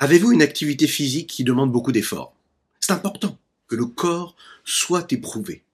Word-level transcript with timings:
Avez-vous 0.00 0.30
une 0.30 0.42
activité 0.42 0.86
physique 0.86 1.28
qui 1.28 1.42
demande 1.42 1.72
beaucoup 1.72 1.90
d'efforts? 1.90 2.32
C'est 2.78 2.92
important 2.92 3.36
que 3.66 3.74
le 3.74 3.86
corps 3.86 4.36
soit 4.64 5.12
éprouvé. 5.12 5.64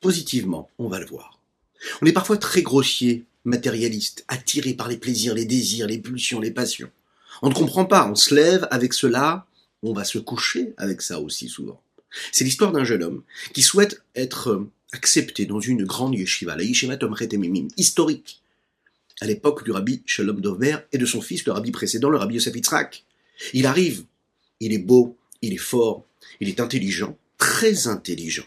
Positivement, 0.00 0.68
on 0.78 0.88
va 0.88 0.98
le 0.98 1.06
voir. 1.06 1.38
On 2.02 2.06
est 2.06 2.12
parfois 2.12 2.36
très 2.36 2.62
grossier, 2.62 3.26
matérialiste, 3.44 4.24
attiré 4.26 4.74
par 4.74 4.88
les 4.88 4.96
plaisirs, 4.96 5.34
les 5.34 5.44
désirs, 5.44 5.86
les 5.86 5.98
pulsions, 5.98 6.40
les 6.40 6.50
passions. 6.50 6.90
On 7.42 7.48
ne 7.48 7.54
comprend 7.54 7.84
pas, 7.84 8.10
on 8.10 8.16
se 8.16 8.34
lève 8.34 8.66
avec 8.72 8.92
cela, 8.92 9.46
on 9.84 9.92
va 9.92 10.02
se 10.02 10.18
coucher 10.18 10.74
avec 10.76 11.00
ça 11.00 11.20
aussi 11.20 11.48
souvent. 11.48 11.80
C'est 12.32 12.44
l'histoire 12.44 12.72
d'un 12.72 12.84
jeune 12.84 13.04
homme 13.04 13.22
qui 13.54 13.62
souhaite 13.62 14.02
être 14.16 14.48
euh, 14.48 14.68
accepté 14.90 15.46
dans 15.46 15.60
une 15.60 15.84
grande 15.84 16.16
yeshiva, 16.16 16.56
la 16.56 16.64
yeshiva 16.64 16.96
Tomret 16.96 17.28
historique, 17.76 18.42
à 19.20 19.26
l'époque 19.26 19.64
du 19.64 19.70
rabbi 19.70 20.02
Shalom 20.06 20.40
Dover 20.40 20.78
et 20.92 20.98
de 20.98 21.06
son 21.06 21.20
fils, 21.20 21.44
le 21.44 21.52
rabbi 21.52 21.70
précédent, 21.70 22.10
le 22.10 22.18
rabbi 22.18 22.34
Yosef 22.34 22.56
Yitzhak. 22.56 23.04
Il 23.52 23.66
arrive, 23.66 24.04
il 24.60 24.72
est 24.72 24.78
beau, 24.78 25.16
il 25.42 25.52
est 25.54 25.58
fort, 25.58 26.04
il 26.40 26.48
est 26.48 26.60
intelligent, 26.60 27.16
très 27.38 27.88
intelligent. 27.88 28.46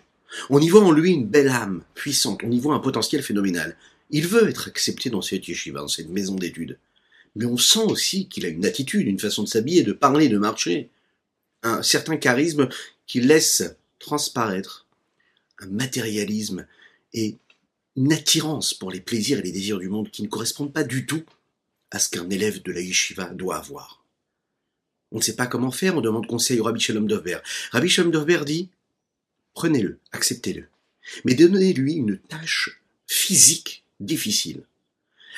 On 0.49 0.59
y 0.59 0.69
voit 0.69 0.83
en 0.83 0.91
lui 0.91 1.11
une 1.11 1.27
belle 1.27 1.49
âme 1.49 1.83
puissante, 1.93 2.41
on 2.43 2.51
y 2.51 2.59
voit 2.59 2.75
un 2.75 2.79
potentiel 2.79 3.21
phénoménal. 3.21 3.77
Il 4.09 4.27
veut 4.27 4.49
être 4.49 4.67
accepté 4.67 5.09
dans 5.09 5.21
cette 5.21 5.47
yeshiva, 5.47 5.79
dans 5.79 5.87
cette 5.87 6.09
maison 6.09 6.35
d'études. 6.35 6.77
Mais 7.35 7.45
on 7.45 7.57
sent 7.57 7.83
aussi 7.83 8.27
qu'il 8.27 8.45
a 8.45 8.49
une 8.49 8.65
attitude, 8.65 9.07
une 9.07 9.19
façon 9.19 9.43
de 9.43 9.47
s'habiller, 9.47 9.83
de 9.83 9.93
parler, 9.93 10.29
de 10.29 10.37
marcher, 10.37 10.89
un 11.63 11.81
certain 11.81 12.17
charisme 12.17 12.69
qui 13.07 13.21
laisse 13.21 13.63
transparaître 13.99 14.85
un 15.59 15.67
matérialisme 15.67 16.67
et 17.13 17.37
une 17.95 18.13
attirance 18.13 18.73
pour 18.73 18.91
les 18.91 19.01
plaisirs 19.01 19.39
et 19.39 19.43
les 19.43 19.51
désirs 19.51 19.79
du 19.79 19.89
monde 19.89 20.09
qui 20.09 20.23
ne 20.23 20.27
correspondent 20.27 20.73
pas 20.73 20.83
du 20.83 21.05
tout 21.05 21.23
à 21.91 21.99
ce 21.99 22.09
qu'un 22.09 22.29
élève 22.29 22.61
de 22.61 22.71
la 22.71 22.81
yeshiva 22.81 23.25
doit 23.29 23.57
avoir. 23.57 24.02
On 25.13 25.17
ne 25.17 25.21
sait 25.21 25.35
pas 25.35 25.47
comment 25.47 25.71
faire, 25.71 25.95
on 25.95 26.01
demande 26.01 26.27
conseil 26.27 26.59
au 26.59 26.63
Rabbi 26.63 26.79
Shalom 26.79 27.07
Dover. 27.07 27.37
Rabbi 27.71 27.87
Shalom 27.87 28.11
Dover 28.11 28.41
dit, 28.45 28.69
prenez-le, 29.53 29.99
acceptez-le, 30.11 30.65
mais 31.23 31.35
donnez-lui 31.35 31.93
une 31.93 32.17
tâche 32.17 32.81
physique 33.07 33.85
difficile. 33.99 34.63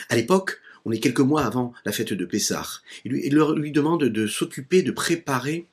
À 0.10 0.16
l'époque, 0.16 0.62
on 0.86 0.92
est 0.92 1.00
quelques 1.00 1.20
mois 1.20 1.44
avant 1.44 1.74
la 1.84 1.92
fête 1.92 2.14
de 2.14 2.26
Pessah. 2.26 2.66
Il 3.04 3.12
lui, 3.12 3.30
lui 3.30 3.72
demande 3.72 4.06
de 4.06 4.28
s'occuper, 4.28 4.82
de 4.82 4.92
préparer 4.92 5.68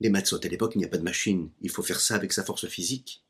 les 0.00 0.10
matzot. 0.10 0.40
À 0.44 0.48
l'époque, 0.48 0.72
il 0.74 0.78
n'y 0.78 0.84
a 0.84 0.88
pas 0.88 0.98
de 0.98 1.02
machine. 1.02 1.50
Il 1.60 1.70
faut 1.70 1.82
faire 1.82 2.00
ça 2.00 2.14
avec 2.14 2.32
sa 2.32 2.44
force 2.44 2.66
physique. 2.66 3.22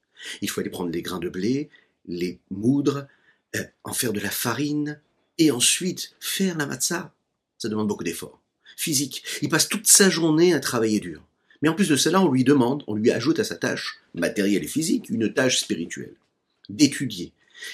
Il 0.42 0.50
faut 0.50 0.60
aller 0.60 0.70
prendre 0.70 0.90
les 0.90 1.02
grains 1.02 1.18
de 1.18 1.28
blé, 1.28 1.70
les 2.06 2.38
moudre, 2.50 3.08
euh, 3.56 3.64
en 3.84 3.92
faire 3.92 4.12
de 4.12 4.20
la 4.20 4.30
farine, 4.30 5.00
et 5.38 5.50
ensuite 5.50 6.14
faire 6.20 6.56
la 6.58 6.66
matzah. 6.66 7.14
Ça 7.56 7.68
demande 7.68 7.88
beaucoup 7.88 8.04
d'efforts. 8.04 8.40
Physique. 8.78 9.24
Il 9.42 9.48
passe 9.48 9.68
toute 9.68 9.88
sa 9.88 10.08
journée 10.08 10.54
à 10.54 10.60
travailler 10.60 11.00
dur. 11.00 11.20
Mais 11.62 11.68
en 11.68 11.74
plus 11.74 11.88
de 11.88 11.96
cela, 11.96 12.20
on 12.20 12.30
lui 12.30 12.44
demande, 12.44 12.84
on 12.86 12.94
lui 12.94 13.10
ajoute 13.10 13.40
à 13.40 13.44
sa 13.44 13.56
tâche 13.56 13.98
matérielle 14.14 14.62
et 14.62 14.68
physique 14.68 15.10
une 15.10 15.34
tâche 15.34 15.58
spirituelle. 15.58 16.14
D'étudier 16.68 17.32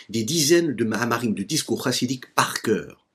des 0.09 0.25
dizaines 0.25 0.75
de 0.75 0.85
mahamarim, 0.85 1.35
de 1.35 1.43
discours 1.43 1.85
chassidiques 1.85 2.35
par 2.35 2.63
cœur. 2.63 3.07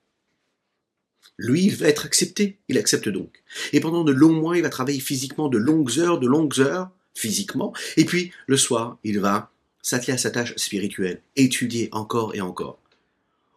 Lui, 1.40 1.64
il 1.64 1.76
va 1.76 1.88
être 1.88 2.06
accepté, 2.06 2.60
il 2.68 2.78
accepte 2.78 3.10
donc. 3.10 3.42
Et 3.74 3.80
pendant 3.80 4.04
de 4.04 4.12
longs 4.12 4.34
mois, 4.34 4.56
il 4.56 4.62
va 4.62 4.70
travailler 4.70 5.00
physiquement 5.00 5.50
de 5.50 5.58
longues 5.58 5.98
heures, 5.98 6.20
de 6.20 6.28
longues 6.28 6.60
heures, 6.60 6.92
physiquement, 7.16 7.74
et 7.98 8.06
puis 8.06 8.32
le 8.46 8.56
soir, 8.56 9.00
il 9.04 9.20
va 9.20 9.52
s'atteler 9.82 10.14
à 10.14 10.20
sa 10.20 10.30
tâche 10.30 10.56
spirituelle, 10.58 11.24
étudier 11.36 11.90
encore 11.92 12.36
et 12.36 12.42
encore. 12.42 12.78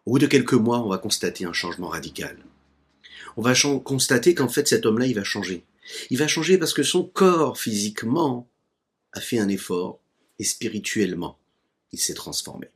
Au 0.07 0.13
bout 0.13 0.19
de 0.19 0.25
quelques 0.25 0.53
mois, 0.53 0.83
on 0.83 0.89
va 0.89 0.97
constater 0.97 1.45
un 1.45 1.53
changement 1.53 1.89
radical. 1.89 2.35
On 3.37 3.41
va 3.41 3.53
constater 3.83 4.35
qu'en 4.35 4.47
fait 4.47 4.67
cet 4.67 4.85
homme-là, 4.85 5.07
il 5.07 5.15
va 5.15 5.23
changer. 5.23 5.65
Il 6.09 6.17
va 6.17 6.27
changer 6.27 6.57
parce 6.57 6.73
que 6.73 6.83
son 6.83 7.03
corps 7.03 7.57
physiquement 7.57 8.47
a 9.11 9.19
fait 9.19 9.39
un 9.39 9.49
effort 9.49 9.99
et 10.39 10.43
spirituellement, 10.43 11.37
il 11.91 11.99
s'est 11.99 12.13
transformé. 12.13 12.69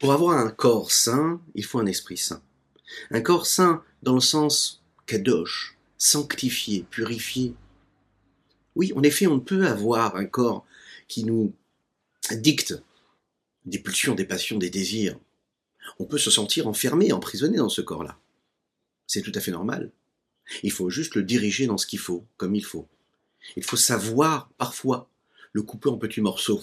Pour 0.00 0.12
avoir 0.12 0.38
un 0.38 0.50
corps 0.50 0.90
sain, 0.90 1.40
il 1.54 1.64
faut 1.64 1.78
un 1.78 1.86
esprit 1.86 2.16
sain. 2.16 2.42
Un 3.10 3.20
corps 3.20 3.46
sain 3.46 3.82
dans 4.02 4.14
le 4.14 4.20
sens 4.20 4.82
kadosh, 5.06 5.76
sanctifié, 5.98 6.84
purifié, 6.90 7.54
oui, 8.76 8.92
en 8.96 9.02
effet, 9.02 9.26
on 9.26 9.36
ne 9.36 9.40
peut 9.40 9.66
avoir 9.66 10.16
un 10.16 10.24
corps 10.24 10.66
qui 11.08 11.24
nous 11.24 11.54
dicte 12.32 12.82
des 13.64 13.78
pulsions, 13.78 14.14
des 14.14 14.24
passions, 14.24 14.58
des 14.58 14.70
désirs. 14.70 15.18
On 15.98 16.06
peut 16.06 16.18
se 16.18 16.30
sentir 16.30 16.66
enfermé, 16.66 17.12
emprisonné 17.12 17.58
dans 17.58 17.68
ce 17.68 17.80
corps-là. 17.80 18.18
C'est 19.06 19.22
tout 19.22 19.32
à 19.34 19.40
fait 19.40 19.50
normal. 19.50 19.90
Il 20.62 20.72
faut 20.72 20.90
juste 20.90 21.14
le 21.14 21.22
diriger 21.22 21.66
dans 21.66 21.78
ce 21.78 21.86
qu'il 21.86 21.98
faut, 21.98 22.26
comme 22.36 22.54
il 22.54 22.64
faut. 22.64 22.88
Il 23.56 23.64
faut 23.64 23.76
savoir, 23.76 24.50
parfois, 24.58 25.08
le 25.52 25.62
couper 25.62 25.88
en 25.88 25.98
petits 25.98 26.20
morceaux, 26.20 26.62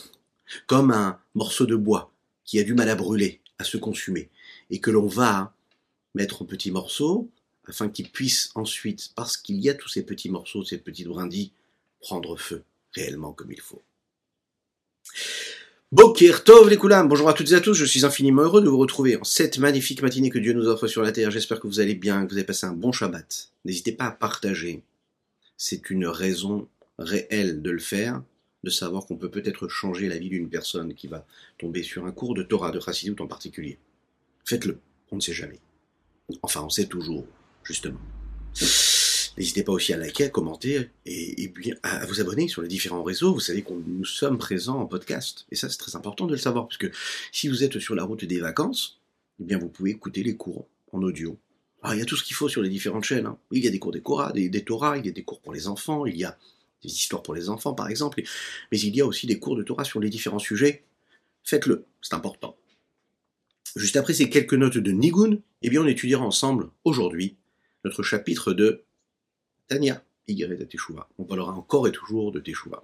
comme 0.68 0.92
un 0.92 1.20
morceau 1.36 1.66
de 1.66 1.76
bois 1.76 2.14
qui 2.44 2.60
a 2.60 2.64
du 2.64 2.74
mal 2.74 2.90
à 2.90 2.96
brûler, 2.96 3.42
à 3.58 3.64
se 3.64 3.78
consumer, 3.78 4.30
et 4.70 4.80
que 4.80 4.92
l'on 4.92 5.08
va 5.08 5.56
mettre 6.14 6.42
en 6.42 6.46
petits 6.46 6.72
morceaux, 6.72 7.30
afin 7.66 7.90
qu'il 7.90 8.10
puisse 8.12 8.52
ensuite, 8.56 9.12
parce 9.16 9.38
qu'il 9.38 9.58
y 9.58 9.70
a 9.70 9.74
tous 9.74 9.90
ces 9.90 10.04
petits 10.04 10.30
morceaux, 10.30 10.64
ces 10.64 10.78
petites 10.78 11.08
brindilles, 11.08 11.52
prendre 12.02 12.36
feu 12.36 12.64
réellement 12.94 13.34
comme 13.34 13.52
il 13.52 13.62
faut. 13.62 13.84
Bokir 15.92 16.46
Tov 16.46 16.70
les 16.70 16.78
Koulam, 16.78 17.10
bonjour 17.10 17.28
à 17.28 17.34
toutes 17.34 17.52
et 17.52 17.56
à 17.56 17.60
tous, 17.60 17.74
je 17.74 17.84
suis 17.84 18.06
infiniment 18.06 18.44
heureux 18.44 18.62
de 18.62 18.70
vous 18.70 18.78
retrouver 18.78 19.18
en 19.18 19.26
cette 19.26 19.58
magnifique 19.58 20.02
matinée 20.02 20.30
que 20.30 20.40
Dieu 20.40 20.54
nous 20.54 20.68
offre 20.68 20.88
sur 20.88 21.02
la 21.02 21.12
terre. 21.12 21.32
J'espère 21.32 21.60
que 21.60 21.68
vous 21.68 21.82
allez 21.82 21.96
bien, 21.96 22.26
que 22.26 22.32
vous 22.32 22.38
avez 22.38 22.46
passé 22.46 22.66
un 22.66 22.72
bon 22.72 22.94
Shabbat. 22.94 23.50
N'hésitez 23.66 23.92
pas 23.92 24.06
à 24.06 24.12
partager. 24.12 24.84
C'est 25.58 25.90
une 25.90 26.08
raison 26.08 26.70
réelle 26.98 27.62
de 27.62 27.72
le 27.72 27.80
faire, 27.80 28.24
de 28.64 28.70
savoir 28.70 29.06
qu'on 29.06 29.18
peut 29.18 29.30
peut-être 29.30 29.68
changer 29.68 30.08
la 30.08 30.18
vie 30.18 30.30
d'une 30.30 30.48
personne 30.48 30.94
qui 30.94 31.08
va 31.08 31.26
tomber 31.58 31.84
sur 31.84 32.06
un 32.06 32.14
cours 32.14 32.36
de 32.36 32.44
Torah, 32.44 32.72
de 32.72 32.80
Chassidut 32.80 33.22
en 33.22 33.28
particulier. 33.28 33.78
Faites-le, 34.46 34.80
on 35.12 35.18
ne 35.18 35.22
sait 35.22 35.34
jamais. 35.34 35.60
Enfin, 36.42 36.62
on 36.62 36.70
sait 36.70 36.86
toujours, 36.86 37.26
justement. 37.66 38.00
N'hésitez 39.38 39.64
pas 39.64 39.72
aussi 39.72 39.94
à 39.94 39.98
liker, 39.98 40.26
à 40.26 40.30
commenter 40.30 40.90
et, 41.06 41.54
à 41.84 42.06
vous 42.06 42.20
abonner 42.20 42.48
sur 42.48 42.62
les 42.62 42.68
différents 42.68 43.04
réseaux. 43.04 43.34
Vous 43.34 43.40
savez 43.40 43.62
que 43.62 43.72
nous 43.72 44.06
sommes 44.06 44.38
présents 44.38 44.80
en 44.80 44.86
podcast. 44.86 45.46
Et 45.52 45.56
ça, 45.56 45.70
c'est 45.70 45.78
très 45.78 45.96
important 45.96 46.26
de 46.26 46.34
le 46.34 46.38
savoir, 46.38 46.68
parce 46.68 46.78
que 46.78 46.92
si 47.32 47.48
vous 47.48 47.64
êtes 47.64 47.80
sur 47.80 47.96
la 47.96 48.04
route 48.04 48.26
des 48.26 48.40
vacances, 48.40 49.00
eh 49.40 49.46
bien, 49.46 49.58
vous 49.58 49.70
pouvez 49.70 49.92
écouter 49.92 50.24
les 50.24 50.36
cours 50.36 50.68
en 50.92 51.02
audio. 51.02 51.38
Il 51.92 51.98
y 51.98 52.02
a 52.02 52.06
tout 52.06 52.16
ce 52.16 52.24
qu'il 52.24 52.36
faut 52.36 52.50
sur 52.50 52.62
les 52.62 52.70
différentes 52.70 53.06
chaînes. 53.06 53.26
Hein. 53.26 53.38
Il 53.52 53.64
y 53.64 53.68
a 53.68 53.72
des 53.72 53.80
cours 53.80 53.92
des 53.92 54.02
Torah, 54.02 54.32
des, 54.32 54.50
des 54.50 54.66
il 54.70 55.06
y 55.06 55.10
a 55.10 55.12
des 55.12 55.24
cours 55.24 55.42
pour 55.42 55.54
les 55.54 55.68
enfants, 55.68 56.06
il 56.06 56.16
y 56.16 56.24
a 56.24 56.38
des 56.84 56.90
histoires 56.90 57.24
pour 57.24 57.34
les 57.34 57.50
enfants, 57.50 57.74
par 57.74 57.90
exemple. 57.90 58.22
Mais 58.72 58.80
il 58.80 58.96
y 58.96 59.02
a 59.02 59.06
aussi 59.06 59.26
des 59.28 59.40
cours 59.40 59.56
de 59.56 59.64
Torah 59.64 59.84
sur 59.84 60.00
les 60.00 60.10
différents 60.10 60.40
sujets. 60.40 60.84
Faites-le, 61.44 61.86
c'est 62.02 62.14
important. 62.14 62.56
Juste 63.76 63.96
après 63.96 64.14
ces 64.14 64.30
quelques 64.30 64.54
notes 64.54 64.78
de 64.78 64.92
Nigun, 64.92 65.38
eh 65.62 65.70
bien, 65.70 65.82
on 65.82 65.88
étudiera 65.88 66.24
ensemble, 66.24 66.70
aujourd'hui, 66.84 67.38
notre 67.84 68.04
chapitre 68.04 68.54
de 68.54 68.84
Tania, 69.68 70.04
de 70.28 70.66
Teshuvah. 70.66 71.08
On 71.18 71.24
parlera 71.24 71.54
encore 71.54 71.88
et 71.88 71.92
toujours 71.92 72.32
de 72.32 72.40
Teshuvah. 72.40 72.84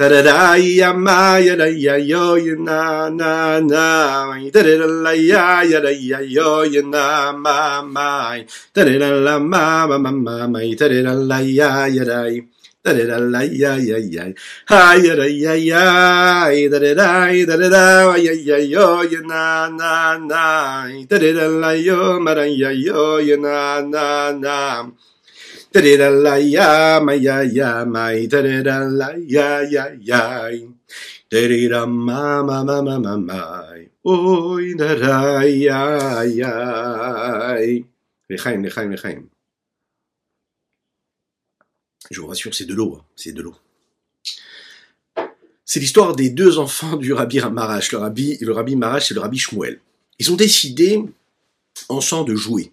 Da 0.00 0.08
da 0.08 0.22
da 0.22 0.56
ya 0.56 0.94
ma 0.94 1.36
ya 1.36 1.56
da 1.56 1.66
ya 1.68 1.96
yo 2.00 2.36
ya 2.40 2.56
na 2.56 3.10
na 3.10 3.60
na 3.60 4.32
da 4.48 4.62
da 4.64 4.78
da 4.80 4.86
la 4.88 5.12
ya 5.12 5.60
ya 5.62 5.78
da 5.84 5.90
ya 5.92 6.20
yo 6.24 6.64
ya 6.64 6.80
na 6.80 7.32
ma 7.36 7.82
ma 7.82 8.32
da 8.72 8.80
da 8.84 8.96
da 8.98 9.10
la 9.12 9.38
ma 9.38 9.84
ma 9.86 9.98
ma 9.98 10.10
ma 10.10 10.46
ma 10.48 10.60
da 10.72 10.88
da 10.88 11.02
da 11.04 11.12
la 11.12 11.38
ya 11.44 11.84
ya 11.92 12.04
da 12.08 12.24
da 12.80 12.92
da 12.96 13.04
da 13.12 13.18
la 13.20 13.40
ya 13.44 13.76
ya 13.76 13.98
ya 14.00 14.32
ha 14.72 14.94
ya 14.96 15.14
da 15.20 15.26
ya 15.28 15.52
ya 15.52 15.84
da 16.72 16.78
da 16.80 16.94
da 16.96 17.28
da 17.44 17.56
da 17.60 17.68
da 17.68 18.16
ya 18.16 18.32
ya 18.32 18.56
yo 18.56 19.04
ya 19.04 19.20
na 19.20 19.68
na 19.68 20.16
na 20.16 20.88
da 21.04 21.18
da 21.20 21.28
da 21.36 21.44
la 21.60 21.72
yo 21.76 22.18
ma 22.24 22.32
da 22.32 22.48
ya 22.48 22.70
yo 22.72 23.20
ya 23.20 23.36
na 23.36 23.84
na 23.84 24.32
na 24.32 24.88
Je 42.10 42.20
vous 42.20 42.26
rassure, 42.26 42.52
c'est 42.52 42.64
de 42.64 42.74
l'eau, 42.74 43.00
c'est 43.14 43.32
de 43.32 43.42
l'eau. 43.42 43.54
C'est 45.64 45.78
l'histoire 45.78 46.16
des 46.16 46.30
deux 46.30 46.58
enfants 46.58 46.96
du 46.96 47.12
rabbi 47.12 47.38
Marash. 47.38 47.92
Le 47.92 47.98
rabbi, 47.98 48.38
le 48.40 48.52
rabbi 48.52 48.74
Marash 48.74 49.12
et 49.12 49.14
le 49.14 49.20
rabbi 49.20 49.38
Shmuel. 49.38 49.80
Ils 50.18 50.32
ont 50.32 50.36
décidé 50.36 51.04
ensemble 51.88 52.30
de 52.30 52.34
jouer. 52.34 52.72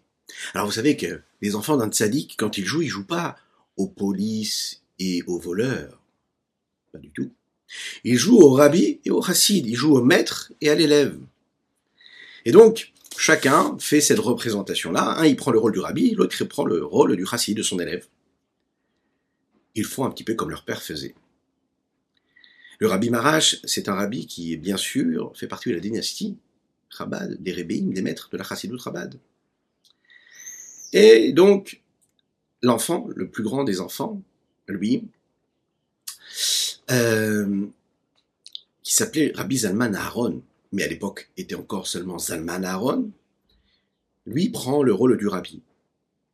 Alors 0.55 0.65
vous 0.65 0.73
savez 0.73 0.97
que 0.97 1.21
les 1.41 1.55
enfants 1.55 1.77
d'un 1.77 1.89
tzaddik, 1.89 2.35
quand 2.37 2.57
ils 2.57 2.65
jouent, 2.65 2.81
ils 2.81 2.89
jouent 2.89 3.05
pas 3.05 3.37
aux 3.75 3.87
polices 3.87 4.81
et 4.99 5.23
aux 5.27 5.39
voleurs. 5.39 6.01
Pas 6.91 6.99
du 6.99 7.11
tout. 7.11 7.31
Ils 8.03 8.17
jouent 8.17 8.39
au 8.39 8.51
rabbi 8.51 8.99
et 9.05 9.11
au 9.11 9.21
chassid. 9.21 9.65
Ils 9.67 9.75
jouent 9.75 9.95
au 9.95 10.03
maître 10.03 10.51
et 10.61 10.69
à 10.69 10.75
l'élève. 10.75 11.19
Et 12.45 12.51
donc, 12.51 12.93
chacun 13.17 13.77
fait 13.79 14.01
cette 14.01 14.19
représentation-là. 14.19 15.19
Un, 15.19 15.25
il 15.25 15.35
prend 15.35 15.51
le 15.51 15.59
rôle 15.59 15.73
du 15.73 15.79
rabbi, 15.79 16.11
l'autre, 16.11 16.43
prend 16.45 16.65
le 16.65 16.83
rôle 16.83 17.15
du 17.15 17.25
chassid, 17.25 17.57
de 17.57 17.63
son 17.63 17.79
élève. 17.79 18.07
Ils 19.75 19.85
font 19.85 20.05
un 20.05 20.09
petit 20.09 20.23
peu 20.23 20.33
comme 20.33 20.49
leur 20.49 20.63
père 20.63 20.81
faisait. 20.81 21.13
Le 22.79 22.87
rabbi 22.87 23.09
Marash, 23.09 23.57
c'est 23.63 23.89
un 23.89 23.95
rabbi 23.95 24.27
qui, 24.27 24.55
bien 24.57 24.77
sûr, 24.77 25.33
fait 25.35 25.47
partie 25.47 25.69
de 25.69 25.75
la 25.75 25.81
dynastie 25.81 26.37
Chabad, 26.89 27.41
des 27.41 27.53
Rebbeim, 27.53 27.91
des 27.91 28.01
maîtres 28.01 28.29
de 28.31 28.37
la 28.37 28.43
Chassidut 28.43 28.79
Chabad. 28.79 29.19
Et 30.93 31.33
donc, 31.33 31.81
l'enfant, 32.61 33.07
le 33.15 33.27
plus 33.29 33.43
grand 33.43 33.63
des 33.63 33.81
enfants, 33.81 34.21
lui, 34.67 35.03
euh, 36.89 37.65
qui 38.83 38.93
s'appelait 38.93 39.31
Rabbi 39.35 39.57
Zalman 39.57 39.95
Aaron, 39.95 40.41
mais 40.71 40.83
à 40.83 40.87
l'époque 40.87 41.29
était 41.37 41.55
encore 41.55 41.87
seulement 41.87 42.19
Zalman 42.19 42.63
Aaron, 42.63 43.11
lui 44.25 44.49
prend 44.49 44.83
le 44.83 44.93
rôle 44.93 45.17
du 45.17 45.27
rabbi. 45.27 45.61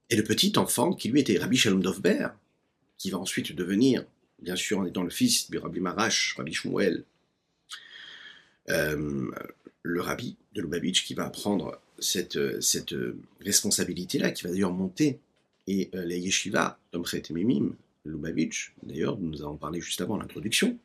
Et 0.10 0.16
le 0.16 0.24
petit 0.24 0.54
enfant, 0.58 0.94
qui 0.94 1.10
lui 1.10 1.22
était 1.22 1.38
Rabbi 1.38 1.58
Shalom 1.58 1.82
Dovber, 1.82 2.30
qui 2.98 3.10
va 3.10 3.20
ensuite 3.20 3.56
devenir, 3.56 4.06
bien 4.42 4.56
sûr 4.56 4.80
en 4.80 4.86
étant 4.86 5.04
le 5.04 5.10
fils 5.10 5.50
du 5.50 5.58
Rabbi 5.58 5.80
Marash, 5.80 6.36
Rabbi 6.38 6.54
Shmuel, 6.54 7.04
euh, 8.70 9.32
le 9.82 10.02
rabbi 10.02 10.38
de 10.54 10.62
Lubavitch, 10.62 11.06
qui 11.06 11.14
va 11.14 11.30
prendre 11.30 11.80
cette, 12.00 12.62
cette 12.62 12.96
responsabilité-là, 13.42 14.32
qui 14.32 14.44
va 14.44 14.52
d'ailleurs 14.52 14.74
monter, 14.74 15.20
et 15.68 15.90
euh, 15.96 16.06
les 16.06 16.20
yeshivas, 16.20 16.78
Tomchet 16.92 17.24
et 17.30 17.34
Mimim, 17.34 17.76
Lubavitch, 18.06 18.74
d'ailleurs, 18.84 19.18
nous 19.18 19.42
avons 19.42 19.56
parlé 19.56 19.80
juste 19.82 20.02
avant 20.02 20.18
l'introduction, 20.18 20.78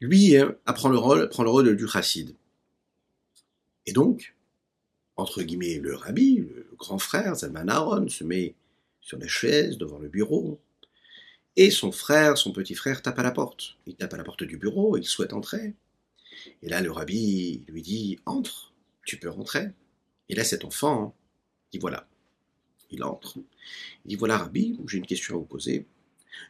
lui 0.00 0.36
euh, 0.36 0.52
apprend 0.64 0.88
le 0.88 0.98
rôle, 0.98 1.28
prend 1.28 1.42
le 1.42 1.50
rôle 1.50 1.76
du 1.76 1.86
chassid. 1.86 2.34
Et 3.86 3.92
donc, 3.92 4.34
entre 5.16 5.42
guillemets, 5.42 5.78
le 5.78 5.94
rabbi, 5.94 6.38
le 6.38 6.68
grand 6.76 6.98
frère, 6.98 7.34
Zalman 7.36 7.68
Aaron, 7.68 8.08
se 8.08 8.24
met 8.24 8.54
sur 9.00 9.18
la 9.18 9.28
chaise 9.28 9.78
devant 9.78 9.98
le 9.98 10.08
bureau, 10.08 10.60
et 11.56 11.70
son 11.70 11.90
frère, 11.90 12.36
son 12.36 12.52
petit 12.52 12.74
frère, 12.74 13.00
tape 13.00 13.18
à 13.18 13.22
la 13.22 13.30
porte. 13.30 13.76
Il 13.86 13.96
tape 13.96 14.12
à 14.12 14.18
la 14.18 14.24
porte 14.24 14.44
du 14.44 14.58
bureau, 14.58 14.96
il 14.98 15.04
souhaite 15.04 15.32
entrer. 15.32 15.74
Et 16.62 16.68
là, 16.68 16.82
le 16.82 16.90
rabbi 16.90 17.62
lui 17.68 17.80
dit 17.80 18.18
Entre, 18.26 18.72
tu 19.06 19.16
peux 19.16 19.30
rentrer. 19.30 19.68
Et 20.28 20.34
là, 20.34 20.44
cet 20.44 20.64
enfant 20.66 21.14
dit 21.72 21.78
Voilà. 21.78 22.06
Il 22.90 23.02
entre. 23.02 23.38
Il 24.04 24.08
dit 24.08 24.16
Voilà, 24.16 24.36
rabbi, 24.36 24.78
j'ai 24.86 24.98
une 24.98 25.06
question 25.06 25.36
à 25.36 25.38
vous 25.38 25.44
poser. 25.44 25.86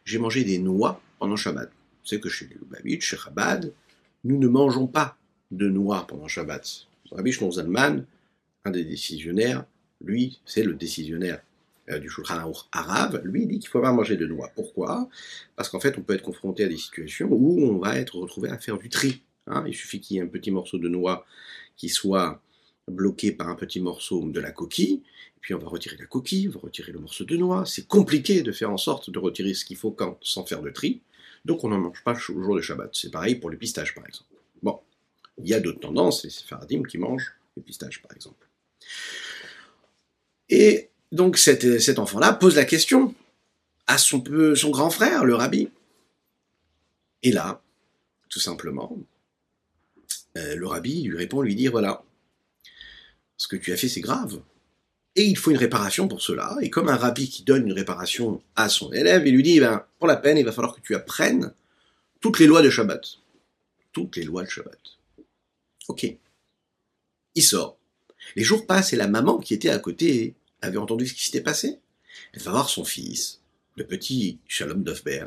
J'ai 0.04 0.18
mangé 0.18 0.42
des 0.42 0.58
noix 0.58 1.00
pendant 1.20 1.36
Shabbat. 1.36 1.70
Savez 2.02 2.20
que 2.20 2.28
chez 2.28 2.46
le 2.46 2.64
Babit, 2.64 3.00
chez 3.00 3.16
Chabad, 3.16 3.72
nous 4.24 4.38
ne 4.38 4.48
mangeons 4.48 4.86
pas 4.86 5.16
de 5.52 5.68
noix 5.68 6.06
pendant 6.06 6.26
Shabbat. 6.26 6.86
Rabbi 7.12 7.32
Zalman, 7.32 8.04
un 8.64 8.70
des 8.70 8.84
décisionnaires, 8.84 9.64
lui, 10.04 10.40
c'est 10.44 10.64
le 10.64 10.74
décisionnaire 10.74 11.40
euh, 11.90 11.98
du 11.98 12.08
Shulchan 12.08 12.34
Aruch 12.34 12.58
arabe, 12.72 13.22
lui 13.24 13.46
dit 13.46 13.60
qu'il 13.60 13.68
faut 13.68 13.80
pas 13.80 13.92
manger 13.92 14.16
de 14.16 14.26
noix. 14.26 14.50
Pourquoi? 14.54 15.08
Parce 15.54 15.68
qu'en 15.68 15.80
fait, 15.80 15.96
on 15.98 16.02
peut 16.02 16.14
être 16.14 16.22
confronté 16.22 16.64
à 16.64 16.68
des 16.68 16.76
situations 16.76 17.28
où 17.30 17.60
on 17.62 17.78
va 17.78 17.96
être 17.96 18.16
retrouvé 18.16 18.50
à 18.50 18.58
faire 18.58 18.78
du 18.78 18.88
tri. 18.88 19.22
Hein. 19.46 19.64
Il 19.66 19.74
suffit 19.74 20.00
qu'il 20.00 20.16
y 20.16 20.18
ait 20.18 20.22
un 20.22 20.26
petit 20.26 20.50
morceau 20.50 20.78
de 20.78 20.88
noix 20.88 21.24
qui 21.76 21.88
soit 21.88 22.40
bloqué 22.88 23.32
par 23.32 23.48
un 23.48 23.54
petit 23.54 23.80
morceau 23.80 24.24
de 24.28 24.40
la 24.40 24.50
coquille, 24.50 25.02
puis 25.40 25.54
on 25.54 25.58
va 25.58 25.68
retirer 25.68 25.96
la 25.96 26.06
coquille, 26.06 26.48
on 26.48 26.52
va 26.52 26.60
retirer 26.60 26.92
le 26.92 26.98
morceau 26.98 27.24
de 27.24 27.36
noix. 27.36 27.64
C'est 27.66 27.86
compliqué 27.86 28.42
de 28.42 28.52
faire 28.52 28.70
en 28.70 28.76
sorte 28.76 29.10
de 29.10 29.18
retirer 29.18 29.54
ce 29.54 29.64
qu'il 29.64 29.76
faut 29.76 29.90
quand, 29.90 30.18
sans 30.22 30.44
faire 30.44 30.62
de 30.62 30.70
tri, 30.70 31.00
donc 31.44 31.62
on 31.62 31.68
n'en 31.68 31.78
mange 31.78 32.02
pas 32.02 32.14
au 32.14 32.42
jour 32.42 32.56
de 32.56 32.60
Shabbat. 32.60 32.90
C'est 32.92 33.10
pareil 33.10 33.36
pour 33.36 33.50
les 33.50 33.56
pistaches, 33.56 33.94
par 33.94 34.06
exemple. 34.06 34.34
Bon, 34.62 34.80
il 35.38 35.48
y 35.48 35.54
a 35.54 35.60
d'autres 35.60 35.80
tendances, 35.80 36.24
les 36.24 36.30
séfaradim 36.30 36.82
qui 36.82 36.98
mangent 36.98 37.32
les 37.56 37.62
pistaches, 37.62 38.02
par 38.02 38.12
exemple. 38.12 38.46
Et 40.48 40.90
donc 41.12 41.38
cet, 41.38 41.98
enfant-là 41.98 42.32
pose 42.32 42.56
la 42.56 42.64
question 42.64 43.14
à 43.86 43.98
son, 43.98 44.22
son 44.54 44.70
grand 44.70 44.90
frère, 44.90 45.24
le 45.24 45.34
rabbi. 45.34 45.68
Et 47.22 47.32
là, 47.32 47.62
tout 48.28 48.40
simplement, 48.40 48.96
euh, 50.36 50.56
le 50.56 50.66
rabbi 50.66 51.02
lui 51.02 51.16
répond, 51.16 51.42
lui 51.42 51.54
dit, 51.54 51.68
voilà, 51.68 52.04
ce 53.36 53.48
que 53.48 53.56
tu 53.56 53.72
as 53.72 53.76
fait, 53.76 53.88
c'est 53.88 54.00
grave. 54.00 54.40
Et 55.14 55.24
il 55.24 55.36
faut 55.36 55.50
une 55.50 55.56
réparation 55.56 56.08
pour 56.08 56.20
cela. 56.20 56.56
Et 56.60 56.70
comme 56.70 56.88
un 56.88 56.96
rabbi 56.96 57.28
qui 57.28 57.42
donne 57.42 57.66
une 57.66 57.72
réparation 57.72 58.42
à 58.54 58.68
son 58.68 58.92
élève, 58.92 59.26
il 59.26 59.34
lui 59.34 59.42
dit, 59.42 59.60
ben, 59.60 59.84
pour 59.98 60.06
la 60.06 60.16
peine, 60.16 60.36
il 60.36 60.44
va 60.44 60.52
falloir 60.52 60.74
que 60.74 60.80
tu 60.80 60.94
apprennes 60.94 61.52
toutes 62.20 62.38
les 62.38 62.46
lois 62.46 62.62
de 62.62 62.70
Shabbat. 62.70 63.02
Toutes 63.92 64.16
les 64.16 64.24
lois 64.24 64.42
de 64.42 64.48
Shabbat. 64.48 64.78
Ok. 65.88 66.06
Il 67.34 67.42
sort. 67.42 67.78
Les 68.34 68.42
jours 68.42 68.66
passent 68.66 68.92
et 68.92 68.96
la 68.96 69.08
maman 69.08 69.38
qui 69.38 69.54
était 69.54 69.70
à 69.70 69.78
côté 69.78 70.34
avait 70.60 70.76
entendu 70.76 71.06
ce 71.06 71.14
qui 71.14 71.24
s'était 71.24 71.40
passé. 71.40 71.78
Elle 72.32 72.42
va 72.42 72.50
voir 72.50 72.68
son 72.68 72.84
fils, 72.84 73.40
le 73.76 73.86
petit 73.86 74.38
Shalom 74.48 74.82
Dofber. 74.82 75.26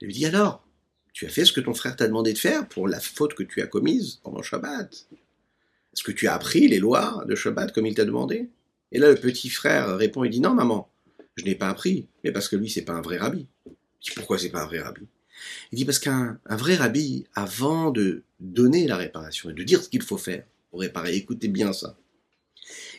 Elle 0.00 0.06
lui 0.06 0.14
dit 0.14 0.26
alors, 0.26 0.64
tu 1.12 1.26
as 1.26 1.30
fait 1.30 1.44
ce 1.44 1.52
que 1.52 1.60
ton 1.60 1.74
frère 1.74 1.96
t'a 1.96 2.06
demandé 2.06 2.32
de 2.32 2.38
faire 2.38 2.68
pour 2.68 2.88
la 2.88 3.00
faute 3.00 3.34
que 3.34 3.42
tu 3.42 3.60
as 3.62 3.66
commise 3.66 4.20
pendant 4.22 4.42
Shabbat 4.42 5.08
Est-ce 5.96 6.04
que 6.04 6.12
tu 6.12 6.28
as 6.28 6.34
appris 6.34 6.68
les 6.68 6.78
lois 6.78 7.24
de 7.26 7.34
Shabbat 7.34 7.72
comme 7.72 7.86
il 7.86 7.94
t'a 7.94 8.04
demandé 8.04 8.50
Et 8.92 8.98
là, 8.98 9.08
le 9.08 9.16
petit 9.16 9.48
frère 9.48 9.96
répond, 9.96 10.24
il 10.24 10.30
dit 10.30 10.40
non, 10.40 10.52
maman, 10.52 10.90
je 11.36 11.44
n'ai 11.44 11.54
pas 11.54 11.68
appris, 11.68 12.08
mais 12.22 12.32
parce 12.32 12.48
que 12.48 12.56
lui, 12.56 12.68
c'est 12.68 12.82
pas 12.82 12.92
un 12.92 13.00
vrai 13.00 13.16
rabbi. 13.16 13.46
Pourquoi 14.14 14.38
c'est 14.38 14.50
pas 14.50 14.62
un 14.62 14.66
vrai 14.66 14.80
rabbi? 14.80 15.06
Il 15.72 15.76
dit 15.76 15.84
parce 15.84 15.98
qu'un 15.98 16.38
vrai 16.50 16.76
rabbi, 16.76 17.24
avant 17.34 17.90
de 17.90 18.24
donner 18.40 18.86
la 18.86 18.96
réparation 18.96 19.50
et 19.50 19.54
de 19.54 19.62
dire 19.62 19.82
ce 19.82 19.88
qu'il 19.88 20.02
faut 20.02 20.18
faire 20.18 20.44
pour 20.70 20.80
réparer, 20.80 21.14
écoutez 21.14 21.48
bien 21.48 21.72
ça, 21.72 21.98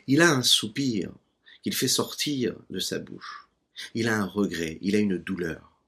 il 0.07 0.21
a 0.21 0.31
un 0.31 0.41
soupir 0.41 1.11
qu'il 1.61 1.75
fait 1.75 1.87
sortir 1.87 2.55
de 2.69 2.79
sa 2.79 2.97
bouche. 2.97 3.47
Il 3.93 4.07
a 4.07 4.17
un 4.17 4.25
regret, 4.25 4.79
il 4.81 4.95
a 4.95 4.99
une 4.99 5.17
douleur. 5.17 5.79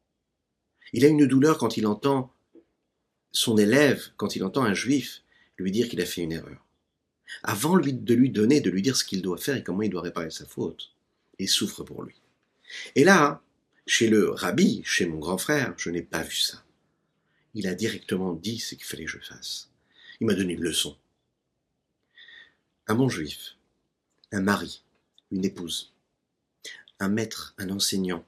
Il 0.93 1.05
a 1.05 1.07
une 1.07 1.25
douleur 1.25 1.57
quand 1.57 1.77
il 1.77 1.87
entend 1.87 2.33
son 3.31 3.57
élève, 3.57 4.09
quand 4.17 4.35
il 4.35 4.43
entend 4.43 4.63
un 4.63 4.73
juif 4.73 5.23
lui 5.57 5.71
dire 5.71 5.89
qu'il 5.89 6.01
a 6.01 6.05
fait 6.05 6.21
une 6.21 6.31
erreur. 6.31 6.65
Avant 7.43 7.75
lui, 7.75 7.93
de 7.93 8.13
lui 8.13 8.29
donner, 8.29 8.62
de 8.62 8.69
lui 8.69 8.81
dire 8.81 8.95
ce 8.95 9.03
qu'il 9.03 9.21
doit 9.21 9.38
faire 9.38 9.55
et 9.55 9.63
comment 9.63 9.81
il 9.81 9.89
doit 9.89 10.01
réparer 10.01 10.31
sa 10.31 10.45
faute, 10.45 10.91
il 11.38 11.48
souffre 11.48 11.83
pour 11.83 12.03
lui. 12.03 12.15
Et 12.95 13.03
là, 13.03 13.41
chez 13.86 14.07
le 14.07 14.29
rabbi, 14.29 14.81
chez 14.83 15.05
mon 15.05 15.19
grand 15.19 15.38
frère, 15.38 15.74
je 15.77 15.89
n'ai 15.89 16.01
pas 16.01 16.24
vu 16.24 16.36
ça. 16.36 16.63
Il 17.53 17.67
a 17.67 17.74
directement 17.74 18.33
dit 18.33 18.59
ce 18.59 18.75
qu'il 18.75 18.86
fallait 18.86 19.05
que 19.05 19.12
je 19.12 19.19
fasse. 19.19 19.69
Il 20.19 20.27
m'a 20.27 20.36
donné 20.36 20.53
une 20.53 20.63
leçon. 20.63 20.98
Un 22.88 22.95
bon 22.95 23.09
juif, 23.09 23.55
un 24.31 24.41
mari, 24.41 24.83
une 25.31 25.45
épouse, 25.45 25.93
un 27.00 27.09
maître, 27.09 27.55
un 27.57 27.69
enseignant, 27.69 28.25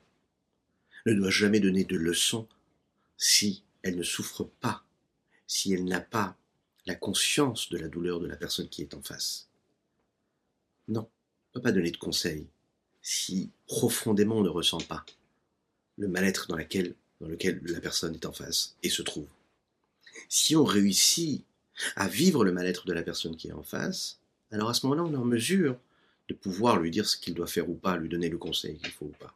ne 1.05 1.13
doit 1.13 1.29
jamais 1.29 1.59
donner 1.59 1.83
de 1.83 1.97
leçons 1.97 2.47
si 3.17 3.63
elle 3.83 3.97
ne 3.97 4.03
souffre 4.03 4.43
pas, 4.43 4.83
si 5.47 5.73
elle 5.73 5.85
n'a 5.85 6.01
pas 6.01 6.37
la 6.85 6.95
conscience 6.95 7.69
de 7.69 7.77
la 7.77 7.87
douleur 7.87 8.19
de 8.19 8.27
la 8.27 8.35
personne 8.35 8.69
qui 8.69 8.81
est 8.81 8.93
en 8.93 9.01
face. 9.01 9.47
Non, 10.87 11.01
on 11.01 11.03
ne 11.03 11.53
peut 11.53 11.61
pas 11.61 11.71
donner 11.71 11.91
de 11.91 11.97
conseils 11.97 12.47
si 13.01 13.49
profondément 13.67 14.37
on 14.37 14.43
ne 14.43 14.49
ressent 14.49 14.79
pas 14.79 15.05
le 15.97 16.07
mal-être 16.07 16.47
dans, 16.47 16.57
dans 16.57 17.27
lequel 17.27 17.61
la 17.63 17.81
personne 17.81 18.15
est 18.15 18.25
en 18.25 18.31
face 18.31 18.75
et 18.83 18.89
se 18.89 19.01
trouve. 19.01 19.27
Si 20.29 20.55
on 20.55 20.63
réussit 20.63 21.43
à 21.95 22.07
vivre 22.07 22.43
le 22.43 22.51
mal-être 22.51 22.85
de 22.85 22.93
la 22.93 23.03
personne 23.03 23.35
qui 23.35 23.49
est 23.49 23.53
en 23.53 23.63
face, 23.63 24.19
alors 24.51 24.69
à 24.69 24.73
ce 24.73 24.85
moment-là, 24.85 25.07
on 25.07 25.13
est 25.13 25.17
en 25.17 25.25
mesure 25.25 25.77
de 26.27 26.33
pouvoir 26.33 26.79
lui 26.79 26.91
dire 26.91 27.07
ce 27.07 27.17
qu'il 27.17 27.33
doit 27.33 27.47
faire 27.47 27.69
ou 27.69 27.73
pas, 27.73 27.97
lui 27.97 28.09
donner 28.09 28.29
le 28.29 28.37
conseil 28.37 28.77
qu'il 28.77 28.91
faut 28.91 29.05
ou 29.05 29.15
pas. 29.19 29.35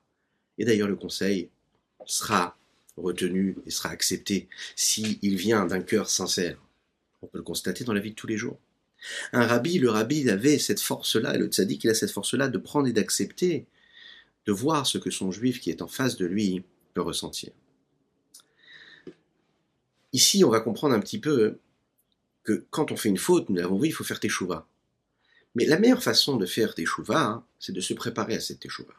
Et 0.58 0.66
d'ailleurs, 0.66 0.88
le 0.88 0.96
conseil 0.96 1.50
sera 2.06 2.58
retenu 2.98 3.58
et 3.66 3.72
sera 3.72 3.90
accepté 3.90 4.48
s'il 4.76 5.36
vient 5.36 5.66
d'un 5.66 5.82
cœur 5.82 6.10
sincère. 6.10 6.58
On 7.26 7.28
peut 7.28 7.40
le 7.40 7.44
constater 7.44 7.84
dans 7.84 7.94
la 7.94 8.02
vie 8.02 8.12
de 8.12 8.16
tous 8.16 8.28
les 8.28 8.38
jours. 8.38 8.60
Un 9.34 9.48
rabbi, 9.48 9.80
le 9.80 9.90
rabbi 9.90 10.30
avait 10.30 10.60
cette 10.60 10.80
force-là, 10.80 11.36
et 11.36 11.40
le 11.40 11.48
tzaddik, 11.48 11.84
il 11.84 11.90
a 11.90 11.96
cette 11.96 12.12
force-là 12.12 12.50
de 12.50 12.58
prendre 12.60 12.88
et 12.88 12.94
d'accepter, 12.94 13.66
de 14.46 14.52
voir 14.52 14.86
ce 14.86 15.00
que 15.00 15.10
son 15.10 15.32
juif 15.32 15.60
qui 15.60 15.72
est 15.72 15.82
en 15.82 15.88
face 15.88 16.18
de 16.18 16.26
lui 16.26 16.64
peut 16.94 17.02
ressentir. 17.02 17.52
Ici, 20.14 20.44
on 20.44 20.50
va 20.50 20.60
comprendre 20.60 20.94
un 20.94 21.00
petit 21.00 21.20
peu 21.20 21.58
que 22.44 22.64
quand 22.70 22.92
on 22.92 22.96
fait 22.96 23.10
une 23.10 23.18
faute, 23.18 23.50
nous 23.50 23.56
l'avons 23.56 23.80
vu, 23.80 23.88
il 23.88 23.92
faut 23.92 24.04
faire 24.04 24.20
teshuva. 24.20 24.68
Mais 25.56 25.66
la 25.66 25.80
meilleure 25.80 26.04
façon 26.04 26.38
de 26.38 26.46
faire 26.46 26.76
teshuva, 26.76 27.22
hein, 27.22 27.46
c'est 27.60 27.74
de 27.74 27.82
se 27.82 27.96
préparer 27.96 28.36
à 28.36 28.40
cette 28.40 28.60
teshuva. 28.60 28.94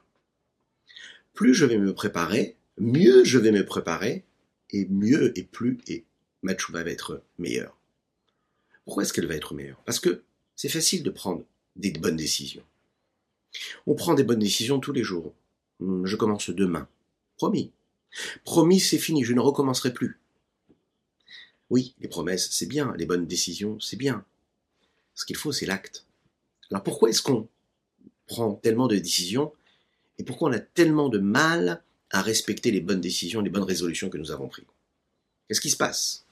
Plus 1.32 1.54
je 1.54 1.64
vais 1.64 1.78
me 1.78 1.94
préparer, 1.94 2.56
mieux 2.76 3.22
je 3.24 3.38
vais 3.38 3.52
me 3.52 3.64
préparer, 3.64 4.24
et 4.70 4.86
mieux 4.86 5.38
et 5.38 5.44
plus 5.44 5.78
et 5.86 6.04
ma 6.42 6.54
teshuva 6.54 6.82
va 6.82 6.90
être 6.90 7.22
meilleure. 7.38 7.75
Pourquoi 8.86 9.02
est-ce 9.02 9.12
qu'elle 9.12 9.26
va 9.26 9.34
être 9.34 9.52
meilleure? 9.52 9.82
Parce 9.84 10.00
que 10.00 10.22
c'est 10.54 10.70
facile 10.70 11.02
de 11.02 11.10
prendre 11.10 11.44
des 11.74 11.90
bonnes 11.90 12.16
décisions. 12.16 12.62
On 13.86 13.94
prend 13.94 14.14
des 14.14 14.24
bonnes 14.24 14.38
décisions 14.38 14.80
tous 14.80 14.92
les 14.92 15.02
jours. 15.02 15.34
Hmm, 15.80 16.06
je 16.06 16.16
commence 16.16 16.50
demain. 16.50 16.88
Promis. 17.36 17.72
Promis, 18.44 18.80
c'est 18.80 18.98
fini, 18.98 19.24
je 19.24 19.34
ne 19.34 19.40
recommencerai 19.40 19.92
plus. 19.92 20.18
Oui, 21.68 21.94
les 22.00 22.08
promesses, 22.08 22.48
c'est 22.52 22.66
bien, 22.66 22.94
les 22.96 23.06
bonnes 23.06 23.26
décisions, 23.26 23.78
c'est 23.80 23.96
bien. 23.96 24.24
Ce 25.14 25.26
qu'il 25.26 25.36
faut, 25.36 25.52
c'est 25.52 25.66
l'acte. 25.66 26.06
Alors 26.70 26.84
pourquoi 26.84 27.10
est-ce 27.10 27.22
qu'on 27.22 27.48
prend 28.26 28.54
tellement 28.54 28.86
de 28.86 28.96
décisions 28.96 29.52
et 30.18 30.24
pourquoi 30.24 30.48
on 30.48 30.52
a 30.52 30.60
tellement 30.60 31.08
de 31.08 31.18
mal 31.18 31.82
à 32.10 32.22
respecter 32.22 32.70
les 32.70 32.80
bonnes 32.80 33.00
décisions, 33.00 33.40
les 33.40 33.50
bonnes 33.50 33.64
résolutions 33.64 34.10
que 34.10 34.18
nous 34.18 34.30
avons 34.30 34.48
prises? 34.48 34.64
Qu'est-ce 35.48 35.60
qui 35.60 35.70
se 35.70 35.76
passe? 35.76 36.25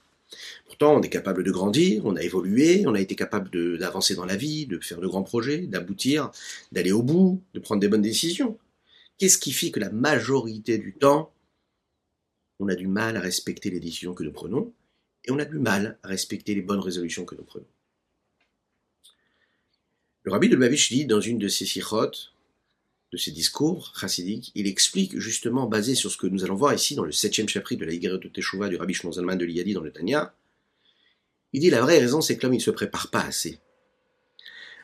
Pourtant, 0.66 0.96
on 0.96 1.02
est 1.02 1.08
capable 1.08 1.44
de 1.44 1.50
grandir, 1.50 2.04
on 2.04 2.16
a 2.16 2.22
évolué, 2.22 2.84
on 2.86 2.94
a 2.94 3.00
été 3.00 3.14
capable 3.14 3.50
d'avancer 3.78 4.14
dans 4.14 4.24
la 4.24 4.36
vie, 4.36 4.66
de 4.66 4.78
faire 4.80 5.00
de 5.00 5.06
grands 5.06 5.22
projets, 5.22 5.66
d'aboutir, 5.66 6.30
d'aller 6.72 6.92
au 6.92 7.02
bout, 7.02 7.42
de 7.54 7.60
prendre 7.60 7.80
des 7.80 7.88
bonnes 7.88 8.02
décisions. 8.02 8.58
Qu'est-ce 9.18 9.38
qui 9.38 9.52
fait 9.52 9.70
que 9.70 9.80
la 9.80 9.90
majorité 9.90 10.78
du 10.78 10.92
temps, 10.92 11.32
on 12.58 12.68
a 12.68 12.74
du 12.74 12.86
mal 12.86 13.16
à 13.16 13.20
respecter 13.20 13.70
les 13.70 13.80
décisions 13.80 14.14
que 14.14 14.24
nous 14.24 14.32
prenons 14.32 14.72
et 15.24 15.30
on 15.30 15.38
a 15.38 15.44
du 15.44 15.58
mal 15.58 15.98
à 16.02 16.08
respecter 16.08 16.54
les 16.54 16.62
bonnes 16.62 16.80
résolutions 16.80 17.24
que 17.24 17.34
nous 17.34 17.44
prenons? 17.44 17.66
Le 20.24 20.32
rabbi 20.32 20.48
de 20.48 20.54
Lubavitch 20.54 20.90
dit 20.90 21.06
dans 21.06 21.20
une 21.20 21.38
de 21.38 21.48
ses 21.48 21.66
sirotes, 21.66 22.33
de 23.14 23.18
ses 23.18 23.30
discours 23.30 23.92
chassidiques, 23.96 24.50
il 24.56 24.66
explique 24.66 25.20
justement, 25.20 25.66
basé 25.66 25.94
sur 25.94 26.10
ce 26.10 26.16
que 26.16 26.26
nous 26.26 26.42
allons 26.42 26.56
voir 26.56 26.74
ici 26.74 26.96
dans 26.96 27.04
le 27.04 27.12
septième 27.12 27.48
chapitre 27.48 27.80
de 27.82 27.86
la 27.86 27.92
Higuerre 27.92 28.18
de 28.18 28.28
Teshuvah 28.28 28.68
du 28.68 28.74
rabbi 28.74 28.92
Shimon 28.92 29.12
Zalman 29.12 29.36
de 29.36 29.44
Liadi 29.44 29.72
dans 29.72 29.82
le 29.82 29.92
Tanya, 29.92 30.34
il 31.52 31.60
dit 31.60 31.70
la 31.70 31.80
vraie 31.80 32.00
raison 32.00 32.20
c'est 32.20 32.36
que 32.36 32.42
l'homme 32.42 32.56
ne 32.56 32.58
se 32.58 32.72
prépare 32.72 33.12
pas 33.12 33.20
assez. 33.20 33.60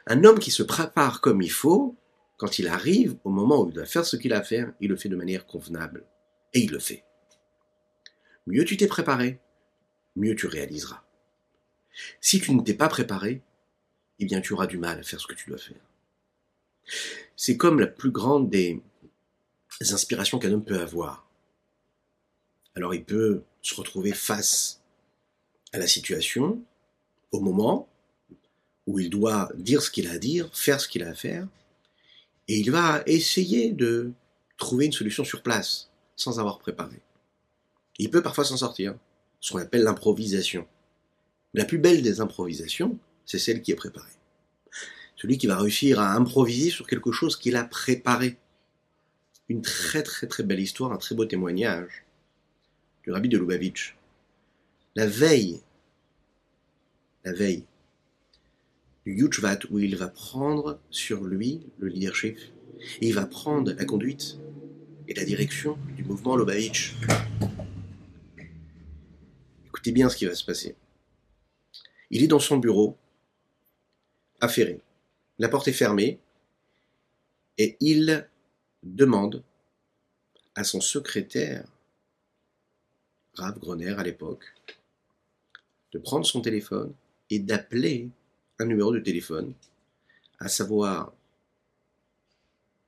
Un 0.06 0.22
homme 0.22 0.38
qui 0.38 0.52
se 0.52 0.62
prépare 0.62 1.20
comme 1.20 1.42
il 1.42 1.50
faut, 1.50 1.96
quand 2.36 2.60
il 2.60 2.68
arrive 2.68 3.16
au 3.24 3.30
moment 3.30 3.62
où 3.62 3.68
il 3.68 3.74
doit 3.74 3.84
faire 3.84 4.06
ce 4.06 4.16
qu'il 4.16 4.32
a 4.32 4.38
à 4.38 4.42
faire, 4.44 4.72
il 4.80 4.90
le 4.90 4.96
fait 4.96 5.08
de 5.08 5.16
manière 5.16 5.44
convenable. 5.44 6.04
Et 6.54 6.60
il 6.60 6.70
le 6.70 6.78
fait. 6.78 7.02
Mieux 8.46 8.64
tu 8.64 8.76
t'es 8.76 8.86
préparé, 8.86 9.40
mieux 10.14 10.36
tu 10.36 10.46
réaliseras. 10.46 11.02
Si 12.20 12.40
tu 12.40 12.54
ne 12.54 12.62
t'es 12.62 12.74
pas 12.74 12.88
préparé, 12.88 13.42
eh 14.20 14.24
bien 14.24 14.40
tu 14.40 14.52
auras 14.52 14.68
du 14.68 14.78
mal 14.78 15.00
à 15.00 15.02
faire 15.02 15.18
ce 15.20 15.26
que 15.26 15.34
tu 15.34 15.50
dois 15.50 15.58
faire. 15.58 15.80
C'est 17.42 17.56
comme 17.56 17.80
la 17.80 17.86
plus 17.86 18.10
grande 18.10 18.50
des 18.50 18.82
inspirations 19.80 20.38
qu'un 20.38 20.52
homme 20.52 20.62
peut 20.62 20.78
avoir. 20.78 21.26
Alors 22.74 22.94
il 22.94 23.02
peut 23.02 23.44
se 23.62 23.74
retrouver 23.74 24.12
face 24.12 24.82
à 25.72 25.78
la 25.78 25.86
situation, 25.86 26.62
au 27.32 27.40
moment 27.40 27.88
où 28.86 28.98
il 28.98 29.08
doit 29.08 29.50
dire 29.54 29.80
ce 29.80 29.90
qu'il 29.90 30.06
a 30.06 30.10
à 30.10 30.18
dire, 30.18 30.54
faire 30.54 30.82
ce 30.82 30.86
qu'il 30.86 31.02
a 31.02 31.08
à 31.08 31.14
faire, 31.14 31.48
et 32.46 32.58
il 32.58 32.70
va 32.70 33.02
essayer 33.06 33.72
de 33.72 34.12
trouver 34.58 34.84
une 34.84 34.92
solution 34.92 35.24
sur 35.24 35.42
place, 35.42 35.88
sans 36.16 36.40
avoir 36.40 36.58
préparé. 36.58 37.00
Il 37.96 38.10
peut 38.10 38.22
parfois 38.22 38.44
s'en 38.44 38.58
sortir, 38.58 38.94
ce 39.40 39.52
qu'on 39.52 39.60
appelle 39.60 39.84
l'improvisation. 39.84 40.68
La 41.54 41.64
plus 41.64 41.78
belle 41.78 42.02
des 42.02 42.20
improvisations, 42.20 42.98
c'est 43.24 43.38
celle 43.38 43.62
qui 43.62 43.72
est 43.72 43.76
préparée 43.76 44.19
celui 45.20 45.36
qui 45.36 45.46
va 45.46 45.58
réussir 45.58 46.00
à 46.00 46.14
improviser 46.14 46.70
sur 46.70 46.86
quelque 46.86 47.12
chose 47.12 47.36
qu'il 47.36 47.56
a 47.56 47.64
préparé. 47.64 48.38
Une 49.50 49.60
très 49.60 50.02
très 50.02 50.26
très 50.26 50.44
belle 50.44 50.60
histoire, 50.60 50.92
un 50.92 50.96
très 50.96 51.14
beau 51.14 51.26
témoignage 51.26 52.04
du 53.02 53.10
rabbi 53.10 53.28
de 53.28 53.36
Lubavitch. 53.36 53.96
La 54.96 55.06
veille, 55.06 55.60
la 57.24 57.32
veille 57.32 57.64
du 59.04 59.14
Yutchvat, 59.14 59.58
où 59.70 59.78
il 59.78 59.96
va 59.96 60.08
prendre 60.08 60.80
sur 60.90 61.24
lui 61.24 61.60
le 61.78 61.88
leadership, 61.88 62.38
et 63.02 63.08
il 63.08 63.14
va 63.14 63.26
prendre 63.26 63.72
la 63.72 63.84
conduite 63.84 64.38
et 65.06 65.12
la 65.12 65.24
direction 65.24 65.76
du 65.96 66.04
mouvement 66.04 66.36
Lubavitch. 66.36 66.94
Écoutez 69.66 69.92
bien 69.92 70.08
ce 70.08 70.16
qui 70.16 70.24
va 70.24 70.34
se 70.34 70.44
passer. 70.44 70.76
Il 72.10 72.22
est 72.22 72.28
dans 72.28 72.40
son 72.40 72.56
bureau, 72.56 72.96
affairé. 74.40 74.80
La 75.40 75.48
porte 75.48 75.68
est 75.68 75.72
fermée 75.72 76.20
et 77.56 77.78
il 77.80 78.28
demande 78.82 79.42
à 80.54 80.64
son 80.64 80.82
secrétaire, 80.82 81.66
Rav 83.32 83.58
Groner 83.58 83.94
à 83.96 84.02
l'époque, 84.02 84.44
de 85.92 85.98
prendre 85.98 86.26
son 86.26 86.42
téléphone 86.42 86.92
et 87.30 87.38
d'appeler 87.38 88.10
un 88.58 88.66
numéro 88.66 88.92
de 88.92 89.00
téléphone, 89.00 89.54
à 90.40 90.48
savoir 90.48 91.14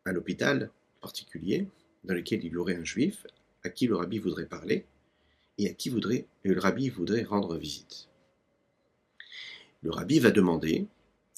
un 0.04 0.14
hôpital 0.14 0.71
particulier 1.00 1.66
dans 2.04 2.12
lequel 2.12 2.44
il 2.44 2.59
aurait 2.59 2.76
un 2.76 2.85
juif 2.85 3.26
à 3.64 3.71
qui 3.71 3.87
le 3.87 3.97
rabbi 3.97 4.18
voudrait 4.18 4.44
parler 4.44 4.85
et 5.56 5.71
à 5.71 5.73
qui 5.73 5.88
voudrait, 5.88 6.26
le 6.42 6.61
rabbi 6.61 6.90
voudrait 6.90 7.23
rendre 7.23 7.56
visite. 7.56 8.09
Le 9.82 9.90
rabbi 9.90 10.18
va 10.18 10.30
demander 10.30 10.87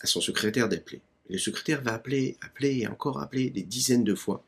à 0.04 0.06
son 0.06 0.20
secrétaire 0.20 0.68
d'appeler. 0.68 1.00
Le 1.30 1.38
secrétaire 1.38 1.80
va 1.80 1.94
appeler, 1.94 2.36
appeler 2.42 2.80
et 2.80 2.86
encore 2.86 3.20
appeler 3.20 3.48
des 3.48 3.62
dizaines 3.62 4.04
de 4.04 4.14
fois. 4.14 4.44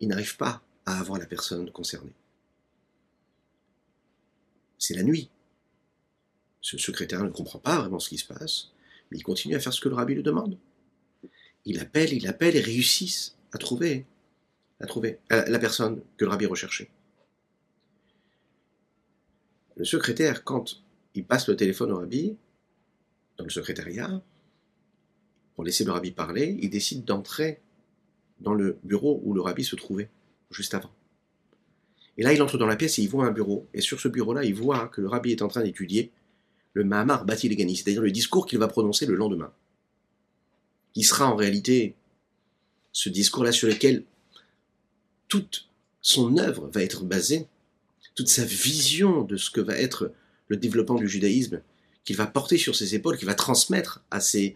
Il 0.00 0.08
n'arrive 0.08 0.38
pas 0.38 0.62
à 0.86 0.98
avoir 0.98 1.18
la 1.18 1.26
personne 1.26 1.70
concernée. 1.70 2.14
C'est 4.78 4.94
la 4.94 5.02
nuit. 5.02 5.28
Ce 6.62 6.78
secrétaire 6.78 7.22
ne 7.22 7.28
comprend 7.28 7.58
pas 7.58 7.78
vraiment 7.78 7.98
ce 7.98 8.08
qui 8.08 8.16
se 8.16 8.26
passe, 8.26 8.72
mais 9.10 9.18
il 9.18 9.22
continue 9.22 9.54
à 9.54 9.60
faire 9.60 9.74
ce 9.74 9.80
que 9.82 9.90
le 9.90 9.94
rabbi 9.94 10.14
lui 10.14 10.22
demande. 10.22 10.56
Il 11.66 11.78
appelle, 11.78 12.14
il 12.14 12.26
appelle 12.26 12.56
et 12.56 12.60
réussissent 12.60 13.36
à 13.52 13.58
trouver, 13.58 14.06
à 14.80 14.86
trouver 14.86 15.18
la 15.28 15.58
personne 15.58 16.02
que 16.16 16.24
le 16.24 16.30
rabbi 16.30 16.46
recherchait. 16.46 16.88
Le 19.76 19.84
secrétaire, 19.84 20.44
quand 20.44 20.82
il 21.14 21.26
passe 21.26 21.46
le 21.46 21.56
téléphone 21.56 21.92
au 21.92 21.98
rabbi, 21.98 22.36
dans 23.36 23.44
le 23.44 23.50
secrétariat, 23.50 24.22
pour 25.56 25.64
laisser 25.64 25.84
le 25.84 25.90
rabbi 25.90 26.12
parler, 26.12 26.56
il 26.60 26.70
décide 26.70 27.04
d'entrer 27.04 27.60
dans 28.40 28.54
le 28.54 28.78
bureau 28.84 29.20
où 29.24 29.32
le 29.32 29.40
rabbi 29.40 29.64
se 29.64 29.74
trouvait, 29.74 30.10
juste 30.50 30.74
avant. 30.74 30.92
Et 32.18 32.22
là, 32.22 32.34
il 32.34 32.42
entre 32.42 32.58
dans 32.58 32.66
la 32.66 32.76
pièce 32.76 32.98
et 32.98 33.02
il 33.02 33.08
voit 33.08 33.26
un 33.26 33.30
bureau. 33.30 33.66
Et 33.74 33.80
sur 33.80 34.00
ce 34.00 34.08
bureau-là, 34.08 34.44
il 34.44 34.54
voit 34.54 34.88
que 34.88 35.00
le 35.00 35.08
rabbi 35.08 35.32
est 35.32 35.42
en 35.42 35.48
train 35.48 35.62
d'étudier 35.62 36.12
le 36.74 36.84
Mahamar 36.84 37.24
Bati 37.24 37.48
Legani, 37.48 37.74
c'est-à-dire 37.74 38.02
le 38.02 38.10
discours 38.10 38.46
qu'il 38.46 38.58
va 38.58 38.68
prononcer 38.68 39.06
le 39.06 39.14
lendemain. 39.14 39.50
Qui 40.92 41.02
sera 41.02 41.26
en 41.26 41.36
réalité 41.36 41.94
ce 42.92 43.08
discours-là 43.08 43.52
sur 43.52 43.68
lequel 43.68 44.04
toute 45.28 45.68
son 46.02 46.36
œuvre 46.36 46.68
va 46.68 46.82
être 46.82 47.04
basée, 47.04 47.46
toute 48.14 48.28
sa 48.28 48.44
vision 48.44 49.22
de 49.22 49.36
ce 49.36 49.50
que 49.50 49.60
va 49.62 49.76
être 49.78 50.12
le 50.48 50.56
développement 50.58 50.96
du 50.96 51.08
judaïsme, 51.08 51.62
qu'il 52.04 52.16
va 52.16 52.26
porter 52.26 52.58
sur 52.58 52.76
ses 52.76 52.94
épaules, 52.94 53.16
qu'il 53.16 53.26
va 53.26 53.34
transmettre 53.34 54.04
à 54.10 54.20
ses 54.20 54.54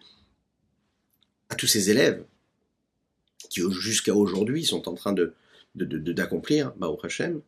à 1.50 1.56
tous 1.56 1.66
ses 1.66 1.90
élèves, 1.90 2.24
qui 3.50 3.60
jusqu'à 3.72 4.14
aujourd'hui 4.14 4.64
sont 4.64 4.88
en 4.88 4.94
train 4.94 5.12
de, 5.12 5.34
d'accomplir, 5.74 6.72
de, 6.72 6.86
au 6.86 6.98
Hashem. 7.02 7.42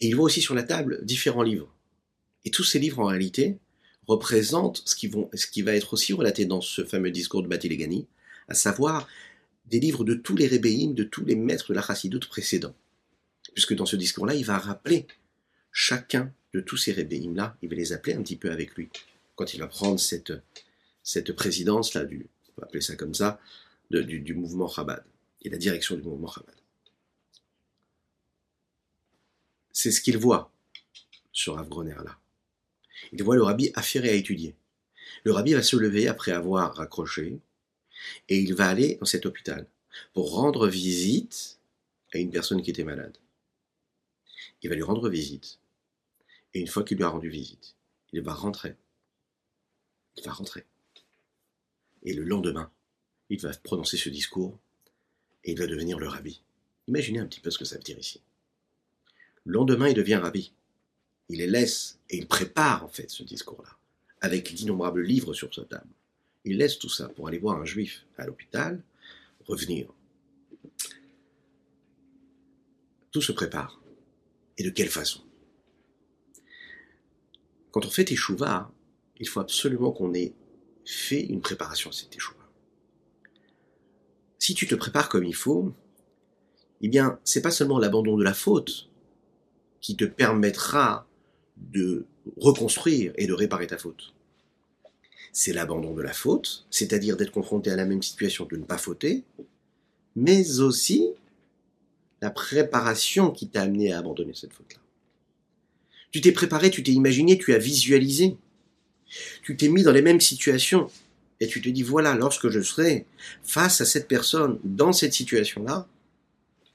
Et 0.00 0.08
il 0.08 0.14
voit 0.14 0.26
aussi 0.26 0.42
sur 0.42 0.54
la 0.54 0.62
table 0.62 1.04
différents 1.04 1.42
livres. 1.42 1.72
Et 2.44 2.50
tous 2.50 2.64
ces 2.64 2.78
livres, 2.78 3.00
en 3.00 3.06
réalité, 3.06 3.58
représentent 4.06 4.82
ce 4.84 4.94
qui, 4.94 5.08
vont, 5.08 5.28
ce 5.34 5.46
qui 5.46 5.62
va 5.62 5.74
être 5.74 5.94
aussi 5.94 6.12
relaté 6.12 6.44
dans 6.44 6.60
ce 6.60 6.84
fameux 6.84 7.10
discours 7.10 7.42
de 7.42 7.48
Batilegani, 7.48 8.06
à 8.48 8.54
savoir 8.54 9.08
des 9.64 9.80
livres 9.80 10.04
de 10.04 10.14
tous 10.14 10.36
les 10.36 10.46
rébéim, 10.46 10.92
de 10.92 11.02
tous 11.02 11.24
les 11.24 11.34
maîtres 11.34 11.70
de 11.70 11.74
la 11.74 11.82
chassidoute 11.82 12.28
précédents. 12.28 12.74
Puisque 13.54 13.74
dans 13.74 13.86
ce 13.86 13.96
discours-là, 13.96 14.34
il 14.34 14.44
va 14.44 14.58
rappeler 14.58 15.06
chacun 15.72 16.32
de 16.52 16.60
tous 16.60 16.76
ces 16.76 16.92
rébéim-là, 16.92 17.56
il 17.62 17.68
va 17.68 17.74
les 17.74 17.92
appeler 17.92 18.14
un 18.14 18.22
petit 18.22 18.36
peu 18.36 18.50
avec 18.50 18.76
lui. 18.76 18.90
Quand 19.34 19.54
il 19.54 19.60
va 19.60 19.66
prendre 19.66 19.98
cette, 19.98 20.32
cette 21.02 21.32
présidence-là, 21.32 22.04
du, 22.04 22.26
on 22.56 22.62
va 22.62 22.66
appeler 22.66 22.80
ça 22.80 22.96
comme 22.96 23.14
ça, 23.14 23.38
du, 23.90 24.34
mouvement 24.34 24.68
Chabad, 24.68 25.04
et 25.42 25.50
la 25.50 25.58
direction 25.58 25.94
du 25.94 26.02
mouvement 26.02 26.28
Chabad. 26.28 26.54
C'est 29.72 29.90
ce 29.90 30.00
qu'il 30.00 30.16
voit, 30.16 30.50
ce 31.32 31.50
Rav 31.50 31.68
Groner-là. 31.68 32.18
Il 33.12 33.22
voit 33.22 33.36
le 33.36 33.42
rabbi 33.42 33.70
affairé 33.74 34.08
à 34.08 34.14
étudier. 34.14 34.56
Le 35.24 35.32
rabbi 35.32 35.52
va 35.52 35.62
se 35.62 35.76
lever 35.76 36.08
après 36.08 36.32
avoir 36.32 36.74
raccroché, 36.74 37.38
et 38.28 38.38
il 38.38 38.54
va 38.54 38.68
aller 38.68 38.96
dans 38.96 39.06
cet 39.06 39.26
hôpital 39.26 39.66
pour 40.14 40.32
rendre 40.32 40.66
visite 40.66 41.58
à 42.14 42.18
une 42.18 42.30
personne 42.30 42.62
qui 42.62 42.70
était 42.70 42.84
malade. 42.84 43.18
Il 44.62 44.70
va 44.70 44.74
lui 44.74 44.82
rendre 44.82 45.08
visite. 45.10 45.58
Et 46.54 46.60
une 46.60 46.66
fois 46.68 46.84
qu'il 46.84 46.96
lui 46.96 47.04
a 47.04 47.08
rendu 47.08 47.28
visite, 47.28 47.76
il 48.12 48.22
va 48.22 48.32
rentrer. 48.32 48.76
Il 50.16 50.24
va 50.24 50.32
rentrer. 50.32 50.64
Et 52.06 52.14
le 52.14 52.22
lendemain, 52.22 52.70
il 53.28 53.40
va 53.40 53.50
prononcer 53.62 53.96
ce 53.96 54.08
discours 54.08 54.58
et 55.44 55.52
il 55.52 55.58
va 55.58 55.66
devenir 55.66 55.98
le 55.98 56.08
rabbi. 56.08 56.40
Imaginez 56.86 57.18
un 57.18 57.26
petit 57.26 57.40
peu 57.40 57.50
ce 57.50 57.58
que 57.58 57.64
ça 57.64 57.76
veut 57.76 57.82
dire 57.82 57.98
ici. 57.98 58.22
Le 59.44 59.54
lendemain, 59.54 59.88
il 59.88 59.94
devient 59.94 60.14
rabbi. 60.14 60.52
Il 61.28 61.38
les 61.38 61.48
laisse 61.48 61.98
et 62.08 62.16
il 62.16 62.28
prépare 62.28 62.84
en 62.84 62.88
fait 62.88 63.10
ce 63.10 63.24
discours-là, 63.24 63.76
avec 64.20 64.54
d'innombrables 64.54 65.02
livres 65.02 65.34
sur 65.34 65.52
sa 65.52 65.64
table. 65.64 65.90
Il 66.44 66.58
laisse 66.58 66.78
tout 66.78 66.88
ça 66.88 67.08
pour 67.08 67.26
aller 67.26 67.38
voir 67.38 67.60
un 67.60 67.64
juif 67.64 68.06
à 68.16 68.26
l'hôpital, 68.26 68.80
revenir. 69.44 69.92
Tout 73.10 73.22
se 73.22 73.32
prépare. 73.32 73.82
Et 74.58 74.62
de 74.62 74.70
quelle 74.70 74.88
façon? 74.88 75.24
Quand 77.72 77.84
on 77.84 77.90
fait 77.90 78.04
Teshuvah, 78.04 78.72
il 79.18 79.28
faut 79.28 79.40
absolument 79.40 79.90
qu'on 79.90 80.14
ait 80.14 80.34
fait 80.86 81.20
une 81.20 81.40
préparation 81.40 81.90
à 81.90 81.92
cette 81.92 82.10
Teshuvah. 82.10 82.48
Si 84.38 84.54
tu 84.54 84.66
te 84.66 84.74
prépares 84.74 85.08
comme 85.08 85.24
il 85.24 85.34
faut, 85.34 85.74
eh 86.80 86.88
bien, 86.88 87.18
c'est 87.24 87.42
pas 87.42 87.50
seulement 87.50 87.78
l'abandon 87.78 88.16
de 88.16 88.24
la 88.24 88.34
faute 88.34 88.88
qui 89.80 89.96
te 89.96 90.04
permettra 90.04 91.06
de 91.56 92.06
reconstruire 92.36 93.12
et 93.16 93.26
de 93.26 93.32
réparer 93.34 93.66
ta 93.66 93.78
faute 93.78 94.14
c'est 95.36 95.52
l'abandon 95.52 95.92
de 95.92 96.00
la 96.00 96.14
faute, 96.14 96.64
c'est-à-dire 96.70 97.18
d'être 97.18 97.30
confronté 97.30 97.70
à 97.70 97.76
la 97.76 97.84
même 97.84 98.02
situation 98.02 98.46
de 98.46 98.56
ne 98.56 98.64
pas 98.64 98.78
fauter, 98.78 99.22
mais 100.16 100.60
aussi 100.60 101.10
la 102.22 102.30
préparation 102.30 103.30
qui 103.30 103.46
t'a 103.46 103.60
amené 103.60 103.92
à 103.92 103.98
abandonner 103.98 104.32
cette 104.32 104.54
faute-là. 104.54 104.80
Tu 106.10 106.22
t'es 106.22 106.32
préparé, 106.32 106.70
tu 106.70 106.82
t'es 106.82 106.92
imaginé, 106.92 107.36
tu 107.36 107.52
as 107.52 107.58
visualisé. 107.58 108.38
Tu 109.42 109.56
t'es 109.56 109.68
mis 109.68 109.82
dans 109.82 109.92
les 109.92 110.02
mêmes 110.02 110.20
situations 110.20 110.90
et 111.40 111.46
tu 111.46 111.60
te 111.60 111.68
dis 111.68 111.82
voilà, 111.82 112.14
lorsque 112.14 112.48
je 112.48 112.60
serai 112.60 113.06
face 113.42 113.80
à 113.80 113.84
cette 113.84 114.08
personne 114.08 114.58
dans 114.64 114.92
cette 114.92 115.12
situation-là, 115.12 115.86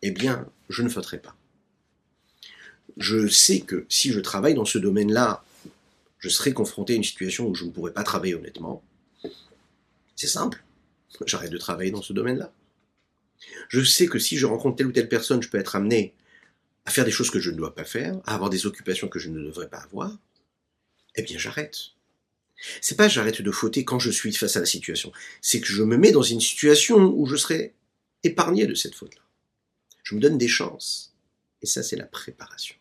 eh 0.02 0.12
bien, 0.12 0.48
je 0.70 0.82
ne 0.84 0.90
fauterai 0.90 1.20
pas. 1.20 1.36
Je 2.98 3.28
sais 3.28 3.62
que 3.62 3.86
si 3.90 4.12
je 4.12 4.20
travaille 4.20 4.54
dans 4.54 4.66
ce 4.66 4.78
domaine-là 4.78 5.44
je 6.22 6.30
serai 6.30 6.54
confronté 6.54 6.94
à 6.94 6.96
une 6.96 7.04
situation 7.04 7.48
où 7.48 7.56
je 7.56 7.66
ne 7.66 7.72
pourrais 7.72 7.94
pas 7.94 8.04
travailler 8.04 8.36
honnêtement. 8.36 8.84
C'est 10.16 10.28
simple. 10.28 10.64
J'arrête 11.26 11.52
de 11.52 11.58
travailler 11.58 11.92
dans 11.92 12.04
ce 12.04 12.14
domaine-là. 12.14 12.54
Je 13.70 13.84
sais 13.84 14.06
que 14.06 14.20
si 14.20 14.38
je 14.38 14.46
rencontre 14.46 14.78
telle 14.78 14.88
ou 14.88 14.92
telle 14.92 15.10
personne, 15.10 15.42
je 15.42 15.50
peux 15.50 15.58
être 15.58 15.76
amené 15.76 16.14
à 16.86 16.92
faire 16.92 17.06
des 17.06 17.12
choses 17.12 17.32
que 17.32 17.40
je 17.40 17.50
ne 17.50 17.58
dois 17.58 17.74
pas 17.74 17.86
faire, 17.86 18.16
à 18.26 18.36
avoir 18.36 18.52
des 18.52 18.68
occupations 18.68 19.08
que 19.08 19.18
je 19.18 19.30
ne 19.30 19.42
devrais 19.42 19.68
pas 19.68 19.80
avoir. 19.80 20.16
Eh 21.16 21.24
bien, 21.24 21.40
j'arrête. 21.40 21.78
C'est 22.82 22.96
pas 22.96 23.08
j'arrête 23.08 23.42
de 23.42 23.52
fauter 23.52 23.84
quand 23.84 24.00
je 24.00 24.12
suis 24.12 24.34
face 24.34 24.56
à 24.56 24.60
la 24.60 24.66
situation. 24.66 25.12
C'est 25.42 25.62
que 25.62 25.68
je 25.68 25.84
me 25.84 25.98
mets 25.98 26.12
dans 26.12 26.22
une 26.22 26.42
situation 26.42 27.14
où 27.16 27.26
je 27.26 27.36
serai 27.36 27.74
épargné 28.24 28.68
de 28.68 28.76
cette 28.76 28.96
faute-là. 28.96 29.22
Je 30.04 30.16
me 30.16 30.20
donne 30.20 30.38
des 30.38 30.48
chances. 30.48 31.14
Et 31.62 31.66
ça, 31.66 31.84
c'est 31.84 31.96
la 31.96 32.06
préparation. 32.06 32.76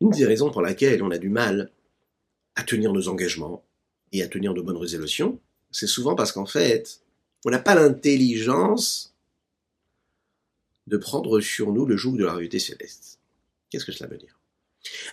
Une 0.00 0.10
des 0.10 0.26
raisons 0.26 0.50
pour 0.50 0.62
laquelle 0.62 1.02
on 1.02 1.10
a 1.10 1.18
du 1.18 1.28
mal 1.28 1.72
à 2.54 2.62
tenir 2.62 2.92
nos 2.92 3.08
engagements 3.08 3.64
et 4.12 4.22
à 4.22 4.28
tenir 4.28 4.54
de 4.54 4.60
bonnes 4.60 4.76
résolutions, 4.76 5.40
c'est 5.70 5.86
souvent 5.86 6.14
parce 6.14 6.32
qu'en 6.32 6.46
fait, 6.46 7.00
on 7.44 7.50
n'a 7.50 7.58
pas 7.58 7.74
l'intelligence 7.74 9.14
de 10.88 10.96
prendre 10.96 11.40
sur 11.40 11.72
nous 11.72 11.86
le 11.86 11.96
joug 11.96 12.16
de 12.16 12.24
la 12.24 12.32
réalité 12.32 12.58
céleste. 12.58 13.18
Qu'est-ce 13.70 13.84
que 13.84 13.92
cela 13.92 14.08
veut 14.08 14.18
dire? 14.18 14.38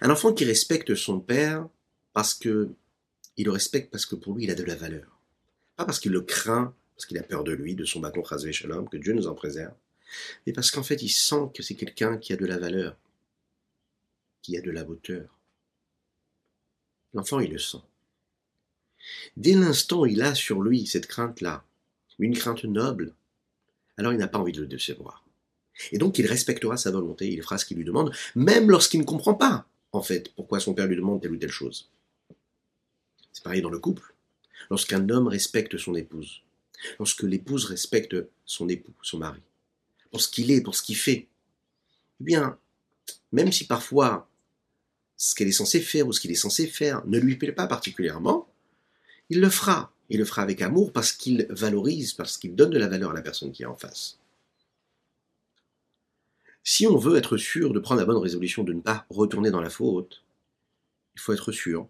Un 0.02 0.10
enfant 0.10 0.34
qui 0.34 0.46
respecte 0.46 0.96
son 0.96 1.20
père 1.20 1.68
parce 2.14 2.34
que 2.34 2.70
il 3.38 3.46
le 3.46 3.52
respecte 3.52 3.92
parce 3.92 4.06
que 4.06 4.16
pour 4.16 4.34
lui 4.34 4.46
il 4.46 4.52
a 4.52 4.56
de 4.56 4.64
la 4.64 4.76
valeur, 4.76 5.20
pas 5.76 5.86
parce 5.86 6.00
qu'il 6.00 6.14
le 6.14 6.22
craint, 6.22 6.74
parce 6.96 7.06
qu'il 7.06 7.18
a 7.18 7.24
peur 7.24 7.44
de 7.44 7.52
lui, 7.52 7.76
de 7.76 7.84
son 7.84 8.00
bâton 8.00 8.22
rasé 8.22 8.54
shalom, 8.54 8.88
que 8.88 8.98
Dieu 8.98 9.14
nous 9.14 9.28
en 9.28 9.36
préserve, 9.36 9.74
mais 10.46 10.54
parce 10.54 10.72
qu'en 10.72 10.84
fait, 10.84 11.02
il 11.02 11.10
sent 11.10 11.52
que 11.54 11.64
c'est 11.64 11.76
quelqu'un 11.76 12.18
qui 12.18 12.32
a 12.32 12.38
de 12.38 12.46
la 12.46 12.58
valeur, 12.58 12.96
qui 14.42 14.58
a 14.58 14.62
de 14.62 14.72
la 14.72 14.88
hauteur. 14.88 15.38
L'enfant, 17.14 17.40
il 17.40 17.52
le 17.52 17.60
sent. 17.60 17.82
Dès 19.36 19.54
l'instant 19.54 20.02
où 20.02 20.06
il 20.06 20.22
a 20.22 20.36
sur 20.36 20.62
lui 20.62 20.88
cette 20.88 21.08
crainte-là, 21.08 21.66
une 22.20 22.38
crainte 22.38 22.64
noble, 22.64 23.14
alors 23.98 24.14
il 24.14 24.20
n'a 24.20 24.28
pas 24.28 24.40
envie 24.40 24.54
de 24.54 24.62
le 24.62 24.68
décevoir. 24.68 25.25
Et 25.92 25.98
donc 25.98 26.18
il 26.18 26.26
respectera 26.26 26.78
sa 26.78 26.92
volonté, 26.92 27.28
il 27.28 27.42
fera 27.42 27.58
ce 27.58 27.66
qu'il 27.66 27.78
lui 27.78 27.86
demande, 27.86 28.14
même 28.36 28.70
lorsqu'il 28.70 29.00
ne 29.00 29.06
comprend 29.06 29.34
pas, 29.34 29.68
en 29.92 30.02
fait, 30.02 30.34
pourquoi 30.36 30.60
son 30.60 30.74
père 30.74 30.88
lui 30.88 30.96
demande 30.96 31.22
telle 31.22 31.32
ou 31.32 31.38
telle 31.38 31.52
chose. 31.52 31.90
C'est 33.34 33.44
pareil 33.44 33.62
dans 33.62 33.70
le 33.70 33.80
couple. 33.80 34.14
Lorsqu'un 34.70 35.10
homme 35.10 35.28
respecte 35.28 35.78
son 35.78 35.96
épouse, 35.96 36.42
lorsque 37.00 37.24
l'épouse 37.24 37.66
respecte 37.66 38.16
son 38.46 38.70
époux, 38.70 38.94
son 39.02 39.18
mari, 39.18 39.42
pour 40.12 40.22
ce 40.22 40.30
qu'il 40.30 40.52
est, 40.52 40.62
pour 40.62 40.76
ce 40.76 40.82
qu'il 40.82 40.96
fait, 40.96 41.28
eh 42.22 42.24
bien, 42.24 42.58
même 43.32 43.52
si 43.52 43.68
parfois 43.68 44.30
ce 45.18 45.36
qu'elle 45.36 45.48
est 45.48 45.54
censée 45.54 45.82
faire 45.82 46.08
ou 46.08 46.14
ce 46.14 46.20
qu'il 46.20 46.32
est 46.32 46.36
censé 46.36 46.68
faire 46.68 47.06
ne 47.06 47.20
lui 47.20 47.36
plaît 47.36 47.52
pas 47.52 47.68
particulièrement, 47.68 48.48
il 49.30 49.40
le 49.40 49.50
fera. 49.50 49.92
Il 50.10 50.20
le 50.20 50.26
fera 50.26 50.44
avec 50.44 50.62
amour 50.62 50.92
parce 50.92 51.12
qu'il 51.12 51.48
valorise, 51.50 52.14
parce 52.14 52.38
qu'il 52.38 52.56
donne 52.56 52.70
de 52.70 52.78
la 52.78 52.88
valeur 52.88 53.12
à 53.12 53.14
la 53.14 53.22
personne 53.22 53.52
qui 53.52 53.64
est 53.64 53.68
en 53.68 53.76
face. 53.76 54.20
Si 56.65 56.86
on 56.86 56.97
veut 56.97 57.15
être 57.15 57.38
sûr 57.38 57.71
de 57.71 57.80
prendre 57.80 58.01
la 58.01 58.06
bonne 58.06 58.21
résolution 58.21 58.65
de 58.65 58.73
ne 58.73 58.82
pas 58.82 59.06
retourner 59.10 59.51
dans 59.51 59.62
la 59.62 59.69
faute, 59.69 60.25
il 61.13 61.21
faut 61.21 61.32
être 61.32 61.54
sûr 61.54 61.88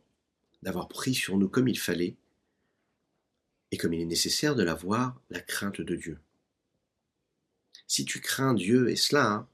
d'avoir 0.61 0.87
pris 0.87 1.15
sur 1.15 1.37
nous 1.37 1.49
comme 1.49 1.67
il 1.67 1.79
fallait 1.79 2.15
et 3.71 3.77
comme 3.77 3.93
il 3.93 4.01
est 4.01 4.05
nécessaire 4.05 4.53
de 4.53 4.63
l'avoir, 4.63 5.19
la 5.31 5.39
crainte 5.39 5.81
de 5.81 5.95
Dieu 5.95 6.19
si 7.87 8.05
tu 8.05 8.19
crains 8.19 8.53
Dieu 8.53 8.89
et 8.89 8.95
cela, 8.95 9.31
hein, 9.31 9.47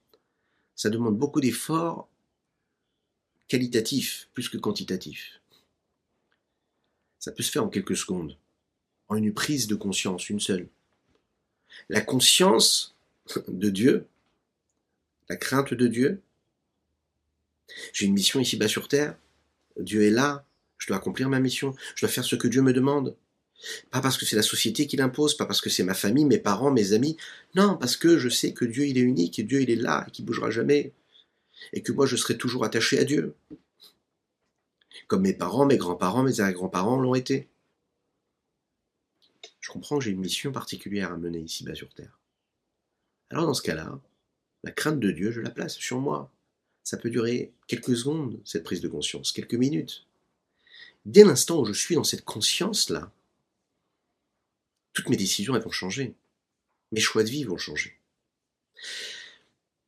ça 0.75 0.89
demande 0.89 1.17
beaucoup 1.17 1.41
d'efforts 1.41 2.09
qualitatifs 3.47 4.29
plus 4.33 4.49
que 4.49 4.57
quantitatifs. 4.57 5.41
Ça 7.19 7.31
peut 7.31 7.43
se 7.43 7.51
faire 7.51 7.63
en 7.63 7.69
quelques 7.69 7.97
secondes, 7.97 8.37
en 9.09 9.15
une 9.15 9.33
prise 9.33 9.67
de 9.67 9.75
conscience, 9.75 10.29
une 10.29 10.39
seule. 10.39 10.67
La 11.89 12.01
conscience 12.01 12.95
de 13.47 13.69
Dieu, 13.69 14.07
la 15.31 15.37
crainte 15.37 15.73
de 15.73 15.87
Dieu. 15.87 16.21
J'ai 17.93 18.05
une 18.05 18.13
mission 18.13 18.41
ici-bas 18.41 18.67
sur 18.67 18.89
Terre. 18.89 19.15
Dieu 19.79 20.03
est 20.03 20.09
là. 20.09 20.45
Je 20.77 20.87
dois 20.87 20.97
accomplir 20.97 21.29
ma 21.29 21.39
mission. 21.39 21.73
Je 21.95 22.01
dois 22.01 22.09
faire 22.09 22.25
ce 22.25 22.35
que 22.35 22.49
Dieu 22.49 22.61
me 22.61 22.73
demande. 22.73 23.15
Pas 23.91 24.01
parce 24.01 24.17
que 24.17 24.25
c'est 24.25 24.35
la 24.35 24.41
société 24.41 24.87
qui 24.87 24.97
l'impose, 24.97 25.37
pas 25.37 25.45
parce 25.45 25.61
que 25.61 25.69
c'est 25.69 25.85
ma 25.85 25.93
famille, 25.93 26.25
mes 26.25 26.37
parents, 26.37 26.69
mes 26.69 26.91
amis. 26.91 27.15
Non, 27.55 27.77
parce 27.77 27.95
que 27.95 28.17
je 28.17 28.27
sais 28.27 28.53
que 28.53 28.65
Dieu 28.65 28.87
il 28.87 28.97
est 28.97 29.01
unique 29.01 29.39
et 29.39 29.43
Dieu 29.43 29.61
il 29.61 29.69
est 29.69 29.77
là 29.77 30.03
et 30.05 30.11
qu'il 30.11 30.25
bougera 30.25 30.51
jamais. 30.51 30.91
Et 31.71 31.81
que 31.81 31.93
moi 31.93 32.05
je 32.05 32.17
serai 32.17 32.37
toujours 32.37 32.65
attaché 32.65 32.99
à 32.99 33.05
Dieu. 33.05 33.33
Comme 35.07 35.21
mes 35.21 35.33
parents, 35.33 35.65
mes 35.65 35.77
grands-parents, 35.77 36.23
mes 36.23 36.41
arrière-grands-parents 36.41 36.99
l'ont 36.99 37.15
été. 37.15 37.47
Je 39.61 39.71
comprends 39.71 39.97
que 39.99 40.03
j'ai 40.03 40.11
une 40.11 40.19
mission 40.19 40.51
particulière 40.51 41.13
à 41.13 41.17
mener 41.17 41.39
ici-bas 41.39 41.75
sur 41.75 41.93
Terre. 41.93 42.19
Alors 43.29 43.45
dans 43.45 43.53
ce 43.53 43.61
cas-là, 43.61 43.97
la 44.63 44.71
crainte 44.71 44.99
de 44.99 45.11
Dieu, 45.11 45.31
je 45.31 45.41
la 45.41 45.49
place 45.49 45.75
sur 45.75 45.99
moi. 45.99 46.31
ça 46.83 46.97
peut 46.97 47.09
durer 47.09 47.51
quelques 47.67 47.95
secondes, 47.95 48.39
cette 48.43 48.63
prise 48.63 48.81
de 48.81 48.87
conscience, 48.87 49.31
quelques 49.31 49.53
minutes. 49.53 50.05
Dès 51.05 51.23
l'instant 51.23 51.59
où 51.61 51.65
je 51.65 51.73
suis 51.73 51.95
dans 51.95 52.03
cette 52.03 52.25
conscience-là, 52.25 53.11
toutes 54.93 55.09
mes 55.09 55.17
décisions 55.17 55.57
vont 55.57 55.71
changer. 55.71 56.15
Mes 56.91 56.99
choix 56.99 57.23
de 57.23 57.29
vie 57.29 57.43
vont 57.43 57.57
changer. 57.57 57.97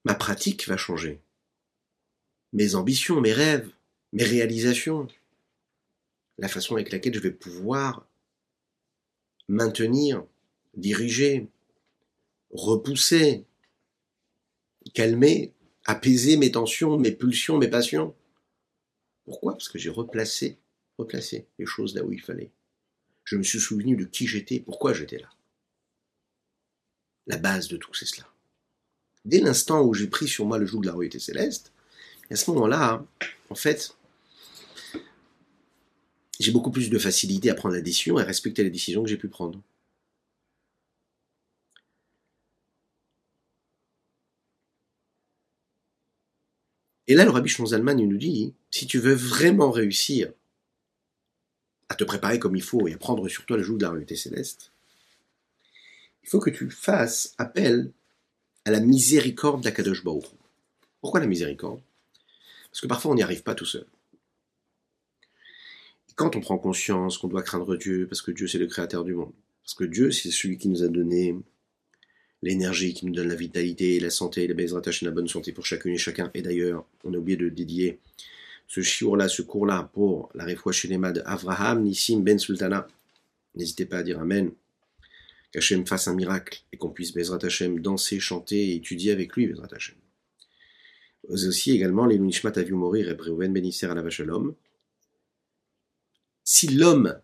Ma 0.06 0.16
pratique 0.16 0.68
va 0.68 0.78
changer. 0.78 1.20
Mes 2.54 2.76
ambitions, 2.76 3.20
mes 3.22 3.34
rêves, 3.34 3.70
mes 4.12 4.24
réalisations, 4.24 5.08
la 6.38 6.48
façon 6.48 6.76
avec 6.76 6.92
laquelle 6.92 7.16
je 7.16 7.20
vais 7.20 7.32
pouvoir 7.32 8.08
maintenir, 9.48 10.24
diriger, 10.76 11.48
repousser, 12.52 13.46
calmer, 14.94 15.54
apaiser 15.86 16.38
mes 16.38 16.52
tensions, 16.52 16.98
mes 16.98 17.12
pulsions, 17.12 17.58
mes 17.58 17.68
passions. 17.68 18.16
Pourquoi? 19.26 19.54
Parce 19.54 19.70
que 19.70 19.80
j'ai 19.80 19.90
replacé, 19.90 20.58
replacé 20.98 21.48
les 21.60 21.66
choses 21.66 21.96
là 21.96 22.04
où 22.04 22.12
il 22.12 22.22
fallait. 22.22 22.52
Je 23.24 23.38
me 23.38 23.44
suis 23.44 23.60
souvenu 23.60 23.96
de 23.96 24.06
qui 24.06 24.28
j'étais, 24.28 24.60
pourquoi 24.60 24.94
j'étais 24.94 25.20
là. 25.20 25.30
La 27.28 27.38
base 27.38 27.68
de 27.70 27.78
tout, 27.78 27.94
c'est 27.94 28.06
cela. 28.06 28.28
Dès 29.26 29.40
l'instant 29.40 29.84
où 29.84 29.94
j'ai 29.94 30.08
pris 30.08 30.28
sur 30.28 30.46
moi 30.46 30.58
le 30.58 30.66
joug 30.66 30.82
de 30.82 30.88
la 30.88 30.94
royauté 30.94 31.20
céleste, 31.20 31.72
à 32.30 32.36
ce 32.36 32.52
moment-là, 32.52 33.06
en 33.50 33.56
fait, 33.56 33.96
j'ai 36.40 36.52
beaucoup 36.52 36.72
plus 36.72 36.90
de 36.90 36.98
facilité 36.98 37.50
à 37.50 37.56
prendre 37.56 37.76
la 37.76 37.82
décision 37.82 38.20
et 38.20 38.24
à 38.24 38.26
respecter 38.26 38.64
les 38.64 38.70
décisions 38.70 39.04
que 39.04 39.10
j'ai 39.10 39.18
pu 39.18 39.30
prendre. 39.30 39.62
Et 47.14 47.16
là, 47.16 47.26
le 47.26 47.30
rabbi 47.30 47.48
Zalman, 47.48 47.94
nous 47.94 48.18
dit, 48.18 48.56
si 48.72 48.88
tu 48.88 48.98
veux 48.98 49.14
vraiment 49.14 49.70
réussir 49.70 50.32
à 51.88 51.94
te 51.94 52.04
préparer 52.04 52.40
comme 52.40 52.56
il 52.56 52.64
faut 52.64 52.88
et 52.88 52.94
à 52.96 52.98
prendre 52.98 53.30
sur 53.30 53.46
toi 53.46 53.56
le 53.56 53.62
joug 53.62 53.78
de 53.78 53.84
la 53.84 53.92
réalité 53.92 54.16
céleste, 54.16 54.72
il 56.24 56.30
faut 56.30 56.40
que 56.40 56.50
tu 56.50 56.72
fasses 56.72 57.36
appel 57.38 57.92
à 58.66 58.72
la 58.72 58.80
miséricorde 58.80 59.62
d'Akadosh. 59.62 60.04
Pourquoi 61.02 61.20
la 61.20 61.28
miséricorde? 61.28 61.82
Parce 62.72 62.82
que 62.82 62.88
parfois 62.88 63.12
on 63.12 63.16
n'y 63.16 63.22
arrive 63.22 63.44
pas 63.44 63.54
tout 63.54 63.64
seul. 63.64 63.86
quand 66.16 66.36
on 66.36 66.42
prend 66.42 66.58
conscience 66.58 67.20
qu'on 67.20 67.28
doit 67.28 67.44
craindre 67.44 67.76
Dieu, 67.76 68.08
parce 68.08 68.24
que 68.24 68.32
Dieu 68.32 68.48
c'est 68.48 68.58
le 68.58 68.66
créateur 68.66 69.04
du 69.04 69.14
monde, 69.14 69.34
parce 69.64 69.76
que 69.76 69.84
Dieu 69.84 70.10
c'est 70.10 70.32
celui 70.32 70.58
qui 70.58 70.68
nous 70.68 70.82
a 70.82 70.88
donné 70.88 71.36
l'énergie, 72.44 72.94
qui 72.94 73.06
nous 73.06 73.14
donne 73.14 73.30
la 73.30 73.36
vitalité, 73.36 74.00
la 74.00 74.10
santé, 74.10 74.48
la 74.48 74.54
et 74.62 75.06
la 75.06 75.12
bonne 75.12 75.28
santé 75.28 75.52
pour 75.52 75.66
chacune 75.66 75.94
et 75.94 75.98
chacun. 75.98 76.30
Et 76.34 76.42
d'ailleurs, 76.42 76.86
on 77.04 77.14
a 77.14 77.18
oublié 77.18 77.38
de 77.38 77.50
dédier 77.50 78.00
ce 78.68 78.82
chiour-là, 78.82 79.30
ce 79.30 79.42
cours-là 79.42 79.90
pour 79.94 80.30
la 80.36 80.46
Refouachelema 80.46 81.12
de 81.12 81.22
Avraham 81.26 81.84
Nissim 81.84 82.20
Ben 82.22 82.38
Sultana. 82.38 82.88
N'hésitez 83.56 83.86
pas 83.86 84.00
à 84.00 84.04
dire 84.04 84.20
Amen. 84.20 84.52
Qu'Hachem 85.52 85.86
fasse 85.86 86.08
un 86.08 86.16
miracle 86.16 86.64
et 86.72 86.78
qu'on 86.78 86.90
puisse 86.90 87.14
Bezrat 87.14 87.40
Hashem 87.44 87.80
danser, 87.80 88.20
chanter 88.20 88.72
et 88.72 88.76
étudier 88.76 89.12
avec 89.12 89.36
lui 89.36 89.48
Bezrat 89.48 89.68
Hashem. 89.72 89.96
Aussi 91.30 91.72
également 91.72 92.06
les 92.06 92.20
Nishmat 92.20 92.58
Aviu 92.58 92.74
Morir 92.74 93.10
et 93.10 93.14
Breuven 93.14 93.54
Benisser 93.54 93.86
à 93.86 93.94
la 93.94 94.04
l'homme. 94.26 94.56
Si 96.44 96.68
l'homme 96.68 97.18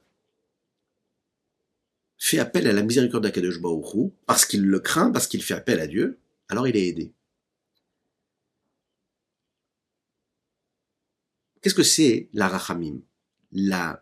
fait 2.30 2.40
appel 2.40 2.68
à 2.68 2.74
la 2.74 2.84
miséricorde 2.84 3.24
d'Akadosh 3.24 3.60
parce 4.26 4.46
qu'il 4.46 4.66
le 4.66 4.80
craint, 4.80 5.12
parce 5.12 5.28
qu'il 5.28 5.44
fait 5.44 5.56
appel 5.56 5.80
à 5.80 5.88
Dieu, 5.88 6.20
alors 6.48 6.68
il 6.68 6.78
est 6.78 6.88
aidé. 6.88 7.12
Qu'est-ce 11.62 11.76
que 11.76 11.84
c'est 11.84 12.30
la 12.34 12.48
rachamim 12.48 13.02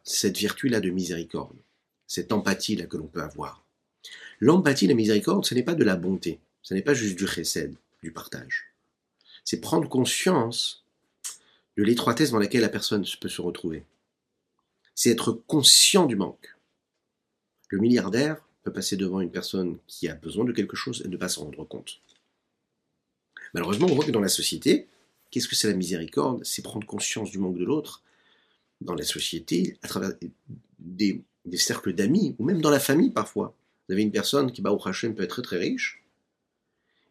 Cette 0.04 0.38
vertu-là 0.38 0.80
de 0.82 0.90
miséricorde, 0.90 1.58
cette 2.06 2.32
empathie-là 2.32 2.86
que 2.86 2.98
l'on 2.98 3.08
peut 3.08 3.24
avoir? 3.24 3.64
L'empathie, 4.40 4.88
la 4.88 4.94
miséricorde, 4.94 5.46
ce 5.46 5.56
n'est 5.56 5.64
pas 5.64 5.74
de 5.74 5.84
la 5.84 5.96
bonté, 5.96 6.40
ce 6.62 6.74
n'est 6.74 6.84
pas 6.84 6.94
juste 6.94 7.18
du 7.18 7.26
chesed, 7.26 7.76
du 8.04 8.12
partage. 8.12 8.66
C'est 9.44 9.62
prendre 9.62 9.90
conscience 9.90 10.84
de 11.78 11.84
l'étroitesse 11.84 12.32
dans 12.32 12.40
laquelle 12.40 12.62
la 12.62 12.70
personne 12.70 13.06
peut 13.20 13.30
se 13.30 13.42
retrouver. 13.42 13.86
C'est 14.94 15.12
être 15.12 15.32
conscient 15.32 16.06
du 16.06 16.16
manque. 16.16 16.57
Le 17.70 17.80
milliardaire 17.80 18.38
peut 18.64 18.72
passer 18.72 18.96
devant 18.96 19.22
une 19.22 19.32
personne 19.32 19.78
qui 19.88 20.08
a 20.08 20.16
besoin 20.16 20.46
de 20.46 20.52
quelque 20.52 20.76
chose 20.76 21.02
et 21.06 21.08
ne 21.08 21.18
pas 21.18 21.30
s'en 21.30 21.46
rendre 21.46 21.66
compte. 21.66 22.00
Malheureusement, 23.54 23.88
on 23.90 23.96
voit 23.96 24.06
que 24.06 24.12
dans 24.12 24.22
la 24.22 24.28
société, 24.30 24.88
qu'est-ce 25.32 25.48
que 25.48 25.56
c'est 25.56 25.70
la 25.70 25.74
miséricorde? 25.74 26.44
C'est 26.44 26.62
prendre 26.62 26.86
conscience 26.86 27.32
du 27.32 27.40
manque 27.40 27.58
de 27.58 27.66
l'autre 27.66 28.04
dans 28.82 28.94
la 28.94 29.04
société, 29.04 29.78
à 29.82 29.88
travers 29.88 30.12
des, 30.80 31.24
cercles 31.54 31.94
d'amis, 31.94 32.36
ou 32.40 32.46
même 32.46 32.62
dans 32.62 32.70
la 32.70 32.80
famille 32.80 33.10
parfois. 33.10 33.56
Vous 33.88 33.94
avez 33.94 34.04
une 34.04 34.12
personne 34.12 34.52
qui, 34.52 34.62
bah, 34.62 34.72
au 34.72 34.88
Hachem, 34.88 35.16
peut 35.16 35.24
être 35.24 35.30
très 35.30 35.42
très 35.42 35.58
riche, 35.58 36.04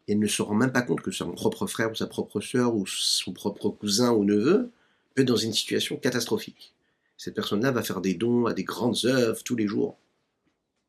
et 0.07 0.13
elle 0.13 0.19
ne 0.19 0.27
se 0.27 0.41
rend 0.41 0.55
même 0.55 0.71
pas 0.71 0.83
compte 0.83 1.01
que 1.01 1.11
son 1.11 1.31
propre 1.31 1.67
frère 1.67 1.91
ou 1.91 1.95
sa 1.95 2.07
propre 2.07 2.39
sœur 2.39 2.75
ou 2.75 2.85
son 2.87 3.33
propre 3.33 3.69
cousin 3.69 4.11
ou 4.11 4.23
neveu 4.23 4.71
peut 5.13 5.23
être 5.23 5.27
dans 5.27 5.35
une 5.35 5.53
situation 5.53 5.97
catastrophique. 5.97 6.73
Cette 7.17 7.33
personne-là 7.33 7.71
va 7.71 7.83
faire 7.83 7.99
des 7.99 8.13
dons 8.13 8.45
à 8.45 8.53
des 8.53 8.63
grandes 8.63 8.99
œuvres 9.03 9.43
tous 9.43 9.55
les 9.55 9.67
jours 9.67 9.97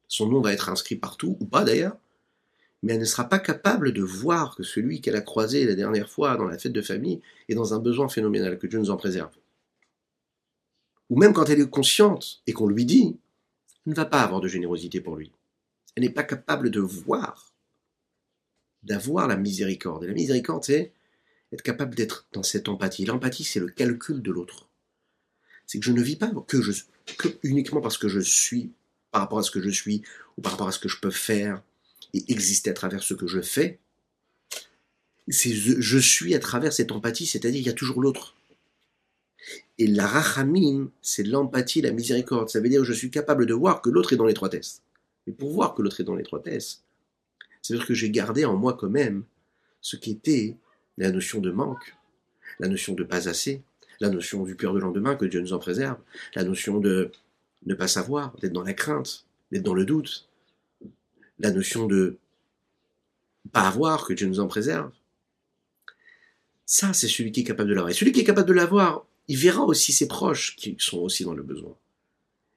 son 0.08 0.28
nom 0.28 0.40
va 0.40 0.52
être 0.52 0.68
inscrit 0.68 0.96
partout, 0.96 1.36
ou 1.40 1.44
pas 1.44 1.64
d'ailleurs, 1.64 1.96
mais 2.82 2.94
elle 2.94 3.00
ne 3.00 3.04
sera 3.04 3.28
pas 3.28 3.38
capable 3.38 3.92
de 3.92 4.02
voir 4.02 4.56
que 4.56 4.62
celui 4.62 5.00
qu'elle 5.00 5.16
a 5.16 5.20
croisé 5.20 5.64
la 5.64 5.74
dernière 5.74 6.08
fois 6.08 6.36
dans 6.36 6.46
la 6.46 6.58
fête 6.58 6.72
de 6.72 6.82
famille 6.82 7.20
est 7.48 7.54
dans 7.54 7.74
un 7.74 7.78
besoin 7.78 8.08
phénoménal, 8.08 8.58
que 8.58 8.66
Dieu 8.66 8.78
nous 8.78 8.90
en 8.90 8.96
préserve. 8.96 9.34
Ou 11.10 11.18
même 11.18 11.32
quand 11.32 11.48
elle 11.48 11.60
est 11.60 11.70
consciente 11.70 12.42
et 12.46 12.52
qu'on 12.52 12.68
lui 12.68 12.84
dit, 12.84 13.18
elle 13.86 13.92
ne 13.92 13.96
va 13.96 14.04
pas 14.04 14.22
avoir 14.22 14.40
de 14.40 14.48
générosité 14.48 15.00
pour 15.00 15.16
lui. 15.16 15.32
Elle 15.96 16.04
n'est 16.04 16.10
pas 16.10 16.22
capable 16.22 16.70
de 16.70 16.80
voir, 16.80 17.52
d'avoir 18.82 19.26
la 19.26 19.36
miséricorde. 19.36 20.04
Et 20.04 20.06
la 20.06 20.12
miséricorde, 20.12 20.64
c'est 20.64 20.92
être 21.52 21.62
capable 21.62 21.94
d'être 21.94 22.28
dans 22.32 22.42
cette 22.42 22.68
empathie. 22.68 23.06
L'empathie, 23.06 23.44
c'est 23.44 23.60
le 23.60 23.68
calcul 23.68 24.22
de 24.22 24.30
l'autre. 24.30 24.68
C'est 25.66 25.80
que 25.80 25.84
je 25.84 25.92
ne 25.92 26.02
vis 26.02 26.16
pas 26.16 26.30
que, 26.46 26.62
je, 26.62 26.84
que 27.16 27.28
uniquement 27.42 27.80
parce 27.80 27.98
que 27.98 28.08
je 28.08 28.20
suis 28.20 28.70
par 29.10 29.22
rapport 29.22 29.38
à 29.38 29.42
ce 29.42 29.50
que 29.50 29.60
je 29.60 29.70
suis 29.70 30.02
ou 30.36 30.42
par 30.42 30.52
rapport 30.52 30.68
à 30.68 30.72
ce 30.72 30.78
que 30.78 30.88
je 30.88 31.00
peux 31.00 31.10
faire 31.10 31.62
et 32.14 32.24
exister 32.32 32.70
à 32.70 32.74
travers 32.74 33.02
ce 33.02 33.14
que 33.14 33.26
je 33.26 33.40
fais, 33.40 33.78
c'est 35.28 35.52
je 35.52 35.98
suis 35.98 36.34
à 36.34 36.38
travers 36.38 36.72
cette 36.72 36.92
empathie, 36.92 37.26
c'est-à-dire 37.26 37.60
il 37.60 37.66
y 37.66 37.70
a 37.70 37.74
toujours 37.74 38.00
l'autre. 38.00 38.34
Et 39.78 39.86
la 39.86 40.06
rachamim, 40.06 40.90
c'est 41.02 41.22
l'empathie, 41.22 41.80
la 41.80 41.92
miséricorde. 41.92 42.48
Ça 42.48 42.60
veut 42.60 42.68
dire 42.68 42.80
que 42.80 42.86
je 42.86 42.92
suis 42.92 43.10
capable 43.10 43.46
de 43.46 43.54
voir 43.54 43.80
que 43.80 43.90
l'autre 43.90 44.12
est 44.12 44.16
dans 44.16 44.26
l'étroitesse. 44.26 44.82
Mais 45.26 45.32
pour 45.32 45.52
voir 45.52 45.74
que 45.74 45.82
l'autre 45.82 46.00
est 46.00 46.04
dans 46.04 46.16
l'étroitesse, 46.16 46.82
ça 47.62 47.74
veut 47.74 47.78
dire 47.78 47.86
que 47.86 47.94
j'ai 47.94 48.10
gardé 48.10 48.44
en 48.44 48.56
moi 48.56 48.76
quand 48.78 48.88
même 48.90 49.24
ce 49.80 49.96
qui 49.96 50.10
était 50.10 50.56
la 50.96 51.10
notion 51.10 51.40
de 51.40 51.50
manque, 51.50 51.96
la 52.58 52.68
notion 52.68 52.94
de 52.94 53.04
pas 53.04 53.28
assez, 53.28 53.62
la 54.00 54.10
notion 54.10 54.44
du 54.44 54.54
peur 54.54 54.74
de 54.74 54.80
lendemain, 54.80 55.16
que 55.16 55.24
Dieu 55.26 55.40
nous 55.40 55.52
en 55.52 55.58
préserve, 55.58 55.98
la 56.34 56.44
notion 56.44 56.78
de 56.78 57.10
ne 57.66 57.74
pas 57.74 57.88
savoir, 57.88 58.34
d'être 58.36 58.52
dans 58.52 58.62
la 58.62 58.74
crainte, 58.74 59.26
d'être 59.50 59.62
dans 59.62 59.74
le 59.74 59.84
doute, 59.84 60.28
la 61.38 61.50
notion 61.50 61.86
de 61.86 62.18
pas 63.52 63.66
avoir, 63.66 64.06
que 64.06 64.12
Dieu 64.12 64.26
nous 64.26 64.40
en 64.40 64.48
préserve. 64.48 64.92
Ça, 66.66 66.92
c'est 66.92 67.08
celui 67.08 67.32
qui 67.32 67.40
est 67.40 67.44
capable 67.44 67.70
de 67.70 67.74
l'avoir. 67.74 67.90
Et 67.90 67.94
celui 67.94 68.12
qui 68.12 68.20
est 68.20 68.24
capable 68.24 68.48
de 68.48 68.52
l'avoir, 68.52 69.06
il 69.26 69.36
verra 69.36 69.62
aussi 69.62 69.92
ses 69.92 70.08
proches 70.08 70.56
qui 70.56 70.76
sont 70.78 70.98
aussi 70.98 71.24
dans 71.24 71.34
le 71.34 71.42
besoin. 71.42 71.76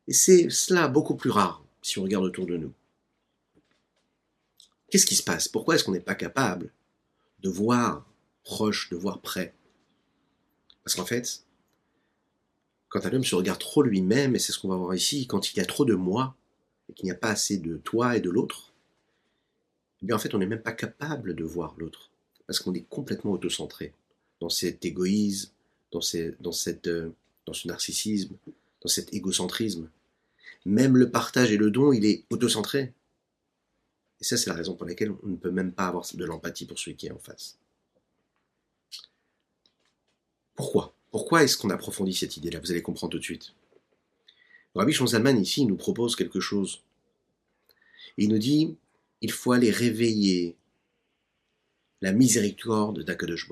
Et 0.07 0.13
c'est 0.13 0.49
cela 0.49 0.87
beaucoup 0.87 1.15
plus 1.15 1.29
rare 1.29 1.63
si 1.81 1.99
on 1.99 2.03
regarde 2.03 2.25
autour 2.25 2.45
de 2.45 2.57
nous. 2.57 2.73
Qu'est-ce 4.89 5.05
qui 5.05 5.15
se 5.15 5.23
passe? 5.23 5.47
Pourquoi 5.47 5.75
est-ce 5.75 5.85
qu'on 5.85 5.93
n'est 5.93 6.01
pas 6.01 6.15
capable 6.15 6.71
de 7.39 7.49
voir 7.49 8.05
proche, 8.43 8.89
de 8.89 8.97
voir 8.97 9.21
près? 9.21 9.53
Parce 10.83 10.95
qu'en 10.95 11.05
fait, 11.05 11.45
quand 12.91 13.06
un 13.06 13.13
homme 13.13 13.23
se 13.23 13.36
regarde 13.36 13.60
trop 13.60 13.82
lui-même, 13.82 14.36
et 14.36 14.39
c'est 14.39 14.51
ce 14.51 14.60
qu'on 14.60 14.67
va 14.67 14.75
voir 14.75 14.93
ici, 14.93 15.25
quand 15.25 15.51
il 15.51 15.58
y 15.58 15.62
a 15.62 15.65
trop 15.65 15.86
de 15.86 15.95
moi, 15.95 16.36
et 16.89 16.93
qu'il 16.93 17.06
n'y 17.06 17.12
a 17.12 17.15
pas 17.15 17.30
assez 17.30 17.58
de 17.58 17.77
toi 17.77 18.17
et 18.17 18.19
de 18.19 18.30
l'autre, 18.30 18.73
eh 20.01 20.06
bien 20.06 20.17
en 20.17 20.19
fait 20.19 20.36
on 20.36 20.39
n'est 20.39 20.45
même 20.45 20.62
pas 20.62 20.73
capable 20.73 21.34
de 21.34 21.43
voir 21.43 21.73
l'autre, 21.77 22.12
parce 22.45 22.60
qu'on 22.60 22.73
est 22.73 22.86
complètement 22.89 23.32
autocentré 23.32 23.93
dans 24.41 24.49
cet 24.49 24.84
égoïsme, 24.84 25.51
dans, 25.91 26.01
dans, 26.41 26.51
cette, 26.51 26.88
euh, 26.88 27.12
dans 27.45 27.54
ce 27.54 27.69
narcissisme, 27.69 28.36
dans 28.82 28.89
cet 28.89 29.13
égocentrisme. 29.13 29.89
Même 30.65 30.97
le 30.97 31.10
partage 31.10 31.51
et 31.51 31.58
le 31.58 31.71
don, 31.71 31.93
il 31.93 32.06
est 32.06 32.25
autocentré. 32.30 32.93
Et 34.19 34.23
ça, 34.23 34.38
c'est 34.38 34.49
la 34.49 34.56
raison 34.56 34.75
pour 34.75 34.86
laquelle 34.86 35.12
on 35.23 35.27
ne 35.27 35.36
peut 35.36 35.49
même 35.49 35.71
pas 35.71 35.88
avoir 35.88 36.06
de 36.13 36.25
l'empathie 36.25 36.65
pour 36.65 36.77
celui 36.77 36.97
qui 36.97 37.08
est 37.08 37.12
en 37.12 37.19
face. 37.19 37.58
Pourquoi? 40.56 40.93
Pourquoi 41.12 41.43
est-ce 41.43 41.58
qu'on 41.58 41.69
approfondit 41.69 42.13
cette 42.13 42.38
idée-là? 42.38 42.60
Vous 42.60 42.71
allez 42.71 42.82
comprendre 42.82 43.12
tout 43.12 43.19
de 43.19 43.24
suite. 43.24 43.54
Rabbi 44.76 44.93
Shonzalman, 44.93 45.38
ici, 45.38 45.65
nous 45.65 45.76
propose 45.76 46.15
quelque 46.15 46.39
chose. 46.39 46.82
Il 48.17 48.30
nous 48.30 48.38
dit 48.38 48.76
il 49.21 49.32
faut 49.32 49.52
aller 49.52 49.71
réveiller 49.71 50.56
la 52.02 52.12
miséricorde 52.12 53.04
d'Akadosh 53.04 53.47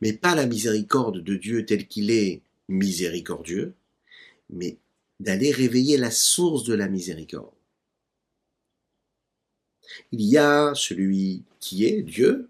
mais 0.00 0.12
pas 0.12 0.34
la 0.34 0.46
miséricorde 0.46 1.22
de 1.22 1.36
Dieu 1.36 1.64
tel 1.64 1.86
qu'il 1.88 2.10
est 2.10 2.42
miséricordieux, 2.68 3.74
mais 4.50 4.76
d'aller 5.20 5.50
réveiller 5.50 5.96
la 5.96 6.10
source 6.10 6.64
de 6.64 6.74
la 6.74 6.88
miséricorde. 6.88 7.54
Il 10.12 10.22
y 10.22 10.38
a 10.38 10.74
celui 10.74 11.42
qui 11.60 11.84
est 11.84 12.02
Dieu, 12.02 12.48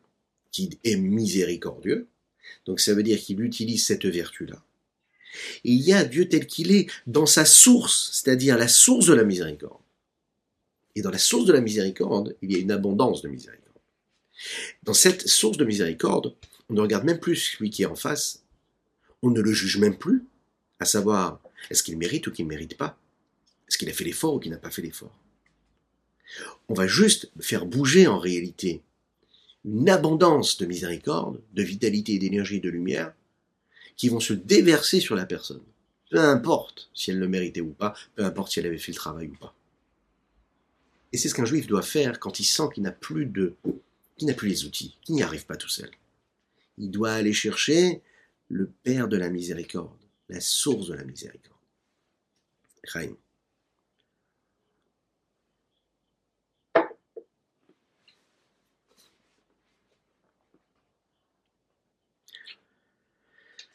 qui 0.51 0.79
est 0.85 0.97
miséricordieux, 0.97 2.07
donc 2.67 2.81
ça 2.81 2.95
veut 2.95 3.03
dire 3.03 3.21
qu'il 3.21 3.41
utilise 3.43 3.85
cette 3.85 4.07
vertu-là. 4.07 4.63
Il 5.65 5.81
y 5.81 5.93
a 5.93 6.05
Dieu 6.05 6.29
tel 6.29 6.47
qu'il 6.47 6.73
est 6.73 6.89
dans 7.07 7.27
sa 7.27 7.45
source, 7.45 8.11
c'est-à-dire 8.13 8.57
la 8.57 8.69
source 8.69 9.07
de 9.07 9.15
la 9.15 9.25
miséricorde. 9.25 9.83
Et 10.95 11.03
dans 11.03 11.11
la 11.11 11.19
source 11.19 11.45
de 11.45 11.53
la 11.53 11.61
miséricorde, 11.61 12.37
il 12.41 12.53
y 12.53 12.55
a 12.55 12.59
une 12.59 12.71
abondance 12.71 13.23
de 13.23 13.29
miséricorde. 13.29 13.65
Dans 14.85 14.95
cette 14.95 15.27
source 15.27 15.57
de 15.57 15.65
miséricorde, 15.65 16.35
on 16.69 16.75
ne 16.75 16.81
regarde 16.81 17.05
même 17.05 17.19
plus 17.19 17.37
celui 17.37 17.71
qui 17.71 17.83
est 17.83 17.87
en 17.87 17.97
face, 17.97 18.45
on 19.23 19.31
ne 19.31 19.41
le 19.41 19.53
juge 19.53 19.79
même 19.79 19.97
plus, 19.97 20.25
à 20.79 20.85
savoir 20.85 21.41
est-ce 21.71 21.83
qu'il 21.83 21.97
mérite 21.99 22.27
ou 22.27 22.31
qu'il 22.31 22.45
ne 22.45 22.51
mérite 22.51 22.77
pas, 22.77 22.99
est-ce 23.69 23.79
qu'il 23.79 23.89
a 23.89 23.93
fait 23.93 24.05
l'effort 24.05 24.35
ou 24.35 24.39
qu'il 24.39 24.53
n'a 24.53 24.59
pas 24.59 24.71
fait 24.71 24.83
l'effort. 24.83 25.17
On 26.69 26.75
va 26.75 26.87
juste 26.87 27.31
faire 27.41 27.67
bouger 27.67 28.07
en 28.07 28.19
réalité 28.19 28.83
une 29.65 29.89
abondance 29.89 30.59
de 30.59 30.67
miséricorde, 30.67 31.41
de 31.55 31.63
vitalité, 31.63 32.19
d'énergie 32.19 32.57
et 32.57 32.61
de 32.61 32.71
lumière 32.71 33.15
qui 33.97 34.09
vont 34.09 34.21
se 34.21 34.33
déverser 34.33 35.01
sur 35.01 35.15
la 35.15 35.27
personne. 35.27 35.63
Peu 36.11 36.19
importe 36.21 36.91
si 36.95 37.11
elle 37.11 37.19
le 37.19 37.29
méritait 37.29 37.61
ou 37.61 37.71
pas, 37.71 37.95
peu 38.15 38.25
importe 38.25 38.53
si 38.53 38.61
elle 38.61 38.67
avait 38.67 38.79
fait 38.79 38.93
le 38.93 38.97
travail 38.97 39.29
ou 39.29 39.37
pas. 39.37 39.55
Et 41.13 41.17
c'est 41.17 41.29
ce 41.29 41.35
qu'un 41.35 41.45
juif 41.45 41.67
doit 41.67 41.83
faire 41.83 42.19
quand 42.19 42.41
il 42.41 42.45
sent 42.45 42.65
qu'il 42.75 42.83
n'a 42.83 42.93
plus 42.93 43.27
de, 43.27 43.55
qu'il 44.17 44.29
n'a 44.29 44.35
plus 44.35 44.49
les 44.49 44.65
outils, 44.65 44.97
qu'il 45.03 45.15
n'y 45.15 45.23
arrive 45.23 45.47
pas 45.47 45.57
tout 45.57 45.69
seul. 45.69 45.91
Il 46.77 46.91
doit 46.91 47.13
aller 47.13 47.33
chercher 47.33 48.03
le 48.49 48.69
Père 48.83 49.09
de 49.09 49.17
la 49.17 49.31
miséricorde, 49.31 49.97
la 50.29 50.41
source 50.41 50.89
de 50.89 50.95
la 50.95 51.05
miséricorde. 51.05 51.55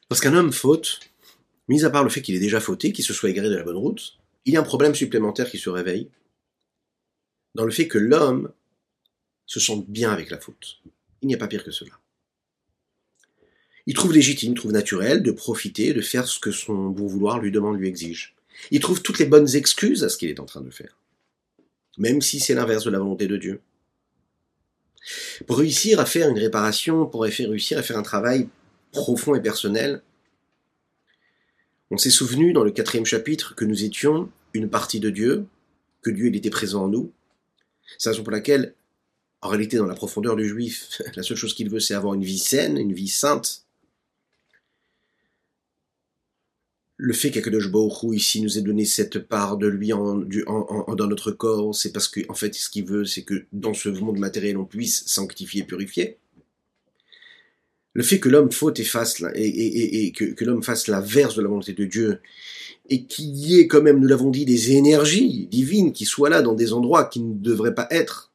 Lorsqu'un 0.10 0.34
homme 0.34 0.52
faute, 0.52 1.00
mis 1.68 1.86
à 1.86 1.90
part 1.90 2.04
le 2.04 2.10
fait 2.10 2.22
qu'il 2.22 2.36
ait 2.36 2.40
déjà 2.40 2.60
fauté, 2.60 2.92
qu'il 2.92 3.06
se 3.06 3.14
soit 3.14 3.30
égaré 3.30 3.50
de 3.50 3.56
la 3.56 3.64
bonne 3.64 3.78
route, 3.78 4.18
il 4.46 4.54
y 4.54 4.58
a 4.58 4.60
un 4.60 4.64
problème 4.64 4.96
supplémentaire 4.96 5.50
qui 5.50 5.60
se 5.60 5.70
réveille, 5.70 6.10
dans 7.54 7.66
le 7.66 7.72
fait 7.72 7.88
que 7.88 7.98
l'homme 7.98 8.52
se 9.46 9.60
sente 9.60 9.88
bien 9.88 10.12
avec 10.12 10.30
la 10.30 10.40
faute. 10.40 10.80
Il 11.22 11.28
n'y 11.28 11.36
a 11.36 11.38
pas 11.38 11.48
pire 11.48 11.64
que 11.64 11.72
cela. 11.72 11.92
Il 13.86 13.94
trouve 13.94 14.14
légitime, 14.14 14.54
trouve 14.54 14.72
naturel 14.72 15.24
de 15.24 15.32
profiter, 15.32 15.94
de 15.94 16.02
faire 16.02 16.28
ce 16.28 16.40
que 16.40 16.52
son 16.52 16.90
bon 16.90 17.08
vouloir 17.08 17.40
lui 17.40 17.52
demande, 17.52 17.80
lui 17.80 17.88
exige. 17.88 18.36
Il 18.72 18.80
trouve 18.80 19.02
toutes 19.02 19.20
les 19.20 19.26
bonnes 19.26 19.56
excuses 19.56 20.04
à 20.04 20.10
ce 20.10 20.18
qu'il 20.18 20.30
est 20.30 20.40
en 20.40 20.46
train 20.46 20.62
de 20.62 20.70
faire, 20.70 20.98
même 21.98 22.22
si 22.22 22.40
c'est 22.40 22.54
l'inverse 22.54 22.84
de 22.84 22.92
la 22.92 23.00
volonté 23.00 23.28
de 23.28 23.38
Dieu. 23.38 23.62
Pour 25.48 25.60
réussir 25.60 26.00
à 26.00 26.06
faire 26.06 26.30
une 26.30 26.38
réparation, 26.38 27.06
pour 27.06 27.24
réussir 27.24 27.78
à 27.78 27.84
faire 27.84 27.98
un 27.98 28.04
travail 28.04 28.48
profond 28.92 29.36
et 29.36 29.42
personnel. 29.42 30.02
On 31.92 31.98
s'est 31.98 32.10
souvenu 32.10 32.54
dans 32.54 32.64
le 32.64 32.72
quatrième 32.72 33.06
chapitre 33.06 33.56
que 33.56 33.66
nous 33.66 33.84
étions 33.84 34.30
une 34.54 34.70
partie 34.70 35.00
de 35.00 35.10
Dieu, 35.10 35.46
que 36.02 36.10
Dieu 36.10 36.34
était 36.34 36.50
présent 36.50 36.86
en 36.86 36.88
nous. 36.88 37.12
C'est 37.98 38.10
la 38.10 38.14
raison 38.14 38.24
pour 38.24 38.32
laquelle, 38.32 38.76
en 39.42 39.50
réalité, 39.50 39.78
dans 39.78 39.86
la 39.86 39.96
profondeur 39.96 40.36
du 40.36 40.48
juif, 40.48 41.02
la 41.16 41.24
seule 41.24 41.38
chose 41.38 41.54
qu'il 41.54 41.70
veut, 41.70 41.80
c'est 41.80 41.96
avoir 41.96 42.14
une 42.14 42.24
vie 42.24 42.40
saine, 42.40 42.78
une 42.78 42.94
vie 42.94 43.08
sainte. 43.08 43.66
Le 46.98 47.14
fait 47.14 47.32
qu'Akadosh 47.32 47.72
Baruch 47.72 48.14
ici 48.14 48.42
nous 48.42 48.58
ait 48.58 48.62
donné 48.62 48.84
cette 48.84 49.20
part 49.20 49.56
de 49.56 49.68
lui 49.68 49.94
en, 49.94 50.16
dans 50.16 51.08
notre 51.08 51.32
corps, 51.32 51.74
c'est 51.74 51.94
parce 51.94 52.10
qu'en 52.10 52.22
en 52.28 52.34
fait, 52.34 52.54
ce 52.54 52.70
qu'il 52.70 52.86
veut, 52.86 53.06
c'est 53.06 53.24
que 53.24 53.46
dans 53.54 53.74
ce 53.74 53.88
monde 53.88 54.20
matériel, 54.20 54.58
on 54.58 54.66
puisse 54.66 55.06
sanctifier 55.08 55.62
et 55.62 55.66
purifier 55.66 56.18
le 57.94 58.04
fait 58.04 58.20
que 58.20 58.30
l'homme 58.30 58.52
faute 58.52 58.80
et 58.80 58.84
fasse 58.84 59.24
et, 59.36 60.12
que, 60.12 60.44
l'homme 60.44 60.64
fasse 60.64 60.88
l'inverse 60.88 61.36
de 61.36 61.42
la 61.42 61.48
volonté 61.48 61.74
de 61.74 61.86
Dieu 61.86 62.22
et 62.90 63.06
qu'il 63.06 63.36
y 63.36 63.60
ait 63.60 63.68
quand 63.68 63.82
même, 63.82 64.00
nous 64.00 64.08
l'avons 64.08 64.30
dit, 64.30 64.46
des 64.46 64.72
énergies 64.72 65.48
divines 65.48 65.94
qui 65.94 66.06
soient 66.06 66.30
là 66.30 66.42
dans 66.42 66.56
des 66.56 66.74
endroits 66.74 67.06
qui 67.06 67.22
ne 67.22 67.36
devraient 67.36 67.76
pas 67.76 67.88
être. 67.92 68.32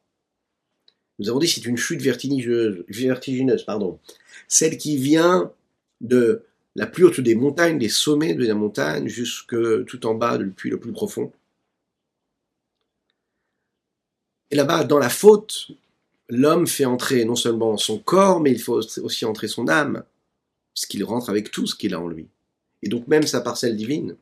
Nous 1.19 1.29
avons 1.29 1.39
dit 1.39 1.47
c'est 1.47 1.65
une 1.65 1.77
chute 1.77 2.01
vertigineuse, 2.01 2.83
vertigineuse, 2.89 3.63
pardon, 3.63 3.99
celle 4.47 4.77
qui 4.77 4.97
vient 4.97 5.51
de 6.01 6.43
la 6.75 6.87
plus 6.87 7.05
haute 7.05 7.21
des 7.21 7.35
montagnes, 7.35 7.79
des 7.79 7.89
sommets 7.89 8.33
de 8.33 8.45
la 8.45 8.53
montagne, 8.53 9.07
jusque 9.07 9.55
tout 9.85 10.05
en 10.05 10.13
bas, 10.13 10.37
depuis 10.37 10.69
le 10.69 10.79
plus 10.79 10.91
profond. 10.91 11.31
Et 14.51 14.55
là-bas, 14.55 14.83
dans 14.83 14.99
la 14.99 15.09
faute, 15.09 15.67
l'homme 16.29 16.67
fait 16.67 16.85
entrer 16.85 17.25
non 17.25 17.35
seulement 17.35 17.77
son 17.77 17.99
corps, 17.99 18.39
mais 18.39 18.51
il 18.51 18.59
faut 18.59 18.79
aussi 19.01 19.25
entrer 19.25 19.47
son 19.47 19.67
âme, 19.67 20.03
puisqu'il 20.73 21.03
rentre 21.03 21.29
avec 21.29 21.51
tout 21.51 21.67
ce 21.67 21.75
qu'il 21.75 21.93
a 21.93 21.99
en 21.99 22.07
lui. 22.07 22.27
Et 22.81 22.89
donc 22.89 23.07
même 23.07 23.25
sa 23.27 23.41
parcelle 23.41 23.75
divine. 23.75 24.15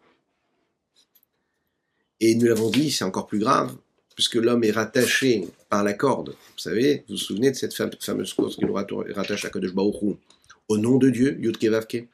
Et 2.19 2.35
nous 2.35 2.47
l'avons 2.47 2.69
dit, 2.69 2.91
c'est 2.91 3.03
encore 3.03 3.27
plus 3.27 3.39
grave, 3.39 3.75
puisque 4.15 4.35
l'homme 4.35 4.63
est 4.63 4.71
rattaché 4.71 5.47
par 5.69 5.83
la 5.83 5.93
corde. 5.93 6.29
Vous 6.29 6.59
savez, 6.59 7.03
vous 7.07 7.15
vous 7.15 7.17
souvenez 7.17 7.51
de 7.51 7.55
cette 7.55 7.73
fameuse 7.73 8.33
corde 8.33 8.55
qui 8.55 8.65
nous 8.65 8.73
rattache 8.73 9.45
à 9.45 9.49
Kadosh 9.49 9.73
Baruch 9.73 10.17
au 10.69 10.77
nom 10.77 10.97
de 10.97 11.09
Dieu, 11.09 11.37
Yudke 11.39 11.65
Vavke. 11.65 12.07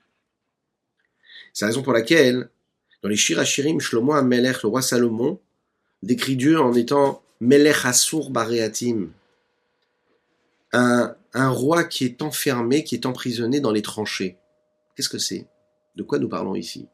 C'est 1.54 1.66
la 1.66 1.68
raison 1.68 1.84
pour 1.84 1.94
laquelle, 1.94 2.50
dans 3.04 3.10
les 3.10 3.16
Shirachirim, 3.16 3.80
Shlomo 3.80 4.14
Amelech, 4.14 4.64
le 4.64 4.70
roi 4.70 4.82
Salomon, 4.82 5.40
décrit 6.02 6.36
Dieu 6.36 6.60
en 6.60 6.74
étant 6.74 7.22
Melech 7.42 7.86
Asur 7.86 8.30
Bareatim, 8.30 9.10
un, 10.72 11.16
roi 11.34 11.84
qui 11.84 12.06
est 12.06 12.22
enfermé, 12.22 12.84
qui 12.84 12.96
est 12.96 13.06
emprisonné 13.06 13.60
dans 13.60 13.72
les 13.72 13.82
tranchées. 13.82 14.38
Qu'est-ce 14.96 15.10
que 15.10 15.18
c'est? 15.18 15.48
De 15.96 16.04
quoi 16.04 16.20
nous 16.20 16.30
parlons 16.30 16.56
ici? 16.56 16.88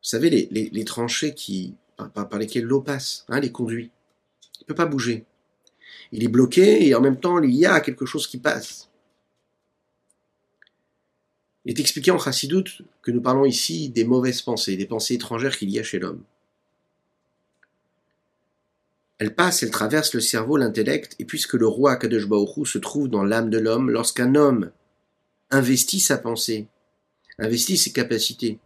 Vous 0.00 0.10
savez, 0.10 0.30
les, 0.50 0.84
tranchées 0.84 1.34
qui, 1.34 1.74
par, 1.96 2.38
lesquelles 2.38 2.64
l'eau 2.64 2.80
passe, 2.80 3.24
hein, 3.28 3.40
les 3.40 3.52
conduits. 3.52 3.90
Il 4.60 4.62
ne 4.62 4.66
peut 4.66 4.74
pas 4.74 4.86
bouger. 4.86 5.24
Il 6.12 6.24
est 6.24 6.28
bloqué 6.28 6.86
et 6.86 6.94
en 6.94 7.00
même 7.00 7.20
temps, 7.20 7.42
il 7.42 7.54
y 7.54 7.66
a 7.66 7.80
quelque 7.80 8.06
chose 8.06 8.26
qui 8.26 8.38
passe. 8.38 8.88
Il 11.64 11.76
est 11.76 11.80
expliqué 11.80 12.10
en 12.10 12.18
Chassidoute 12.18 12.82
que 13.02 13.10
nous 13.10 13.20
parlons 13.20 13.44
ici 13.44 13.90
des 13.90 14.04
mauvaises 14.04 14.40
pensées, 14.40 14.76
des 14.76 14.86
pensées 14.86 15.14
étrangères 15.14 15.58
qu'il 15.58 15.68
y 15.70 15.78
a 15.78 15.82
chez 15.82 15.98
l'homme. 15.98 16.24
Elle 19.18 19.34
passe, 19.34 19.62
elle 19.62 19.70
traverse 19.70 20.14
le 20.14 20.20
cerveau, 20.20 20.56
l'intellect, 20.56 21.16
et 21.18 21.24
puisque 21.24 21.54
le 21.54 21.66
roi 21.66 21.96
Kadosh 21.96 22.28
se 22.64 22.78
trouve 22.78 23.08
dans 23.08 23.24
l'âme 23.24 23.50
de 23.50 23.58
l'homme, 23.58 23.90
lorsqu'un 23.90 24.34
homme 24.36 24.70
investit 25.50 26.00
sa 26.00 26.18
pensée, 26.18 26.68
investit 27.38 27.76
ses 27.76 27.92
capacités 27.92 28.58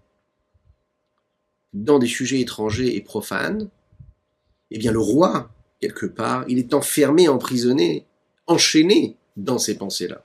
dans 1.73 1.99
des 1.99 2.07
sujets 2.07 2.41
étrangers 2.41 2.97
et 2.97 3.01
profanes, 3.01 3.71
eh 4.71 4.79
bien 4.79 4.93
le 4.93 4.99
roi, 4.99 5.51
quelque 5.81 6.07
part, 6.07 6.45
il 6.49 6.59
est 6.59 6.75
enfermé, 6.75 7.29
emprisonné, 7.29 8.07
enchaîné 8.47 9.17
dans 9.37 9.59
ces 9.59 9.77
pensées-là. 9.77 10.25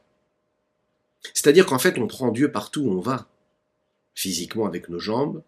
C'est-à-dire 1.33 1.65
qu'en 1.65 1.79
fait, 1.79 1.97
on 1.97 2.07
prend 2.07 2.31
Dieu 2.31 2.51
partout 2.51 2.81
où 2.81 2.91
on 2.91 2.99
va, 2.99 3.27
physiquement 4.13 4.65
avec 4.65 4.89
nos 4.89 4.99
jambes, 4.99 5.41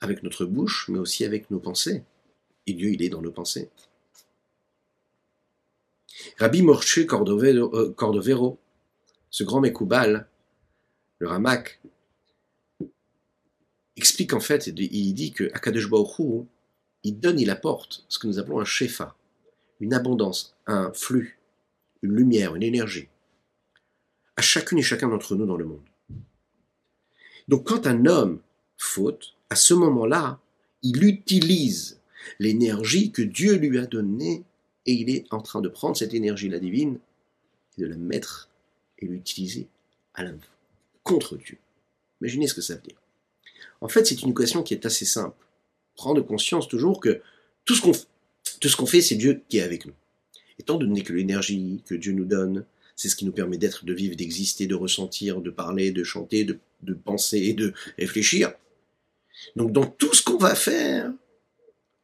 avec 0.00 0.22
notre 0.22 0.44
bouche, 0.44 0.86
mais 0.88 0.98
aussi 0.98 1.24
avec 1.24 1.50
nos 1.50 1.58
pensées. 1.58 2.02
Dieu, 2.74 2.92
il 2.92 3.02
est 3.02 3.08
dans 3.08 3.22
nos 3.22 3.32
pensées. 3.32 3.70
Rabbi 6.38 6.64
Cordovero, 7.06 7.74
euh, 7.74 8.56
ce 9.30 9.44
grand 9.44 9.60
Mekoubal, 9.60 10.28
le 11.18 11.28
Ramak, 11.28 11.80
explique 13.96 14.32
en 14.32 14.40
fait, 14.40 14.66
il 14.66 15.14
dit 15.14 15.32
que 15.32 15.50
Akadosh 15.54 15.88
il 17.02 17.18
donne, 17.18 17.40
il 17.40 17.50
apporte 17.50 18.04
ce 18.08 18.18
que 18.18 18.26
nous 18.26 18.38
appelons 18.38 18.60
un 18.60 18.64
shefa, 18.64 19.16
une 19.80 19.94
abondance, 19.94 20.56
un 20.66 20.92
flux, 20.92 21.38
une 22.02 22.12
lumière, 22.12 22.54
une 22.54 22.62
énergie, 22.62 23.08
à 24.36 24.42
chacune 24.42 24.78
et 24.78 24.82
chacun 24.82 25.08
d'entre 25.08 25.34
nous 25.34 25.46
dans 25.46 25.56
le 25.56 25.64
monde. 25.64 25.84
Donc 27.48 27.66
quand 27.66 27.86
un 27.86 28.06
homme 28.06 28.40
faute, 28.76 29.34
à 29.48 29.56
ce 29.56 29.74
moment-là, 29.74 30.38
il 30.82 31.04
utilise 31.04 31.99
l'énergie 32.38 33.10
que 33.10 33.22
Dieu 33.22 33.56
lui 33.56 33.78
a 33.78 33.86
donnée, 33.86 34.44
et 34.86 34.92
il 34.92 35.10
est 35.10 35.24
en 35.30 35.40
train 35.40 35.60
de 35.60 35.68
prendre 35.68 35.96
cette 35.96 36.14
énergie, 36.14 36.48
la 36.48 36.58
divine, 36.58 36.98
et 37.76 37.82
de 37.82 37.86
la 37.86 37.96
mettre 37.96 38.48
et 38.98 39.06
l'utiliser 39.06 39.68
à 40.14 40.24
contre 41.02 41.36
Dieu. 41.36 41.56
Imaginez 42.20 42.46
ce 42.46 42.54
que 42.54 42.60
ça 42.60 42.74
veut 42.74 42.82
dire. 42.82 43.00
En 43.80 43.88
fait, 43.88 44.06
c'est 44.06 44.22
une 44.22 44.30
équation 44.30 44.62
qui 44.62 44.74
est 44.74 44.84
assez 44.86 45.04
simple. 45.04 45.36
Prendre 45.96 46.20
conscience 46.22 46.68
toujours 46.68 47.00
que 47.00 47.20
tout 47.64 47.74
ce 47.74 47.82
qu'on 47.82 47.92
tout 48.60 48.68
ce 48.68 48.76
qu'on 48.76 48.86
fait, 48.86 49.00
c'est 49.00 49.16
Dieu 49.16 49.42
qui 49.48 49.58
est 49.58 49.62
avec 49.62 49.86
nous. 49.86 49.94
Étant 50.58 50.76
donné 50.76 51.02
que 51.02 51.14
l'énergie 51.14 51.82
que 51.86 51.94
Dieu 51.94 52.12
nous 52.12 52.26
donne, 52.26 52.64
C'est 52.94 53.08
ce 53.08 53.16
qui 53.16 53.24
nous 53.24 53.32
permet 53.32 53.56
d'être, 53.56 53.86
de 53.86 53.94
vivre, 53.94 54.14
d'exister, 54.14 54.66
de 54.66 54.74
ressentir, 54.74 55.40
de 55.40 55.48
parler, 55.48 55.90
de 55.90 56.04
chanter, 56.04 56.44
de, 56.44 56.58
de 56.82 56.92
penser 56.92 57.38
et 57.38 57.54
de 57.54 57.72
réfléchir. 57.96 58.52
Donc 59.56 59.72
dans 59.72 59.86
tout 59.86 60.12
ce 60.12 60.22
qu'on 60.22 60.36
va 60.36 60.54
faire, 60.54 61.10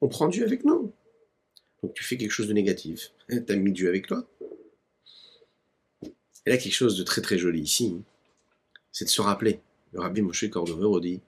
on 0.07 0.09
prend 0.09 0.29
Dieu 0.29 0.45
avec 0.45 0.64
nous. 0.64 0.92
Donc 1.83 1.92
tu 1.95 2.05
fais 2.05 2.16
quelque 2.16 2.31
chose 2.31 2.47
de 2.47 2.53
négatif. 2.53 3.12
Tu 3.29 3.45
as 3.49 3.57
mis 3.57 3.73
Dieu 3.73 3.88
avec 3.88 4.07
toi. 4.07 4.25
Et 6.03 6.51
là, 6.51 6.57
quelque 6.59 6.73
chose 6.73 6.97
de 6.97 7.03
très 7.03 7.21
très 7.21 7.38
joli 7.38 7.61
ici, 7.61 8.01
c'est 8.92 9.05
de 9.05 9.11
se 9.11 9.21
rappeler. 9.21 9.61
Le 9.92 10.01
rabbi 10.01 10.23
Moshe 10.23 10.49
Cordovero 10.49 11.01
dit 11.01 11.21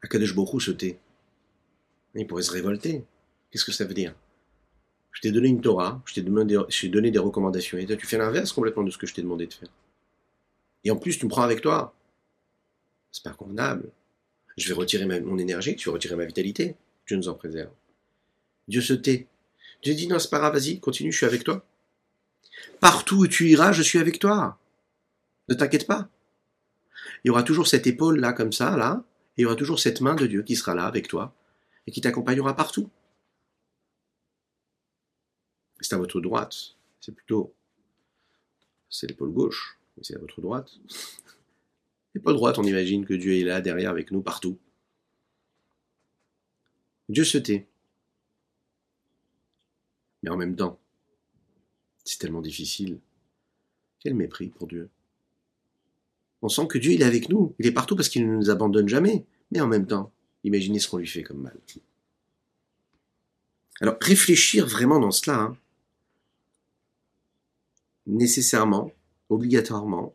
Akadosh 0.00 0.34
Baruch 0.34 0.62
se 0.62 0.70
tait. 0.70 0.98
Il 2.14 2.26
pourrait 2.26 2.42
se 2.42 2.50
révolter. 2.50 3.04
Qu'est-ce 3.50 3.66
que 3.66 3.72
ça 3.72 3.84
veut 3.84 3.92
dire 3.92 4.14
Je 5.12 5.20
t'ai 5.20 5.32
donné 5.32 5.48
une 5.48 5.60
Torah, 5.60 6.00
je 6.06 6.14
t'ai 6.14 6.22
donné, 6.22 6.56
donné, 6.84 7.10
des 7.10 7.18
recommandations, 7.18 7.76
et 7.76 7.84
toi 7.84 7.96
tu 7.96 8.06
fais 8.06 8.16
l'inverse 8.16 8.52
complètement 8.52 8.84
de 8.84 8.90
ce 8.90 8.96
que 8.96 9.06
je 9.06 9.12
t'ai 9.12 9.22
demandé 9.22 9.46
de 9.46 9.52
faire. 9.52 9.68
Et 10.84 10.90
en 10.90 10.96
plus, 10.96 11.18
tu 11.18 11.26
me 11.26 11.30
prends 11.30 11.42
avec 11.42 11.60
toi. 11.60 11.94
C'est 13.12 13.22
pas 13.22 13.34
convenable. 13.34 13.90
Je 14.60 14.68
vais 14.68 14.74
retirer 14.74 15.06
mon 15.06 15.38
énergie, 15.38 15.74
tu 15.74 15.88
vas 15.88 15.94
retirer 15.94 16.16
ma 16.16 16.26
vitalité. 16.26 16.76
Dieu 17.06 17.16
nous 17.16 17.28
en 17.30 17.34
préserve. 17.34 17.72
Dieu 18.68 18.82
se 18.82 18.92
tait. 18.92 19.26
Dieu 19.82 19.94
dit 19.94 20.06
non, 20.06 20.18
c'est 20.18 20.28
pas 20.28 20.38
grave, 20.38 20.52
vas-y, 20.52 20.80
continue, 20.80 21.10
je 21.10 21.16
suis 21.16 21.26
avec 21.26 21.44
toi. 21.44 21.64
Partout 22.78 23.20
où 23.20 23.26
tu 23.26 23.48
iras, 23.48 23.72
je 23.72 23.80
suis 23.80 23.98
avec 23.98 24.18
toi. 24.18 24.58
Ne 25.48 25.54
t'inquiète 25.54 25.86
pas. 25.86 26.10
Il 27.24 27.28
y 27.28 27.30
aura 27.30 27.42
toujours 27.42 27.68
cette 27.68 27.86
épaule 27.86 28.20
là, 28.20 28.34
comme 28.34 28.52
ça, 28.52 28.76
là, 28.76 29.02
et 29.38 29.40
il 29.40 29.42
y 29.44 29.46
aura 29.46 29.56
toujours 29.56 29.80
cette 29.80 30.02
main 30.02 30.14
de 30.14 30.26
Dieu 30.26 30.42
qui 30.42 30.56
sera 30.56 30.74
là 30.74 30.84
avec 30.84 31.08
toi 31.08 31.34
et 31.86 31.90
qui 31.90 32.02
t'accompagnera 32.02 32.54
partout. 32.54 32.90
C'est 35.80 35.94
à 35.94 35.98
votre 35.98 36.20
droite, 36.20 36.54
c'est 37.00 37.14
plutôt, 37.14 37.54
c'est 38.90 39.06
l'épaule 39.06 39.32
gauche, 39.32 39.78
mais 39.96 40.04
c'est 40.04 40.16
à 40.16 40.18
votre 40.18 40.42
droite. 40.42 40.70
L'épaule 42.14 42.34
droite, 42.34 42.58
on 42.58 42.64
imagine 42.64 43.04
que 43.04 43.14
Dieu 43.14 43.34
est 43.36 43.44
là, 43.44 43.60
derrière, 43.60 43.90
avec 43.90 44.10
nous, 44.10 44.22
partout. 44.22 44.58
Dieu 47.08 47.24
se 47.24 47.38
tait. 47.38 47.68
Mais 50.22 50.30
en 50.30 50.36
même 50.36 50.56
temps, 50.56 50.78
c'est 52.04 52.18
tellement 52.18 52.42
difficile. 52.42 53.00
Quel 54.00 54.14
mépris 54.14 54.48
pour 54.48 54.66
Dieu. 54.66 54.90
On 56.42 56.48
sent 56.48 56.66
que 56.66 56.78
Dieu, 56.78 56.92
est 56.92 57.02
avec 57.02 57.28
nous. 57.28 57.54
Il 57.58 57.66
est 57.66 57.72
partout 57.72 57.96
parce 57.96 58.08
qu'il 58.08 58.26
ne 58.26 58.34
nous 58.34 58.50
abandonne 58.50 58.88
jamais. 58.88 59.24
Mais 59.50 59.60
en 59.60 59.66
même 59.66 59.86
temps, 59.86 60.12
imaginez 60.44 60.78
ce 60.78 60.88
qu'on 60.88 60.98
lui 60.98 61.06
fait 61.06 61.22
comme 61.22 61.42
mal. 61.42 61.56
Alors, 63.80 63.96
réfléchir 64.00 64.66
vraiment 64.66 65.00
dans 65.00 65.10
cela, 65.10 65.38
hein, 65.38 65.56
nécessairement, 68.06 68.92
obligatoirement, 69.28 70.14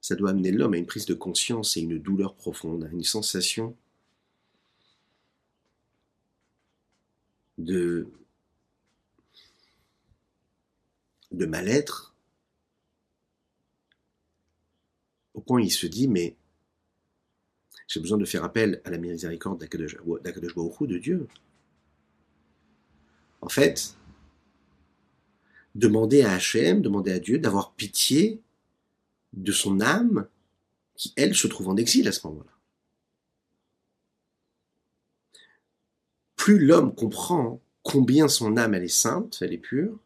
ça 0.00 0.14
doit 0.16 0.30
amener 0.30 0.50
l'homme 0.50 0.74
à 0.74 0.78
une 0.78 0.86
prise 0.86 1.06
de 1.06 1.14
conscience 1.14 1.76
et 1.76 1.80
une 1.80 1.98
douleur 1.98 2.34
profonde, 2.34 2.84
à 2.84 2.88
une 2.88 3.04
sensation 3.04 3.76
de 7.58 8.06
mal-être, 11.32 12.14
au 15.34 15.40
point 15.40 15.60
il 15.60 15.70
se 15.70 15.86
dit, 15.86 16.08
mais 16.08 16.36
j'ai 17.86 18.00
besoin 18.00 18.18
de 18.18 18.24
faire 18.24 18.44
appel 18.44 18.80
à 18.84 18.90
la 18.90 18.98
miséricorde 18.98 19.60
d'Akadosh 19.60 19.96
de 19.96 20.98
Dieu. 20.98 21.28
En 23.40 23.48
fait, 23.48 23.96
demander 25.74 26.22
à 26.22 26.32
Hachem, 26.32 26.82
demander 26.82 27.12
à 27.12 27.18
Dieu 27.18 27.38
d'avoir 27.38 27.72
pitié 27.72 28.40
de 29.32 29.52
son 29.52 29.80
âme 29.80 30.26
qui, 30.96 31.12
elle, 31.16 31.34
se 31.34 31.46
trouve 31.46 31.68
en 31.68 31.76
exil 31.76 32.06
à 32.08 32.12
ce 32.12 32.26
moment-là. 32.26 32.50
Plus 36.36 36.58
l'homme 36.58 36.94
comprend 36.94 37.60
combien 37.82 38.28
son 38.28 38.56
âme, 38.56 38.74
elle 38.74 38.84
est 38.84 38.88
sainte, 38.88 39.38
elle 39.40 39.52
est 39.52 39.58
pure, 39.58 39.98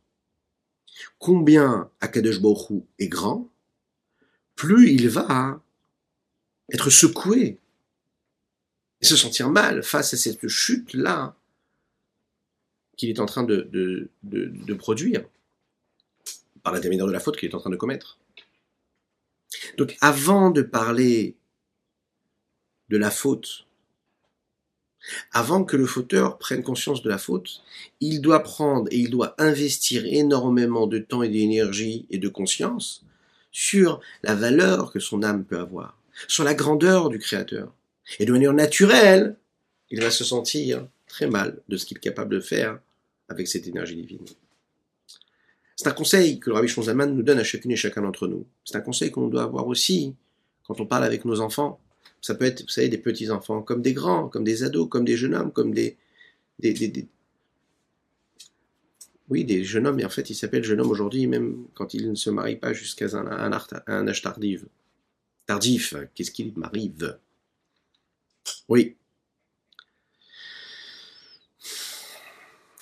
combien 1.18 1.90
Akadosh 2.00 2.40
est 2.98 3.08
grand, 3.08 3.48
plus 4.54 4.90
il 4.90 5.08
va 5.08 5.62
être 6.72 6.90
secoué 6.90 7.58
et 9.00 9.04
se 9.04 9.16
sentir 9.16 9.50
mal 9.50 9.82
face 9.82 10.14
à 10.14 10.16
cette 10.16 10.48
chute-là 10.48 11.36
qu'il 12.96 13.10
est 13.10 13.20
en 13.20 13.26
train 13.26 13.42
de, 13.42 14.10
produire 14.78 15.24
par 16.62 16.72
l'intermédiaire 16.72 17.06
de 17.06 17.12
la 17.12 17.20
faute 17.20 17.36
qu'il 17.36 17.50
est 17.50 17.54
en 17.54 17.60
train 17.60 17.70
de 17.70 17.76
commettre. 17.76 18.18
Donc 19.76 19.96
avant 20.00 20.50
de 20.50 20.62
parler 20.62 21.36
de 22.88 22.96
la 22.96 23.10
faute 23.10 23.66
avant 25.32 25.64
que 25.64 25.76
le 25.76 25.86
fauteur 25.86 26.38
prenne 26.38 26.62
conscience 26.62 27.02
de 27.02 27.08
la 27.08 27.18
faute, 27.18 27.62
il 28.00 28.20
doit 28.20 28.42
prendre 28.42 28.88
et 28.90 28.98
il 28.98 29.10
doit 29.10 29.34
investir 29.38 30.04
énormément 30.06 30.86
de 30.86 30.98
temps 30.98 31.22
et 31.22 31.28
d'énergie 31.28 32.06
et 32.10 32.18
de 32.18 32.28
conscience 32.28 33.04
sur 33.52 34.00
la 34.22 34.34
valeur 34.34 34.92
que 34.92 35.00
son 35.00 35.22
âme 35.22 35.44
peut 35.44 35.58
avoir, 35.58 35.98
sur 36.26 36.44
la 36.44 36.54
grandeur 36.54 37.08
du 37.08 37.18
Créateur. 37.18 37.72
Et 38.18 38.26
de 38.26 38.32
manière 38.32 38.52
naturelle, 38.52 39.36
il 39.90 40.00
va 40.00 40.10
se 40.10 40.24
sentir 40.24 40.86
très 41.06 41.26
mal 41.26 41.60
de 41.68 41.76
ce 41.76 41.86
qu'il 41.86 41.98
est 41.98 42.00
capable 42.00 42.34
de 42.34 42.40
faire 42.40 42.78
avec 43.28 43.46
cette 43.46 43.66
énergie 43.66 43.96
divine. 43.96 44.26
C'est 45.76 45.88
un 45.88 45.92
conseil 45.92 46.38
que 46.38 46.50
le 46.50 46.56
Rabbi 46.56 46.68
Shonzaman 46.68 47.14
nous 47.14 47.22
donne 47.22 47.38
à 47.38 47.44
chacune 47.44 47.72
et 47.72 47.76
chacun 47.76 48.02
d'entre 48.02 48.28
nous. 48.28 48.46
C'est 48.64 48.76
un 48.76 48.80
conseil 48.80 49.10
qu'on 49.10 49.28
doit 49.28 49.42
avoir 49.42 49.66
aussi 49.66 50.14
quand 50.64 50.80
on 50.80 50.86
parle 50.86 51.04
avec 51.04 51.24
nos 51.24 51.40
enfants, 51.40 51.80
ça 52.20 52.34
peut 52.34 52.46
être, 52.46 52.62
vous 52.62 52.68
savez, 52.68 52.88
des 52.88 52.98
petits-enfants, 52.98 53.62
comme 53.62 53.82
des 53.82 53.92
grands, 53.92 54.28
comme 54.28 54.44
des 54.44 54.64
ados, 54.64 54.88
comme 54.88 55.04
des 55.04 55.16
jeunes 55.16 55.34
hommes, 55.34 55.52
comme 55.52 55.72
des... 55.72 55.98
des, 56.58 57.06
Oui, 59.28 59.44
des 59.44 59.62
jeunes 59.62 59.86
hommes, 59.86 60.00
et 60.00 60.04
en 60.04 60.10
fait, 60.10 60.30
ils 60.30 60.34
s'appellent 60.34 60.64
jeunes 60.64 60.80
hommes 60.80 60.90
aujourd'hui, 60.90 61.26
même 61.26 61.66
quand 61.74 61.92
ils 61.92 62.08
ne 62.08 62.14
se 62.14 62.30
marient 62.30 62.56
pas 62.56 62.72
jusqu'à 62.72 63.06
un, 63.14 63.52
un, 63.86 64.08
âge 64.08 64.22
tardif. 64.22 64.64
Tardif, 65.46 65.94
qu'est-ce 66.14 66.30
qu'il 66.30 66.52
m'arrive 66.56 67.18
Oui. 68.68 68.96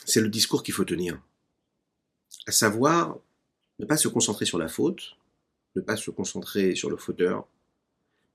C'est 0.04 0.20
le 0.20 0.28
discours 0.28 0.62
qu'il 0.62 0.74
faut 0.74 0.84
tenir. 0.84 1.20
À 2.46 2.52
savoir, 2.52 3.18
ne 3.78 3.86
pas 3.86 3.96
se 3.96 4.08
concentrer 4.08 4.44
sur 4.44 4.58
la 4.58 4.68
faute, 4.68 5.16
ne 5.76 5.80
pas 5.80 5.96
se 5.96 6.10
concentrer 6.10 6.74
sur 6.74 6.90
le 6.90 6.96
fauteur, 6.96 7.46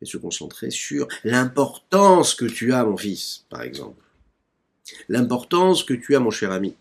et 0.02 0.06
se 0.06 0.18
concentrer 0.18 0.70
sur 0.70 1.08
l'importance 1.24 2.36
que 2.36 2.46
tu 2.46 2.74
as, 2.74 2.86
mon 2.86 2.98
fils, 2.98 3.46
par 3.50 3.62
exemple. 3.62 4.04
L'importance 5.10 5.84
que 5.84 5.94
tu 5.94 6.16
as, 6.16 6.20
mon 6.20 6.32
cher 6.32 6.52
ami. 6.52 6.76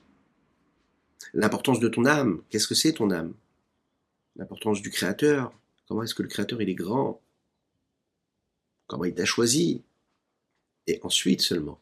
L'importance 1.35 1.81
de 1.81 1.89
ton 1.89 2.05
âme. 2.05 2.43
Qu'est-ce 2.51 2.69
que 2.69 2.75
c'est 2.75 2.93
ton 2.93 3.11
âme? 3.11 3.35
L'importance 4.37 4.83
du 4.83 4.91
Créateur. 4.91 5.53
Comment 5.89 6.03
est-ce 6.03 6.15
que 6.15 6.23
le 6.23 6.29
Créateur, 6.29 6.61
il 6.63 6.69
est 6.69 6.75
grand? 6.75 7.21
Comment 8.87 9.05
il 9.05 9.15
t'a 9.15 9.25
choisi? 9.25 9.83
Et 10.87 11.01
ensuite 11.03 11.41
seulement, 11.41 11.81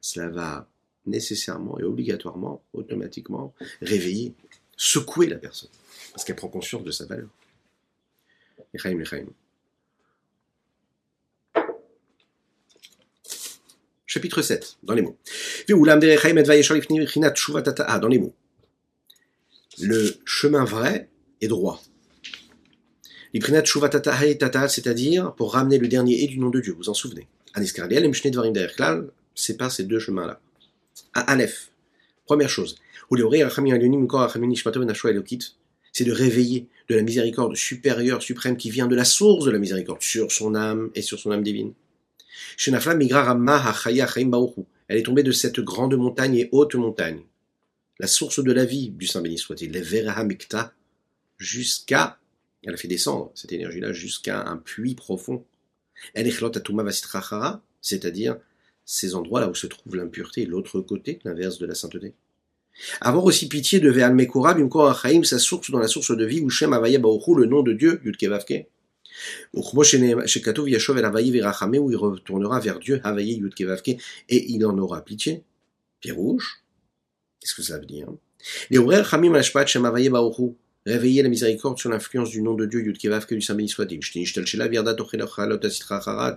cela 0.00 0.28
va 0.28 0.68
nécessairement 1.06 1.78
et 1.78 1.84
obligatoirement, 1.84 2.62
automatiquement, 2.72 3.54
réveiller, 3.80 4.34
secouer 4.76 5.26
la 5.26 5.36
personne. 5.36 5.70
Parce 6.12 6.24
qu'elle 6.24 6.36
prend 6.36 6.48
conscience 6.48 6.84
de 6.84 6.90
sa 6.90 7.06
valeur. 7.06 7.28
Chapitre 14.06 14.42
7, 14.42 14.76
dans 14.82 14.92
les 14.92 15.00
mots. 15.00 15.16
Ah, 17.86 17.98
dans 17.98 18.08
les 18.08 18.18
mots. 18.18 18.34
Le 19.80 20.16
chemin 20.26 20.64
vrai 20.64 21.08
est 21.40 21.48
droit. 21.48 21.82
c'est-à-dire 24.68 25.34
pour 25.34 25.54
ramener 25.54 25.78
le 25.78 25.88
dernier 25.88 26.22
et 26.22 26.26
du 26.26 26.38
nom 26.38 26.50
de 26.50 26.60
Dieu, 26.60 26.74
vous 26.74 26.90
en 26.90 26.94
souvenez. 26.94 27.26
C'est 29.34 29.56
par 29.56 29.72
ces 29.72 29.84
deux 29.84 29.98
chemins-là. 29.98 30.40
Aleph. 31.14 31.70
Première 32.24 32.48
chose. 32.48 32.76
C'est 35.92 36.04
de 36.04 36.12
réveiller 36.12 36.68
de 36.88 36.94
la 36.94 37.02
miséricorde 37.02 37.56
supérieure, 37.56 38.22
suprême, 38.22 38.56
qui 38.56 38.70
vient 38.70 38.86
de 38.86 38.96
la 38.96 39.04
source 39.04 39.44
de 39.44 39.50
la 39.50 39.58
miséricorde, 39.58 40.00
sur 40.02 40.32
son 40.32 40.54
âme 40.54 40.90
et 40.94 41.02
sur 41.02 41.18
son 41.18 41.30
âme 41.32 41.42
divine. 41.42 41.74
Elle 44.88 44.98
est 44.98 45.02
tombée 45.02 45.22
de 45.22 45.32
cette 45.32 45.60
grande 45.60 45.96
montagne 45.96 46.36
et 46.36 46.48
haute 46.52 46.74
montagne, 46.74 47.22
la 47.98 48.06
source 48.08 48.42
de 48.42 48.52
la 48.52 48.64
vie 48.64 48.90
du 48.90 49.06
Saint 49.06 49.20
béni 49.20 49.38
soit-il, 49.38 49.70
Mikta, 50.24 50.74
jusqu'à, 51.38 52.18
elle 52.64 52.74
a 52.74 52.76
fait 52.76 52.88
descendre 52.88 53.30
cette 53.34 53.52
énergie-là 53.52 53.92
jusqu'à 53.92 54.42
un 54.42 54.56
puits 54.56 54.94
profond. 54.94 55.44
C'est-à-dire 57.80 58.38
ces 58.84 59.14
endroits 59.14 59.40
là 59.40 59.48
où 59.48 59.54
se 59.54 59.66
trouve 59.66 59.96
l'impureté, 59.96 60.46
l'autre 60.46 60.80
côté, 60.80 61.18
l'inverse 61.24 61.58
de 61.58 61.66
la 61.66 61.74
sainteté. 61.74 62.14
Avoir 63.00 63.24
aussi 63.24 63.48
pitié 63.48 63.80
de 63.80 63.90
Ve'al 63.90 64.14
Mekura, 64.14 64.54
Bimkor 64.54 64.88
Achaim, 64.88 65.24
sa 65.24 65.38
source 65.38 65.70
dans 65.70 65.78
la 65.78 65.88
source 65.88 66.16
de 66.16 66.24
vie, 66.24 66.40
ou 66.40 66.50
Shem 66.50 66.72
Avaya 66.72 66.98
le 66.98 67.44
nom 67.46 67.62
de 67.62 67.72
Dieu, 67.72 68.00
Yudke 68.04 68.24
Vavke. 68.24 68.66
Ou 69.52 69.82
Shekatov 69.84 70.68
Yashov 70.68 70.98
El 70.98 71.04
Avaye 71.04 71.30
Virachame, 71.30 71.76
où 71.76 71.90
il 71.90 71.96
retournera 71.96 72.60
vers 72.60 72.78
Dieu, 72.78 73.00
Havaye 73.04 73.34
Yudke 73.34 73.62
Vavke, 73.62 73.90
et 74.28 74.52
il 74.52 74.64
en 74.64 74.76
aura 74.78 75.04
pitié. 75.04 75.44
Pierre 76.00 76.16
rouge. 76.16 76.62
Qu'est-ce 77.40 77.54
que 77.54 77.62
ça 77.62 77.78
veut 77.78 77.86
dire? 77.86 78.08
Les 78.70 78.78
ouvriers 78.78 79.04
Chamim 79.04 79.34
Ashpat 79.34 79.66
Shem 79.66 79.84
Avaye 79.84 80.08
Baoru. 80.08 80.54
Réveiller 80.84 81.22
la 81.22 81.28
miséricorde 81.28 81.78
sur 81.78 81.90
l'influence 81.90 82.30
du 82.30 82.42
nom 82.42 82.54
de 82.54 82.66
Dieu, 82.66 82.82
Yudke 82.82 83.06
Vavke, 83.06 83.34
du 83.34 83.42
Saint 83.42 83.54
béni 83.54 83.68
soit-il. 83.68 84.02
Shtinishtel 84.02 84.46
Shela 84.46 84.66
Virda 84.66 84.94
Tochel 84.94 85.24
Chalot 85.28 85.64
Asitra 85.64 86.00
Harat 86.04 86.34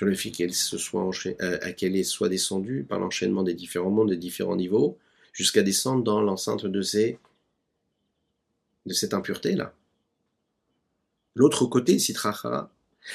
sur 0.00 0.06
le 0.06 0.14
fait 0.14 0.30
qu'elle 0.30 0.54
se 0.54 0.78
soit 0.78 1.10
euh, 1.42 1.72
qu'elle 1.74 2.04
soit 2.06 2.30
descendue 2.30 2.86
par 2.88 2.98
l'enchaînement 2.98 3.42
des 3.42 3.52
différents 3.52 3.90
mondes, 3.90 4.08
des 4.08 4.16
différents 4.16 4.56
niveaux, 4.56 4.98
jusqu'à 5.34 5.62
descendre 5.62 6.02
dans 6.02 6.22
l'enceinte 6.22 6.64
de 6.64 6.80
ces 6.80 7.18
de 8.86 8.94
cette 8.94 9.12
impureté 9.12 9.56
là. 9.56 9.74
L'autre 11.34 11.66
côté, 11.66 11.98
Sitrachara, 11.98 12.72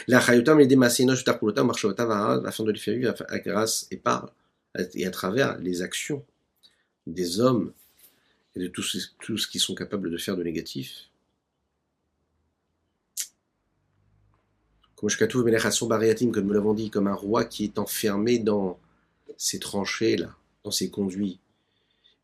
la 0.07 0.21
Chayotam 0.21 0.59
les 0.59 0.67
Demasinosh 0.67 1.23
Tarpulotam 1.23 1.71
afin 1.71 2.63
de 2.63 2.71
les 2.71 2.77
faire 2.77 2.93
vivre 2.93 3.15
à 3.29 3.39
grâce 3.39 3.87
et 3.89 3.97
par 3.97 4.31
et 4.93 5.07
à 5.07 5.09
travers 5.09 5.57
les 5.57 5.81
actions 5.81 6.23
des 7.07 7.39
hommes 7.39 7.73
et 8.55 8.59
de 8.59 8.67
tous, 8.67 9.15
tout 9.21 9.39
ce 9.39 9.47
qu'ils 9.47 9.59
sont 9.59 9.73
capables 9.73 10.11
de 10.11 10.17
faire 10.19 10.37
de 10.37 10.43
négatif, 10.43 11.09
comme 14.95 16.45
nous 16.45 16.53
l'avons 16.53 16.73
dit, 16.73 16.89
comme 16.89 17.07
un 17.07 17.13
roi 17.13 17.45
qui 17.45 17.63
est 17.65 17.77
enfermé 17.79 18.39
dans 18.39 18.79
ses 19.37 19.59
tranchées, 19.59 20.17
là, 20.17 20.35
dans 20.63 20.71
ses 20.71 20.89
conduits. 20.89 21.39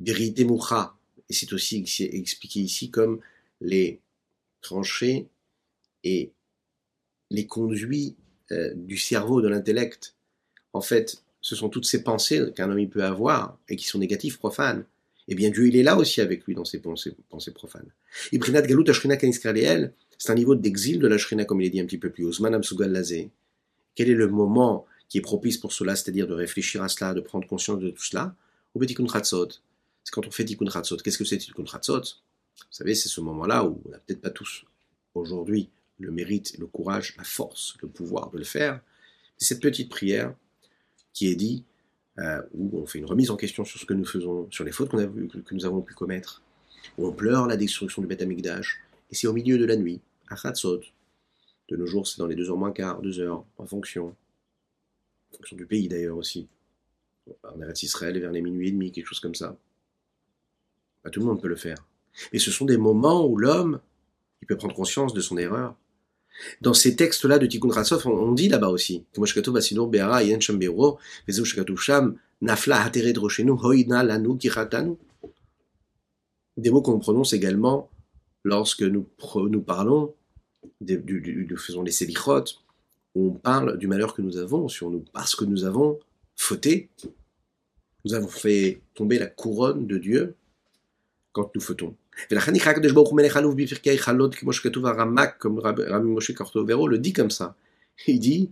Et 0.06 1.34
c'est 1.34 1.54
aussi 1.54 1.86
expliqué 2.00 2.60
ici 2.60 2.90
comme 2.90 3.20
les 3.60 4.00
tranchées 4.62 5.28
et 6.04 6.32
les 7.30 7.46
conduits 7.46 8.16
euh, 8.52 8.74
du 8.76 8.98
cerveau, 8.98 9.42
de 9.42 9.48
l'intellect. 9.48 10.16
En 10.74 10.82
fait, 10.82 11.24
ce 11.42 11.56
sont 11.56 11.70
toutes 11.70 11.86
ces 11.86 12.04
pensées 12.04 12.52
qu'un 12.56 12.70
homme 12.70 12.90
peut 12.90 13.04
avoir 13.04 13.58
et 13.70 13.76
qui 13.76 13.86
sont 13.86 14.00
négatives, 14.00 14.38
profanes. 14.38 14.86
Eh 15.28 15.36
bien, 15.36 15.50
Dieu, 15.50 15.68
il 15.68 15.76
est 15.76 15.84
là 15.84 15.98
aussi 15.98 16.20
avec 16.22 16.46
lui 16.46 16.56
dans 16.56 16.66
ses 16.66 16.80
pensées, 16.80 17.16
profanes. 17.54 17.92
Ibrinat 18.32 18.64
Galut 18.64 18.84
c'est 20.22 20.32
un 20.32 20.36
niveau 20.36 20.54
d'exil 20.54 21.00
de 21.00 21.08
la 21.08 21.18
Shrina, 21.18 21.46
comme 21.46 21.62
il 21.62 21.66
est 21.66 21.72
dit 21.72 21.80
un 21.80 21.86
petit 21.86 21.98
peu 21.98 22.12
plus 22.12 22.26
haut. 22.26 22.32
Quel 22.32 24.08
est 24.08 24.14
le 24.14 24.28
moment 24.28 24.86
qui 25.10 25.18
est 25.18 25.22
propice 25.22 25.58
pour 25.58 25.74
cela, 25.74 25.96
c'est-à-dire 25.96 26.28
de 26.28 26.36
réfléchir 26.36 26.84
à 26.84 26.90
cela, 26.90 27.16
de 27.16 27.22
prendre 27.22 27.48
conscience 27.48 27.80
de 27.80 27.90
tout 27.90 28.04
cela 28.04 28.36
Au 28.76 28.86
Tikkun 28.86 29.08
C'est 29.08 30.12
quand 30.12 30.28
on 30.28 30.30
fait 30.30 30.46
Tikkun 30.46 30.68
Qu'est-ce 30.70 31.18
que 31.18 31.26
c'est 31.26 31.40
Tikkun 31.40 31.64
Vous 31.64 32.04
savez, 32.70 32.94
c'est 32.94 33.10
ce 33.10 33.20
moment-là 33.20 33.66
où 33.66 33.82
on 33.84 33.90
n'a 33.90 33.98
peut-être 33.98 34.22
pas 34.22 34.30
tous 34.30 34.64
aujourd'hui 35.16 35.72
le 35.98 36.12
mérite, 36.12 36.56
le 36.60 36.68
courage, 36.68 37.16
la 37.18 37.24
force, 37.24 37.76
le 37.82 37.88
pouvoir 37.88 38.30
de 38.30 38.38
le 38.38 38.44
faire. 38.44 38.80
C'est 39.40 39.56
cette 39.56 39.62
petite 39.64 39.90
prière 39.90 40.36
qui 41.14 41.30
est 41.30 41.36
dit 41.36 41.64
euh, 42.20 42.44
où 42.54 42.80
on 42.80 42.86
fait 42.86 43.00
une 43.00 43.06
remise 43.06 43.32
en 43.32 43.38
question 43.38 43.66
sur 43.66 43.80
ce 43.80 43.88
que 43.88 43.96
nous 43.96 44.06
faisons, 44.06 44.48
sur 44.52 44.66
les 44.66 44.72
fautes 44.72 44.92
que, 44.92 45.56
nous 45.56 45.66
avons 45.66 45.82
pu 45.82 45.96
commettre, 45.96 46.44
où 47.00 47.08
on 47.08 47.12
pleure 47.12 47.48
la 47.48 47.58
destruction 47.58 48.04
du 48.04 48.08
Beth 48.08 48.22
Amikdash, 48.22 48.84
et 49.10 49.16
c'est 49.16 49.26
au 49.26 49.34
milieu 49.34 49.58
de 49.58 49.66
la 49.66 49.76
nuit, 49.76 50.00
De 51.70 51.78
nos 51.78 51.86
jours, 51.86 52.08
c'est 52.08 52.18
dans 52.18 52.28
les 52.28 52.36
deux 52.36 52.50
heures 52.50 52.58
moins 52.58 52.72
quart, 52.72 53.02
deux 53.02 53.20
heures, 53.20 53.46
en 53.58 53.66
fonction, 53.66 54.16
en 55.32 55.38
fonction 55.38 55.56
du 55.56 55.66
pays 55.66 55.88
d'ailleurs 55.88 56.18
aussi. 56.18 56.48
En 57.44 57.62
Eretz 57.62 57.84
Israël, 57.84 58.20
vers 58.20 58.32
les 58.32 58.42
minuit 58.42 58.70
et 58.70 58.72
demi, 58.72 58.92
quelque 58.92 59.08
chose 59.08 59.20
comme 59.20 59.36
ça. 59.36 59.56
Tout 61.12 61.20
le 61.20 61.26
monde 61.26 61.42
peut 61.42 61.48
le 61.48 61.56
faire. 61.56 61.88
Mais 62.34 62.40
ce 62.40 62.52
sont 62.52 62.66
des 62.66 62.78
moments 62.78 63.26
où 63.26 63.38
l'homme, 63.38 63.80
il 64.42 64.48
peut 64.48 64.58
prendre 64.58 64.76
conscience 64.76 65.14
de 65.14 65.22
son 65.22 65.38
erreur, 65.38 65.76
dans 66.62 66.74
ces 66.74 66.96
textes-là 66.96 67.40
de 67.40 67.46
Tikkun 67.46 67.70
Rassov, 67.70 68.08
on, 68.08 68.32
dit 68.32 68.50
là-bas 68.50 68.70
aussi, 68.70 69.06
des 76.58 76.70
mots 76.70 76.82
qu'on 76.82 77.00
prononce 77.00 77.34
également 77.34 77.90
lorsque 78.44 78.82
nous 78.82 79.62
parlons, 79.62 80.14
nous 80.82 81.58
faisons 81.58 81.84
les 81.84 81.92
sélichot, 81.92 82.46
on 83.16 83.32
parle 83.32 83.78
du 83.78 83.88
malheur 83.88 84.14
que 84.14 84.22
nous 84.22 84.38
avons 84.38 84.68
sur 84.68 84.90
nous, 84.90 85.04
parce 85.14 85.36
que 85.36 85.46
nous 85.46 85.66
avons 85.66 86.00
fauté, 86.36 86.90
nous 88.06 88.14
avons 88.14 88.28
fait 88.28 88.82
tomber 88.94 89.20
la 89.20 89.28
couronne 89.28 89.86
de 89.88 89.98
Dieu 89.98 90.36
quand 91.32 91.54
nous 91.56 91.62
fautons. 91.62 91.96
Comme 95.40 95.60
Rabbi 95.60 96.08
Moshe 96.08 96.34
Cortovero 96.34 96.88
le 96.88 97.00
dit 97.00 97.14
comme 97.14 97.32
ça. 97.32 97.56
Il 98.08 98.20
dit, 98.20 98.52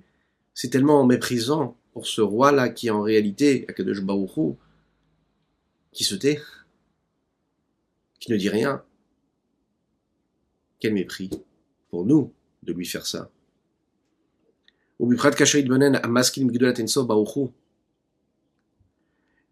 c'est 0.53 0.70
tellement 0.70 1.05
méprisant 1.05 1.78
pour 1.93 2.07
ce 2.07 2.22
roi-là 2.22 2.70
qui 2.70 2.89
en 2.89 3.01
réalité, 3.01 3.66
Akadosh 3.68 4.01
qui 5.91 6.03
se 6.03 6.16
tait, 6.16 6.41
qui 8.20 8.32
ne 8.32 8.38
dit 8.38 8.49
rien. 8.49 8.84
Quel 10.80 10.93
mépris 10.93 11.30
pour 11.90 12.06
nous 12.06 12.34
de 12.64 12.74
lui 12.74 12.86
faire 12.86 13.06
ça. 13.06 13.30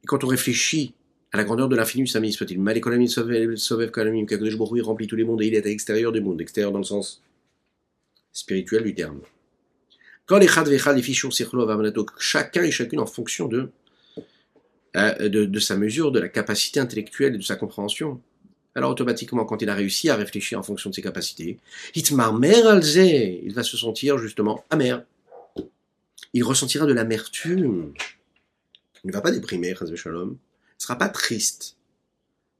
Et 0.03 0.07
quand 0.07 0.23
on 0.23 0.27
réfléchit 0.27 0.93
à 1.31 1.37
la 1.37 1.43
grandeur 1.43 1.69
de 1.69 1.75
l'infini, 1.75 2.07
Sami 2.07 2.31
soit-il. 2.31 2.59
Malikolamim 2.59 3.07
Sovev 3.07 3.91
remplit 4.81 5.07
tous 5.07 5.15
les 5.15 5.23
mondes 5.23 5.41
et 5.41 5.47
il 5.47 5.55
est 5.55 5.65
à 5.65 5.69
l'extérieur 5.69 6.11
du 6.11 6.21
monde, 6.21 6.41
extérieur 6.41 6.71
dans 6.71 6.79
le 6.79 6.83
sens 6.83 7.21
spirituel 8.31 8.83
du 8.83 8.93
terme. 8.93 9.21
Quand 10.25 10.37
les 10.37 10.47
Chad 10.47 10.67
Vechad, 10.67 10.97
les 10.97 11.03
chacun 12.19 12.63
et 12.63 12.71
chacune 12.71 12.99
en 12.99 13.05
fonction 13.05 13.49
euh, 13.53 15.29
de, 15.29 15.45
de 15.45 15.59
sa 15.59 15.77
mesure, 15.77 16.11
de 16.11 16.19
la 16.19 16.27
capacité 16.27 16.79
intellectuelle 16.79 17.35
et 17.35 17.37
de 17.37 17.43
sa 17.43 17.55
compréhension. 17.55 18.21
Alors 18.77 18.91
automatiquement, 18.91 19.43
quand 19.43 19.63
il 19.63 19.69
a 19.71 19.73
réussi 19.73 20.07
à 20.11 20.15
réfléchir 20.15 20.59
en 20.59 20.61
fonction 20.61 20.91
de 20.91 20.95
ses 20.95 21.01
capacités, 21.01 21.57
il 21.95 23.53
va 23.55 23.63
se 23.63 23.75
sentir 23.75 24.19
justement 24.19 24.63
amer. 24.69 25.03
Il 26.33 26.43
ressentira 26.43 26.85
de 26.85 26.93
l'amertume. 26.93 27.91
Il 29.03 29.07
ne 29.07 29.11
va 29.11 29.21
pas 29.21 29.31
déprimer, 29.31 29.73
Shalom 29.95 30.29
ne 30.29 30.35
sera 30.77 30.95
pas 30.95 31.09
triste, 31.09 31.75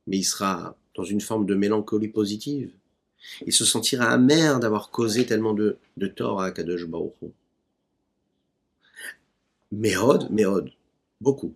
mais 0.08 0.18
il 0.18 0.24
sera 0.24 0.76
dans 0.96 1.04
une 1.04 1.22
forme 1.22 1.46
de 1.46 1.54
mélancolie 1.54 2.08
positive. 2.08 2.72
Il 3.46 3.54
se 3.54 3.64
sentira 3.64 4.06
amer 4.06 4.60
d'avoir 4.60 4.90
causé 4.90 5.28
tellement 5.28 5.54
de, 5.54 5.78
tort 6.16 6.42
à 6.42 6.50
Kadosh 6.50 6.88
Baruch 6.88 7.14
Méhod, 9.72 10.32
Méhod, 10.32 10.72
beaucoup, 11.22 11.54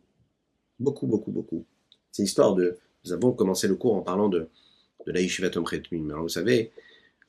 beaucoup, 0.80 1.08
beaucoup, 1.08 1.32
beaucoup. 1.32 1.66
C'est 2.12 2.22
l'histoire 2.22 2.54
de, 2.54 2.78
nous 3.06 3.14
avons 3.14 3.32
commencé 3.32 3.68
le 3.68 3.76
cours 3.76 3.96
en 3.96 4.02
parlant 4.02 4.30
de, 4.30 4.48
de 5.06 5.12
la 5.12 5.22
Yeshiva 5.22 5.50
Tom 5.50 5.66
Alors 5.66 6.22
vous 6.22 6.30
savez, 6.30 6.72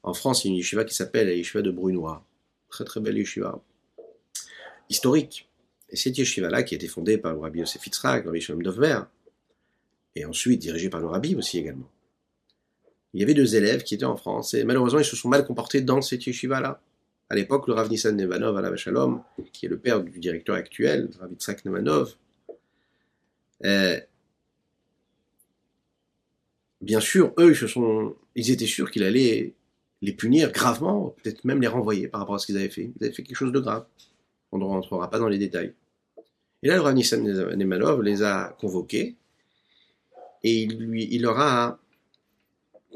en 0.03 0.15
France, 0.15 0.45
il 0.45 0.49
y 0.49 0.51
a 0.51 0.53
une 0.53 0.59
Yeshiva 0.59 0.85
qui 0.85 0.95
s'appelle 0.95 1.29
la 1.29 1.35
Yeshiva 1.35 1.63
de 1.63 1.71
Brunois. 1.71 2.25
Très 2.69 2.85
très 2.85 3.01
belle 3.01 3.19
Yeshiva. 3.19 3.61
Historique. 4.89 5.49
Et 5.91 5.97
cette 5.97 6.17
Yeshiva-là, 6.17 6.63
qui 6.63 6.75
a 6.75 6.77
été 6.77 6.89
fondée 6.89 7.19
par 7.19 7.33
le 7.33 7.39
Rabbi 7.39 7.61
Yosef 7.61 7.87
Yitzhak, 7.87 8.25
Rabbi 8.25 8.41
Shalom 8.41 8.63
Dovber, 8.63 9.01
et 10.15 10.25
ensuite 10.25 10.61
dirigé 10.61 10.89
par 10.89 11.01
le 11.01 11.07
rabbi 11.07 11.35
aussi 11.35 11.59
également. 11.59 11.89
Il 13.15 13.21
y 13.21 13.23
avait 13.23 13.35
deux 13.35 13.57
élèves 13.57 13.83
qui 13.83 13.95
étaient 13.95 14.05
en 14.05 14.17
France, 14.17 14.55
et 14.55 14.65
malheureusement 14.65 15.01
ils 15.01 15.05
se 15.05 15.17
sont 15.17 15.29
mal 15.29 15.45
comportés 15.47 15.81
dans 15.81 16.01
cette 16.01 16.27
yeshiva-là. 16.27 16.81
À 17.29 17.35
l'époque, 17.35 17.67
le 17.67 17.75
Rav 17.75 17.91
Nissan 17.91 18.17
Nevanov, 18.17 18.57
à 18.57 18.63
la 18.63 18.77
Shalom, 18.77 19.23
qui 19.53 19.67
est 19.67 19.69
le 19.69 19.79
père 19.79 20.03
du 20.03 20.19
directeur 20.19 20.55
actuel, 20.57 21.11
Rav 21.19 21.31
Yitzhak 21.31 21.65
Nevanov, 21.65 22.15
euh, 23.65 24.01
bien 26.83 27.01
sûr, 27.01 27.33
eux, 27.39 27.55
ils, 28.35 28.51
étaient 28.51 28.67
sûrs 28.67 28.91
qu'il 28.91 29.05
allait 29.05 29.55
les 30.03 30.13
punir 30.13 30.53
gravement, 30.53 31.15
peut-être 31.23 31.45
même 31.45 31.61
les 31.61 31.69
renvoyer 31.69 32.09
par 32.09 32.21
rapport 32.21 32.35
à 32.35 32.39
ce 32.39 32.47
qu'ils 32.47 32.59
avaient 32.59 32.69
fait. 32.69 32.93
Ils 33.01 33.05
avaient 33.05 33.15
fait 33.15 33.23
quelque 33.23 33.37
chose 33.37 33.53
de 33.53 33.61
grave. 33.61 33.87
On 34.51 34.59
ne 34.59 34.65
rentrera 34.65 35.09
pas 35.09 35.19
dans 35.19 35.29
les 35.29 35.39
détails. 35.39 35.73
Et 36.63 36.69
là, 36.69 36.75
le 36.75 36.81
Rav 36.81 36.95
Nissan 36.95 37.23
Nemanov 37.23 38.03
les 38.03 38.23
a 38.23 38.57
convoqués 38.61 39.17
et 40.45 40.63
il, 40.63 41.23
leur 41.23 41.39
a 41.39 41.79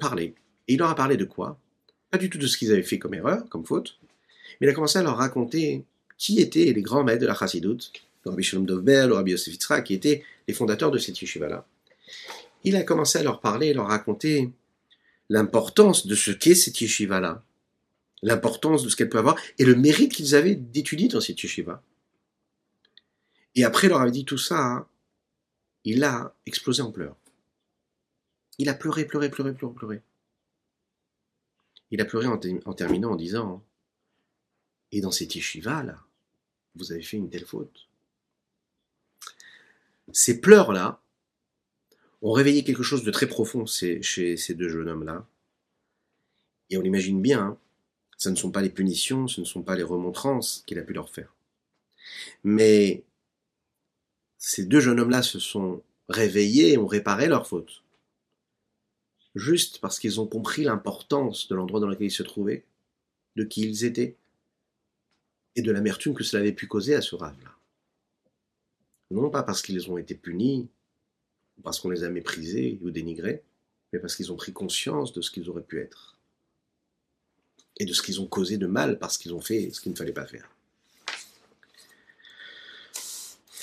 parlé. 0.01 0.35
Et 0.69 0.75
il 0.75 0.79
leur 0.79 0.91
a 0.91 0.95
parlé 0.95 1.17
de 1.17 1.25
quoi? 1.25 1.59
Pas 2.11 2.19
du 2.19 2.29
tout 2.29 2.39
de 2.39 2.47
ce 2.47 2.59
qu'ils 2.59 2.73
avaient 2.73 2.83
fait 2.83 2.99
comme 2.99 3.15
erreur, 3.15 3.49
comme 3.49 3.65
faute, 3.65 3.99
mais 4.61 4.67
il 4.67 4.71
a 4.71 4.73
commencé 4.73 4.99
à 4.99 5.03
leur 5.03 5.17
raconter 5.17 5.85
qui 6.19 6.41
étaient 6.41 6.73
les 6.73 6.83
grands 6.83 7.05
maîtres 7.05 7.23
de 7.23 7.27
la 7.27 7.35
Chassidoute, 7.35 7.93
le 8.25 8.31
Rabbi 8.31 8.43
Shalom 8.43 8.67
Dovber, 8.67 9.07
le 9.09 9.15
Rabbi 9.15 9.33
Yosef 9.33 9.59
qui 9.85 9.95
étaient 9.95 10.23
les 10.49 10.55
fondateurs 10.55 10.91
de 10.91 10.99
cette 10.99 11.21
yeshiva-là. 11.21 11.67
Il 12.67 12.75
a 12.75 12.83
commencé 12.83 13.17
à 13.17 13.23
leur 13.23 13.41
parler, 13.41 13.73
leur 13.73 13.87
raconter 13.87 14.53
l'importance 15.29 16.09
de 16.09 16.17
ce 16.17 16.33
qu'est 16.33 16.57
cette 16.57 16.81
yeshiva-là, 16.81 17.45
l'importance 18.23 18.83
de 18.83 18.89
ce 18.89 18.97
qu'elle 18.97 19.09
peut 19.09 19.21
avoir, 19.21 19.37
et 19.61 19.65
le 19.65 19.77
mérite 19.77 20.13
qu'ils 20.13 20.35
avaient 20.35 20.57
d'étudier 20.57 21.07
dans 21.07 21.21
cette 21.21 21.41
yeshiva. 21.41 21.81
Et 23.55 23.63
après 23.63 23.87
leur 23.87 24.01
avait 24.01 24.11
dit 24.11 24.25
tout 24.25 24.37
ça, 24.37 24.59
hein, 24.59 24.89
il 25.85 26.03
a 26.03 26.35
explosé 26.45 26.83
en 26.83 26.91
pleurs. 26.91 27.15
Il 28.59 28.69
a 28.69 28.75
pleuré, 28.75 29.05
pleuré, 29.05 29.31
pleuré, 29.31 29.55
pleuré, 29.55 29.73
pleuré. 29.73 30.03
Il 31.93 32.01
a 32.01 32.05
pleuré 32.05 32.27
en, 32.27 32.73
terminant 32.75 33.13
en 33.13 33.17
disant 33.17 33.63
Et 34.91 35.01
dans 35.01 35.13
cette 35.13 35.37
yeshiva, 35.37 35.85
là, 35.85 36.03
vous 36.75 36.91
avez 36.91 37.03
fait 37.03 37.17
une 37.17 37.31
telle 37.31 37.47
faute. 37.47 37.87
Ces 40.13 40.41
pleurs-là 40.41 41.01
ont 42.27 42.33
réveillé 42.33 42.65
quelque 42.65 42.83
chose 42.83 43.05
de 43.05 43.13
très 43.13 43.29
profond 43.29 43.67
chez 43.67 44.03
ces 44.37 44.55
deux 44.55 44.69
jeunes 44.69 44.89
hommes-là. 44.89 45.25
Et 46.71 46.77
on 46.77 46.81
l'imagine 46.81 47.23
bien, 47.23 47.41
hein, 47.41 47.59
ce 48.19 48.31
ne 48.31 48.35
sont 48.35 48.51
pas 48.51 48.63
les 48.63 48.71
punitions, 48.71 49.29
ce 49.29 49.41
ne 49.41 49.47
sont 49.47 49.63
pas 49.63 49.77
les 49.77 49.85
remontrances 49.85 50.65
qu'il 50.67 50.81
a 50.81 50.83
pu 50.83 50.93
leur 50.93 51.09
faire. 51.09 51.33
Mais 52.43 53.05
ces 54.39 54.65
deux 54.65 54.81
jeunes 54.81 54.99
hommes-là 54.99 55.23
se 55.23 55.39
sont 55.39 55.85
réveillés 56.09 56.73
et 56.73 56.79
ont 56.79 56.89
réparé 56.89 57.29
leur 57.29 57.47
faute. 57.47 57.85
Juste 59.37 59.79
parce 59.79 60.01
qu'ils 60.01 60.21
ont 60.21 60.27
compris 60.27 60.65
l'importance 60.65 61.47
de 61.47 61.55
l'endroit 61.55 61.79
dans 61.79 61.87
lequel 61.87 62.09
ils 62.09 62.11
se 62.11 62.25
trouvaient, 62.25 62.65
de 63.37 63.45
qui 63.45 63.61
ils 63.61 63.85
étaient, 63.85 64.17
et 65.55 65.63
de 65.63 65.71
l'amertume 65.71 66.15
que 66.15 66.25
cela 66.25 66.41
avait 66.41 66.53
pu 66.53 66.67
causer 66.67 66.97
à 66.97 67.03
ce 67.03 67.15
rave-là. 67.15 67.55
Non 69.13 69.31
pas 69.31 69.45
parce 69.45 69.63
qu'ils 69.63 69.89
ont 69.93 69.97
été 69.97 70.17
punis, 70.17 70.69
parce 71.63 71.81
qu'on 71.81 71.91
les 71.91 72.05
a 72.05 72.11
méprisés 72.11 72.79
ou 72.83 72.91
dénigrés, 72.91 73.43
mais 73.93 73.99
parce 73.99 74.17
qu'ils 74.17 74.33
ont 74.33 74.37
pris 74.37 74.53
conscience 74.53 75.13
de 75.13 75.21
ce 75.21 75.31
qu'ils 75.31 75.49
auraient 75.49 75.63
pu 75.63 75.81
être. 75.81 76.17
Et 77.79 77.85
de 77.85 77.93
ce 77.93 78.03
qu'ils 78.03 78.21
ont 78.21 78.27
causé 78.27 78.57
de 78.57 78.67
mal 78.67 78.99
parce 78.99 79.19
qu'ils 79.19 79.35
ont 79.35 79.41
fait 79.41 79.71
ce 79.73 79.81
qu'il 79.81 79.93
ne 79.93 79.97
fallait 79.97 80.13
pas 80.13 80.27
faire. 80.27 80.51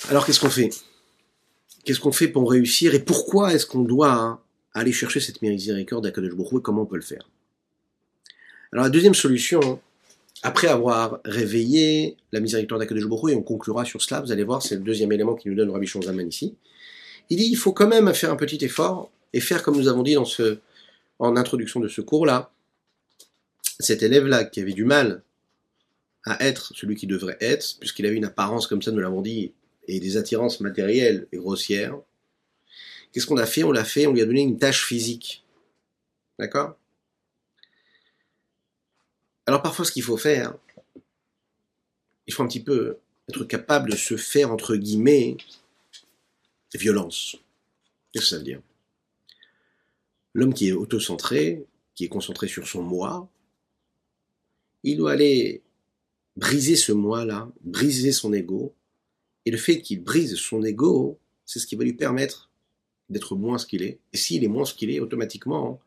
Alors 0.08 0.26
qu'est-ce 0.26 0.40
qu'on 0.40 0.50
fait? 0.50 0.70
Qu'est-ce 1.84 2.00
qu'on 2.00 2.12
fait 2.12 2.28
pour 2.28 2.50
réussir 2.50 2.94
et 2.94 3.00
pourquoi 3.00 3.54
est-ce 3.54 3.66
qu'on 3.66 3.82
doit 3.82 4.12
hein, 4.12 4.40
aller 4.72 4.92
chercher 4.92 5.20
cette 5.20 5.42
miséricorde 5.42 6.04
d'Akadosh 6.04 6.32
et 6.32 6.62
comment 6.62 6.82
on 6.82 6.86
peut 6.86 6.96
le 6.96 7.02
faire? 7.02 7.28
Alors 8.72 8.84
la 8.84 8.90
deuxième 8.90 9.14
solution, 9.14 9.80
après 10.42 10.68
avoir 10.68 11.20
réveillé 11.24 12.16
la 12.32 12.40
miséricorde 12.40 12.82
d'Akadosh 12.82 13.04
et 13.30 13.34
on 13.34 13.42
conclura 13.42 13.84
sur 13.84 14.02
cela, 14.02 14.20
vous 14.20 14.32
allez 14.32 14.44
voir, 14.44 14.62
c'est 14.62 14.76
le 14.76 14.82
deuxième 14.82 15.12
élément 15.12 15.34
qui 15.34 15.48
nous 15.48 15.54
donne 15.54 15.70
Rabbi 15.70 15.86
Zaman 15.86 16.28
ici, 16.28 16.56
il 17.30 17.38
dit 17.38 17.48
il 17.50 17.56
faut 17.56 17.72
quand 17.72 17.88
même 17.88 18.12
faire 18.14 18.30
un 18.30 18.36
petit 18.36 18.64
effort 18.64 19.10
et 19.32 19.40
faire 19.40 19.62
comme 19.62 19.76
nous 19.76 19.88
avons 19.88 20.02
dit 20.02 20.16
en 20.16 21.36
introduction 21.36 21.80
de 21.80 21.88
ce 21.88 22.00
cours-là, 22.00 22.50
cet 23.80 24.02
élève-là 24.02 24.44
qui 24.44 24.60
avait 24.60 24.72
du 24.72 24.84
mal 24.84 25.22
à 26.24 26.42
être 26.44 26.72
celui 26.74 26.96
qui 26.96 27.06
devrait 27.06 27.36
être, 27.40 27.76
puisqu'il 27.78 28.06
avait 28.06 28.16
une 28.16 28.24
apparence 28.24 28.66
comme 28.66 28.82
ça, 28.82 28.90
nous 28.90 29.00
l'avons 29.00 29.20
dit, 29.20 29.52
et 29.86 30.00
des 30.00 30.16
attirances 30.16 30.60
matérielles 30.60 31.26
et 31.32 31.36
grossières, 31.36 31.98
qu'est-ce 33.12 33.26
qu'on 33.26 33.36
a 33.36 33.46
fait? 33.46 33.62
On 33.62 33.72
l'a 33.72 33.84
fait, 33.84 34.06
on 34.06 34.12
lui 34.12 34.22
a 34.22 34.26
donné 34.26 34.40
une 34.40 34.58
tâche 34.58 34.86
physique. 34.86 35.44
D'accord? 36.38 36.76
Alors 39.46 39.60
parfois 39.60 39.84
ce 39.84 39.92
qu'il 39.92 40.02
faut 40.02 40.16
faire, 40.16 40.54
il 42.26 42.32
faut 42.32 42.42
un 42.42 42.48
petit 42.48 42.62
peu 42.62 42.96
être 43.28 43.44
capable 43.44 43.90
de 43.90 43.96
se 43.96 44.16
faire, 44.16 44.50
entre 44.50 44.76
guillemets, 44.76 45.36
violence. 46.78 47.36
Qu'est-ce 48.12 48.24
que 48.24 48.30
ça 48.30 48.38
veut 48.38 48.44
dire? 48.44 48.60
L'homme 50.32 50.54
qui 50.54 50.68
est 50.68 50.72
autocentré, 50.72 51.64
qui 51.94 52.04
est 52.04 52.08
concentré 52.08 52.48
sur 52.48 52.66
son 52.66 52.82
moi, 52.82 53.28
il 54.82 54.96
doit 54.96 55.12
aller 55.12 55.62
briser 56.36 56.76
ce 56.76 56.92
moi-là, 56.92 57.50
briser 57.62 58.12
son 58.12 58.32
ego, 58.32 58.74
et 59.46 59.50
le 59.50 59.56
fait 59.56 59.80
qu'il 59.80 60.02
brise 60.02 60.34
son 60.36 60.62
ego, 60.62 61.18
c'est 61.44 61.58
ce 61.58 61.66
qui 61.66 61.76
va 61.76 61.84
lui 61.84 61.92
permettre 61.92 62.50
d'être 63.10 63.36
moins 63.36 63.58
ce 63.58 63.66
qu'il 63.66 63.82
est. 63.82 63.98
Et 64.12 64.16
s'il 64.16 64.42
est 64.44 64.48
moins 64.48 64.64
ce 64.64 64.74
qu'il 64.74 64.90
est, 64.90 65.00
automatiquement, 65.00 65.80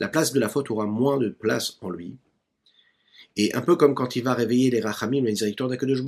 la 0.00 0.08
place 0.08 0.32
de 0.32 0.40
la 0.40 0.48
faute 0.48 0.70
aura 0.70 0.86
moins 0.86 1.18
de 1.18 1.28
place 1.28 1.78
en 1.82 1.90
lui. 1.90 2.16
Et 3.36 3.52
un 3.54 3.62
peu 3.62 3.74
comme 3.74 3.94
quand 3.94 4.14
il 4.14 4.22
va 4.22 4.34
réveiller 4.34 4.70
les 4.70 4.80
rachamim, 4.80 5.24
les 5.24 5.32
directeurs 5.32 5.68
d'Akadosh 5.68 6.02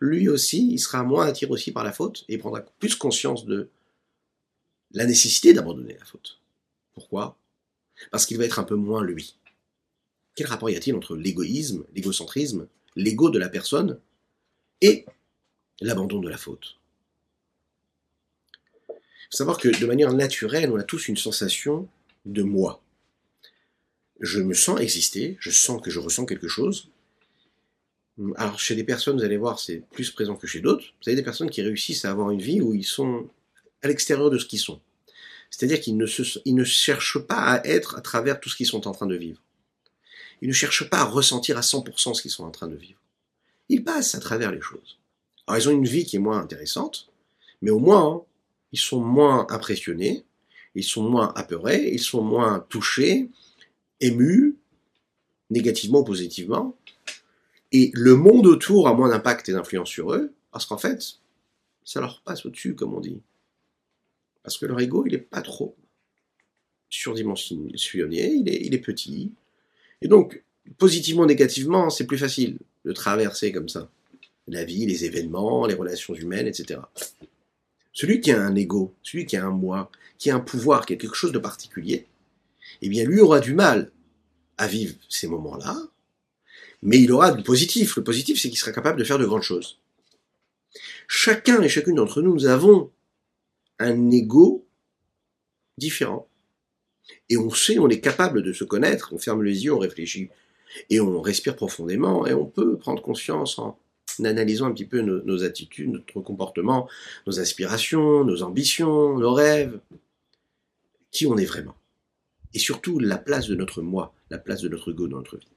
lui 0.00 0.28
aussi, 0.28 0.72
il 0.72 0.78
sera 0.78 1.02
moins 1.02 1.26
attiré 1.26 1.50
aussi 1.50 1.72
par 1.72 1.84
la 1.84 1.92
faute 1.92 2.24
et 2.28 2.38
prendra 2.38 2.62
plus 2.78 2.94
conscience 2.94 3.44
de 3.44 3.68
la 4.92 5.04
nécessité 5.04 5.52
d'abandonner 5.52 5.96
la 5.98 6.04
faute. 6.04 6.40
Pourquoi? 6.94 7.36
Parce 8.10 8.24
qu'il 8.24 8.38
va 8.38 8.44
être 8.44 8.58
un 8.58 8.64
peu 8.64 8.76
moins 8.76 9.04
lui. 9.04 9.36
Quel 10.34 10.46
rapport 10.46 10.70
y 10.70 10.76
a-t-il 10.76 10.96
entre 10.96 11.16
l'égoïsme, 11.16 11.84
l'égocentrisme, 11.94 12.66
l'ego 12.96 13.30
de 13.30 13.38
la 13.38 13.48
personne 13.48 13.98
et 14.80 15.04
l'abandon 15.80 16.20
de 16.20 16.28
la 16.28 16.38
faute? 16.38 16.78
Il 18.88 18.94
faut 19.30 19.36
savoir 19.36 19.58
que 19.58 19.68
de 19.68 19.86
manière 19.86 20.12
naturelle, 20.12 20.70
on 20.70 20.78
a 20.78 20.84
tous 20.84 21.08
une 21.08 21.16
sensation 21.16 21.88
de 22.24 22.42
moi. 22.42 22.83
Je 24.20 24.40
me 24.40 24.54
sens 24.54 24.80
exister, 24.80 25.36
je 25.40 25.50
sens 25.50 25.80
que 25.82 25.90
je 25.90 25.98
ressens 25.98 26.26
quelque 26.26 26.48
chose. 26.48 26.88
Alors 28.36 28.60
chez 28.60 28.76
des 28.76 28.84
personnes, 28.84 29.18
vous 29.18 29.24
allez 29.24 29.36
voir, 29.36 29.58
c'est 29.58 29.82
plus 29.90 30.10
présent 30.10 30.36
que 30.36 30.46
chez 30.46 30.60
d'autres. 30.60 30.84
Vous 31.02 31.08
avez 31.08 31.16
des 31.16 31.22
personnes 31.22 31.50
qui 31.50 31.62
réussissent 31.62 32.04
à 32.04 32.10
avoir 32.10 32.30
une 32.30 32.40
vie 32.40 32.60
où 32.60 32.74
ils 32.74 32.84
sont 32.84 33.28
à 33.82 33.88
l'extérieur 33.88 34.30
de 34.30 34.38
ce 34.38 34.46
qu'ils 34.46 34.60
sont. 34.60 34.80
C'est-à-dire 35.50 35.80
qu'ils 35.80 35.96
ne, 35.96 36.06
ne 36.46 36.64
cherchent 36.64 37.18
pas 37.18 37.42
à 37.42 37.66
être 37.66 37.96
à 37.96 38.00
travers 38.00 38.40
tout 38.40 38.48
ce 38.48 38.56
qu'ils 38.56 38.66
sont 38.66 38.86
en 38.86 38.92
train 38.92 39.06
de 39.06 39.16
vivre. 39.16 39.40
Ils 40.42 40.48
ne 40.48 40.54
cherchent 40.54 40.88
pas 40.88 41.00
à 41.00 41.04
ressentir 41.04 41.56
à 41.56 41.60
100% 41.60 42.14
ce 42.14 42.22
qu'ils 42.22 42.30
sont 42.30 42.44
en 42.44 42.50
train 42.50 42.68
de 42.68 42.76
vivre. 42.76 43.00
Ils 43.68 43.84
passent 43.84 44.14
à 44.14 44.20
travers 44.20 44.52
les 44.52 44.60
choses. 44.60 44.98
Alors 45.46 45.60
ils 45.60 45.68
ont 45.68 45.72
une 45.72 45.86
vie 45.86 46.04
qui 46.04 46.16
est 46.16 46.20
moins 46.20 46.38
intéressante, 46.38 47.08
mais 47.62 47.70
au 47.70 47.78
moins 47.78 48.24
ils 48.72 48.78
sont 48.78 49.00
moins 49.00 49.46
impressionnés, 49.50 50.24
ils 50.74 50.84
sont 50.84 51.08
moins 51.08 51.32
apeurés, 51.36 51.90
ils 51.92 52.02
sont 52.02 52.22
moins 52.22 52.66
touchés, 52.68 53.28
émus, 54.00 54.56
négativement 55.50 56.00
ou 56.00 56.04
positivement, 56.04 56.76
et 57.72 57.90
le 57.94 58.14
monde 58.14 58.46
autour 58.46 58.88
a 58.88 58.94
moins 58.94 59.08
d'impact 59.08 59.48
et 59.48 59.52
d'influence 59.52 59.88
sur 59.88 60.12
eux, 60.12 60.32
parce 60.52 60.66
qu'en 60.66 60.78
fait, 60.78 61.18
ça 61.84 62.00
leur 62.00 62.22
passe 62.22 62.46
au-dessus, 62.46 62.74
comme 62.74 62.94
on 62.94 63.00
dit. 63.00 63.20
Parce 64.42 64.58
que 64.58 64.66
leur 64.66 64.78
ego, 64.80 65.04
il 65.06 65.12
n'est 65.12 65.18
pas 65.18 65.42
trop 65.42 65.74
surdimensionné, 66.88 68.32
il 68.32 68.48
est, 68.48 68.60
il 68.64 68.74
est 68.74 68.78
petit. 68.78 69.32
Et 70.00 70.08
donc, 70.08 70.44
positivement, 70.78 71.26
négativement, 71.26 71.90
c'est 71.90 72.06
plus 72.06 72.18
facile 72.18 72.58
de 72.84 72.92
traverser 72.92 73.52
comme 73.52 73.68
ça 73.68 73.90
la 74.46 74.64
vie, 74.64 74.86
les 74.86 75.04
événements, 75.04 75.66
les 75.66 75.74
relations 75.74 76.14
humaines, 76.14 76.46
etc. 76.46 76.80
Celui 77.92 78.20
qui 78.20 78.30
a 78.32 78.40
un 78.40 78.54
ego, 78.54 78.94
celui 79.02 79.26
qui 79.26 79.36
a 79.36 79.46
un 79.46 79.50
moi, 79.50 79.90
qui 80.18 80.30
a 80.30 80.36
un 80.36 80.40
pouvoir, 80.40 80.84
qui 80.84 80.92
a 80.92 80.96
quelque 80.96 81.16
chose 81.16 81.32
de 81.32 81.38
particulier, 81.38 82.06
eh 82.82 82.88
bien 82.88 83.04
lui 83.04 83.20
aura 83.20 83.40
du 83.40 83.54
mal 83.54 83.92
à 84.58 84.66
vivre 84.66 84.94
ces 85.08 85.26
moments-là, 85.26 85.76
mais 86.82 87.00
il 87.00 87.10
aura 87.12 87.32
du 87.32 87.42
positif. 87.42 87.96
Le 87.96 88.04
positif, 88.04 88.40
c'est 88.40 88.48
qu'il 88.48 88.58
sera 88.58 88.72
capable 88.72 88.98
de 88.98 89.04
faire 89.04 89.18
de 89.18 89.26
grandes 89.26 89.42
choses. 89.42 89.78
Chacun 91.08 91.62
et 91.62 91.68
chacune 91.68 91.96
d'entre 91.96 92.22
nous, 92.22 92.34
nous 92.34 92.46
avons 92.46 92.90
un 93.78 94.10
ego 94.10 94.66
différent. 95.78 96.28
Et 97.28 97.36
on 97.36 97.50
sait, 97.50 97.78
on 97.78 97.88
est 97.88 98.00
capable 98.00 98.42
de 98.42 98.52
se 98.52 98.64
connaître, 98.64 99.12
on 99.12 99.18
ferme 99.18 99.42
les 99.42 99.64
yeux, 99.64 99.74
on 99.74 99.78
réfléchit, 99.78 100.30
et 100.90 101.00
on 101.00 101.20
respire 101.20 101.56
profondément, 101.56 102.26
et 102.26 102.34
on 102.34 102.46
peut 102.46 102.76
prendre 102.78 103.02
conscience 103.02 103.58
en 103.58 103.78
analysant 104.22 104.66
un 104.66 104.72
petit 104.72 104.84
peu 104.84 105.00
nos, 105.00 105.44
attitudes, 105.44 105.90
notre 105.90 106.20
comportement, 106.20 106.88
nos 107.26 107.40
aspirations, 107.40 108.24
nos 108.24 108.42
ambitions, 108.42 109.18
nos 109.18 109.34
rêves, 109.34 109.80
qui 111.10 111.26
on 111.26 111.36
est 111.36 111.44
vraiment. 111.44 111.74
Et 112.54 112.58
surtout 112.58 112.98
la 112.98 113.18
place 113.18 113.48
de 113.48 113.54
notre 113.54 113.82
moi, 113.82 114.14
la 114.30 114.38
place 114.38 114.62
de 114.62 114.68
notre 114.68 114.92
ego 114.92 115.08
dans 115.08 115.18
notre 115.18 115.36
vie. 115.36 115.48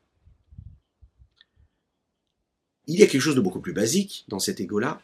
Il 2.87 2.99
y 2.99 3.03
a 3.03 3.07
quelque 3.07 3.21
chose 3.21 3.35
de 3.35 3.41
beaucoup 3.41 3.61
plus 3.61 3.73
basique 3.73 4.25
dans 4.27 4.39
cet 4.39 4.59
ego-là, 4.59 5.01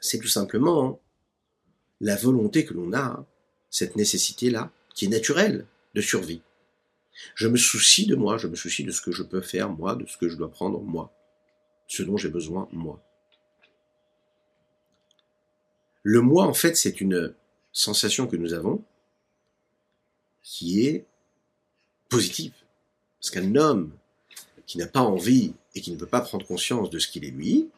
c'est 0.00 0.18
tout 0.18 0.28
simplement 0.28 1.00
la 2.00 2.16
volonté 2.16 2.64
que 2.64 2.74
l'on 2.74 2.92
a, 2.92 3.26
cette 3.70 3.96
nécessité-là, 3.96 4.70
qui 4.94 5.06
est 5.06 5.08
naturelle 5.08 5.66
de 5.94 6.00
survie. 6.00 6.42
Je 7.34 7.48
me 7.48 7.56
soucie 7.56 8.06
de 8.06 8.14
moi, 8.14 8.38
je 8.38 8.46
me 8.46 8.54
soucie 8.54 8.84
de 8.84 8.92
ce 8.92 9.02
que 9.02 9.12
je 9.12 9.24
peux 9.24 9.40
faire 9.40 9.70
moi, 9.70 9.96
de 9.96 10.06
ce 10.06 10.16
que 10.16 10.28
je 10.28 10.36
dois 10.36 10.50
prendre 10.50 10.80
moi 10.80 11.12
ce 11.88 12.02
dont 12.02 12.16
j'ai 12.16 12.28
besoin 12.28 12.68
moi. 12.70 13.02
Le 16.02 16.20
moi, 16.20 16.44
en 16.44 16.54
fait, 16.54 16.76
c'est 16.76 17.00
une 17.00 17.34
sensation 17.72 18.26
que 18.26 18.36
nous 18.36 18.52
avons 18.52 18.84
qui 20.48 20.86
est 20.86 21.04
positive. 22.08 22.54
Parce 23.20 23.30
qu'un 23.30 23.54
homme 23.54 23.92
qui 24.66 24.78
n'a 24.78 24.86
pas 24.86 25.02
envie 25.02 25.52
et 25.74 25.82
qui 25.82 25.92
ne 25.92 25.98
veut 25.98 26.06
pas 26.06 26.22
prendre 26.22 26.46
conscience 26.46 26.88
de 26.88 26.98
ce 26.98 27.06
qu'il 27.06 27.26
est 27.26 27.30
lui, 27.30 27.68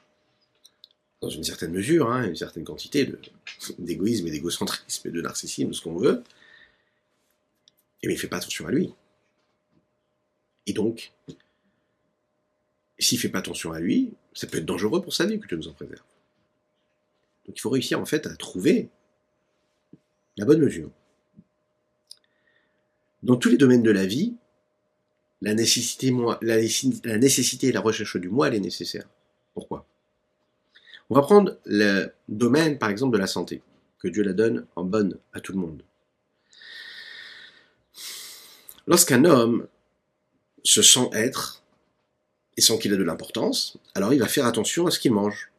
dans 1.21 1.31
une 1.31 1.43
certaine 1.43 1.73
mesure, 1.73 2.09
hein, 2.11 2.29
une 2.29 2.37
certaine 2.37 2.63
quantité 2.63 3.13
d'égoïsme 3.79 4.29
et 4.29 4.31
d'égocentrisme 4.31 5.09
et 5.09 5.11
de 5.11 5.21
narcissisme, 5.21 5.73
ce 5.73 5.83
qu'on 5.83 5.97
veut, 5.97 6.23
eh 8.03 8.07
bien, 8.07 8.15
il 8.15 8.17
ne 8.17 8.21
fait 8.21 8.29
pas 8.29 8.37
attention 8.37 8.69
à 8.69 8.71
lui. 8.71 8.95
Et 10.67 10.73
donc, 10.73 11.13
s'il 13.01 13.19
ne 13.19 13.23
fait 13.23 13.29
pas 13.31 13.41
attention 13.41 13.73
à 13.73 13.81
lui, 13.81 14.13
ça 14.33 14.47
peut 14.47 14.59
être 14.59 14.65
dangereux 14.65 15.03
pour 15.03 15.13
sa 15.13 15.27
vie 15.27 15.41
que 15.41 15.49
Dieu 15.49 15.57
nous 15.57 15.69
en 15.69 15.73
préserve. 15.73 16.05
Donc 17.47 17.57
il 17.57 17.61
faut 17.61 17.71
réussir 17.71 18.01
en 18.01 18.07
fait 18.07 18.27
à 18.27 18.37
trouver 18.37 18.91
la 20.37 20.45
bonne 20.45 20.61
mesure. 20.61 20.93
Dans 23.23 23.37
tous 23.37 23.51
les 23.51 23.57
domaines 23.57 23.83
de 23.83 23.91
la 23.91 24.07
vie, 24.07 24.35
la 25.43 25.55
nécessité, 25.55 26.09
et 27.69 27.73
la 27.73 27.81
recherche 27.81 28.17
du 28.17 28.29
moi, 28.29 28.49
elle 28.49 28.55
est 28.55 28.61
nécessaire. 28.61 29.09
Pourquoi? 29.55 29.87
On 31.09 31.15
va 31.15 31.23
prendre 31.23 31.59
le 31.65 32.09
domaine, 32.29 32.79
par 32.79 32.89
exemple, 32.91 33.15
de 33.15 33.19
la 33.19 33.27
santé, 33.27 33.63
que 33.99 34.09
Dieu 34.09 34.23
la 34.23 34.33
donne 34.33 34.67
en 34.77 34.85
bonne 34.85 35.19
à 35.33 35.41
tout 35.41 35.53
le 35.53 35.59
monde. 35.59 35.83
Lorsqu'un 38.87 39.25
homme 39.25 39.67
se 40.63 40.83
sent 40.83 41.11
être 41.13 41.63
et 42.57 42.61
sent 42.61 42.79
qu'il 42.79 42.93
a 42.93 42.97
de 42.97 43.03
l'importance, 43.03 43.79
alors 43.95 44.13
il 44.13 44.21
va 44.21 44.29
faire 44.29 44.47
attention 44.47 44.87
à 44.87 44.91
ce 44.91 44.99
qu'il 44.99 45.13
mange, 45.13 45.51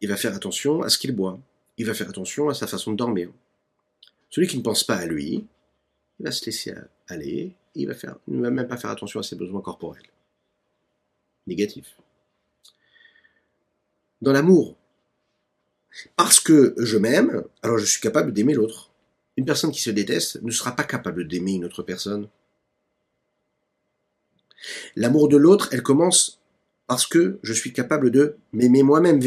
il 0.00 0.08
va 0.08 0.16
faire 0.16 0.34
attention 0.34 0.82
à 0.82 0.88
ce 0.88 0.98
qu'il 0.98 1.12
boit, 1.12 1.38
il 1.78 1.86
va 1.86 1.94
faire 1.94 2.08
attention 2.08 2.48
à 2.48 2.54
sa 2.54 2.66
façon 2.66 2.92
de 2.92 2.96
dormir. 2.96 3.30
Celui 4.30 4.46
qui 4.46 4.56
ne 4.56 4.62
pense 4.62 4.84
pas 4.84 4.96
à 4.96 5.06
lui, 5.06 5.46
il 6.18 6.24
va 6.24 6.32
se 6.32 6.44
laisser 6.44 6.74
aller, 7.08 7.54
il 7.74 7.86
va 7.86 7.94
faire, 7.94 8.16
ne 8.28 8.42
va 8.42 8.50
même 8.50 8.68
pas 8.68 8.76
faire 8.76 8.90
attention 8.90 9.20
à 9.20 9.22
ses 9.22 9.36
besoins 9.36 9.60
corporels. 9.60 10.10
Négatif. 11.46 11.96
Dans 14.20 14.32
l'amour, 14.32 14.76
parce 16.16 16.40
que 16.40 16.74
je 16.78 16.96
m'aime, 16.96 17.42
alors 17.62 17.78
je 17.78 17.84
suis 17.84 18.00
capable 18.00 18.32
d'aimer 18.32 18.54
l'autre. 18.54 18.90
Une 19.36 19.44
personne 19.44 19.72
qui 19.72 19.80
se 19.80 19.90
déteste 19.90 20.42
ne 20.42 20.50
sera 20.50 20.76
pas 20.76 20.84
capable 20.84 21.26
d'aimer 21.26 21.54
une 21.54 21.64
autre 21.64 21.82
personne. 21.82 22.28
L'amour 24.94 25.28
de 25.28 25.36
l'autre, 25.36 25.68
elle 25.72 25.82
commence 25.82 26.40
parce 26.86 27.06
que 27.06 27.38
je 27.42 27.52
suis 27.52 27.72
capable 27.72 28.10
de 28.10 28.36
m'aimer 28.52 28.82
moi-même. 28.82 29.20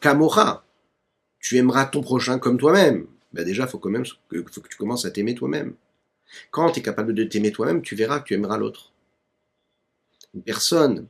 kamora. 0.00 0.64
Tu 1.40 1.56
aimeras 1.56 1.86
ton 1.86 2.00
prochain 2.00 2.38
comme 2.38 2.58
toi-même. 2.58 3.06
Ben 3.32 3.44
déjà, 3.44 3.66
faut 3.66 3.78
quand 3.78 3.90
même 3.90 4.04
faut 4.06 4.60
que 4.60 4.68
tu 4.68 4.76
commences 4.76 5.04
à 5.04 5.10
t'aimer 5.10 5.34
toi-même. 5.34 5.74
Quand 6.50 6.72
tu 6.72 6.80
es 6.80 6.82
capable 6.82 7.14
de 7.14 7.24
t'aimer 7.24 7.52
toi-même, 7.52 7.82
tu 7.82 7.96
verras 7.96 8.20
que 8.20 8.26
tu 8.26 8.34
aimeras 8.34 8.58
l'autre. 8.58 8.92
Une 10.34 10.42
personne 10.42 11.08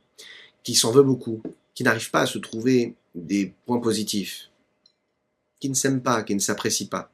qui 0.63 0.75
s'en 0.75 0.91
veut 0.91 1.03
beaucoup, 1.03 1.41
qui 1.73 1.83
n'arrive 1.83 2.11
pas 2.11 2.21
à 2.21 2.27
se 2.27 2.37
trouver 2.37 2.95
des 3.15 3.53
points 3.65 3.79
positifs, 3.79 4.49
qui 5.59 5.69
ne 5.69 5.75
s'aime 5.75 6.01
pas, 6.01 6.23
qui 6.23 6.33
ne 6.33 6.39
s'apprécie 6.39 6.87
pas, 6.87 7.11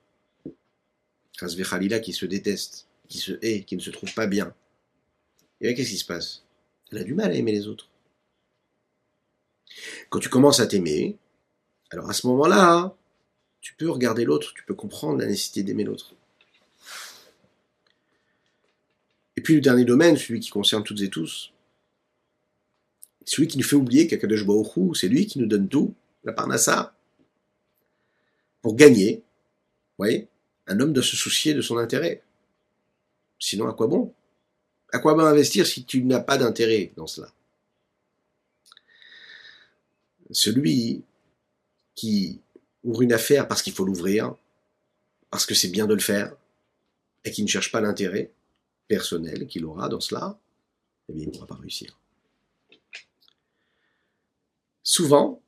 qui 1.38 2.14
se 2.14 2.26
déteste, 2.26 2.88
qui 3.08 3.18
se 3.18 3.34
hait, 3.42 3.64
qui 3.64 3.76
ne 3.76 3.82
se 3.82 3.92
trouve 3.92 4.14
pas 4.14 4.28
bien, 4.28 4.54
et 5.62 5.74
qu'est-ce 5.74 5.90
qui 5.90 5.98
se 5.98 6.06
passe? 6.06 6.44
Elle 6.92 7.00
a 7.00 7.04
du 7.04 7.14
mal 7.14 7.32
à 7.32 7.34
aimer 7.34 7.52
les 7.52 7.68
autres. 7.68 7.90
Quand 10.10 10.20
tu 10.20 10.30
commences 10.30 10.60
à 10.60 10.68
t'aimer, 10.68 11.18
alors 11.90 12.10
à 12.10 12.14
ce 12.14 12.28
moment-là, 12.28 12.96
tu 13.60 13.76
peux 13.76 13.90
regarder 13.90 14.24
l'autre, 14.24 14.54
tu 14.54 14.64
peux 14.64 14.76
comprendre 14.76 15.20
la 15.20 15.26
nécessité 15.26 15.64
d'aimer 15.64 15.84
l'autre. 15.84 16.14
Et 19.38 19.42
puis 19.42 19.54
le 19.54 19.62
dernier 19.62 19.86
domaine, 19.86 20.18
celui 20.18 20.40
qui 20.40 20.50
concerne 20.50 20.84
toutes 20.84 21.02
et 21.02 21.10
tous, 21.10 21.54
celui 23.24 23.48
qui 23.48 23.58
nous 23.58 23.64
fait 23.64 23.76
oublier 23.76 24.08
qu'Akadosh 24.08 24.46
Baruch 24.46 24.98
c'est 24.98 25.08
lui 25.08 25.28
qui 25.28 25.38
nous 25.38 25.46
donne 25.46 25.70
tout, 25.70 25.94
la 26.24 26.34
parnassa, 26.34 26.96
pour 28.64 28.76
gagner. 28.76 29.18
Vous 29.18 30.04
voyez 30.04 30.28
Un 30.66 30.80
homme 30.80 30.92
doit 30.92 31.04
se 31.04 31.16
soucier 31.16 31.54
de 31.54 31.62
son 31.62 31.78
intérêt. 31.78 32.24
Sinon, 33.40 33.68
à 33.68 33.74
quoi 33.74 33.86
bon? 33.86 34.14
À 34.92 35.00
quoi 35.00 35.14
bon 35.14 35.24
investir 35.24 35.68
si 35.68 35.86
tu 35.86 36.04
n'as 36.04 36.20
pas 36.20 36.38
d'intérêt 36.38 36.92
dans 36.98 37.08
cela? 37.08 37.32
Celui 40.32 41.04
qui 41.94 42.42
ouvre 42.84 43.04
une 43.04 43.14
affaire 43.14 43.48
parce 43.48 43.62
qu'il 43.62 43.74
faut 43.74 43.86
l'ouvrir, 43.86 44.36
parce 45.30 45.46
que 45.46 45.54
c'est 45.54 45.70
bien 45.70 45.86
de 45.86 45.94
le 45.94 46.00
faire, 46.00 46.36
et 47.24 47.32
qui 47.32 47.44
ne 47.44 47.48
cherche 47.48 47.72
pas 47.72 47.82
l'intérêt, 47.82 48.32
personnel 48.88 49.48
qu'il 49.48 49.66
aura 49.66 49.90
dans 49.90 50.00
cela, 50.00 50.40
eh 51.10 51.14
il 51.16 51.28
ne 51.28 51.32
pourra 51.32 51.48
pas 51.48 51.56
réussir. 51.56 52.00
Souvent, 54.84 55.42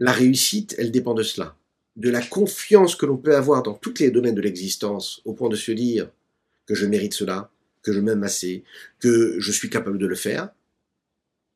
la 0.00 0.12
réussite, 0.12 0.74
elle 0.78 0.90
dépend 0.90 1.14
de 1.14 1.22
cela, 1.22 1.56
de 1.96 2.10
la 2.10 2.22
confiance 2.22 2.96
que 2.96 3.06
l'on 3.06 3.16
peut 3.16 3.36
avoir 3.36 3.62
dans 3.62 3.74
tous 3.74 3.94
les 4.00 4.10
domaines 4.10 4.34
de 4.34 4.40
l'existence, 4.40 5.20
au 5.24 5.32
point 5.32 5.48
de 5.48 5.56
se 5.56 5.72
dire 5.72 6.10
que 6.66 6.74
je 6.74 6.86
mérite 6.86 7.14
cela, 7.14 7.50
que 7.82 7.92
je 7.92 8.00
m'aime 8.00 8.22
assez, 8.22 8.64
que 8.98 9.38
je 9.38 9.52
suis 9.52 9.70
capable 9.70 9.98
de 9.98 10.06
le 10.06 10.14
faire. 10.14 10.50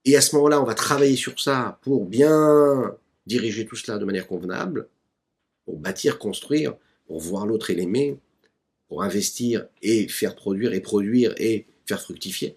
Et 0.05 0.17
à 0.17 0.21
ce 0.21 0.35
moment-là, 0.37 0.61
on 0.61 0.65
va 0.65 0.75
travailler 0.75 1.17
sur 1.17 1.41
ça 1.41 1.79
pour 1.83 2.07
bien 2.07 2.97
diriger 3.27 3.67
tout 3.67 3.77
cela 3.77 3.99
de 3.99 4.05
manière 4.05 4.27
convenable, 4.27 4.89
pour 5.65 5.79
bâtir, 5.79 6.19
construire, 6.19 6.75
pour 7.07 7.21
voir 7.21 7.47
l'autre 7.47 7.71
et 7.71 7.75
l'aimer, 7.75 8.19
pour 8.93 9.03
investir 9.03 9.67
et 9.81 10.07
faire 10.07 10.37
produire 10.37 10.75
et 10.75 10.81
produire 10.81 11.33
et 11.39 11.65
faire 11.87 11.99
fructifier. 11.99 12.57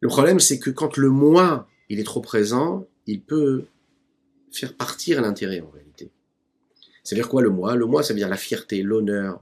Le 0.00 0.08
problème, 0.08 0.40
c'est 0.40 0.58
que 0.58 0.70
quand 0.70 0.96
le 0.96 1.08
moi, 1.08 1.68
il 1.88 2.00
est 2.00 2.04
trop 2.04 2.20
présent, 2.20 2.88
il 3.06 3.22
peut 3.22 3.66
faire 4.50 4.76
partir 4.76 5.22
l'intérêt 5.22 5.60
en 5.60 5.70
réalité. 5.70 6.10
C'est-à-dire 7.04 7.28
quoi 7.28 7.42
le 7.42 7.50
moi? 7.50 7.76
Le 7.76 7.86
moi, 7.86 8.02
ça 8.02 8.12
veut 8.12 8.18
dire 8.18 8.28
la 8.28 8.36
fierté, 8.36 8.82
l'honneur. 8.82 9.40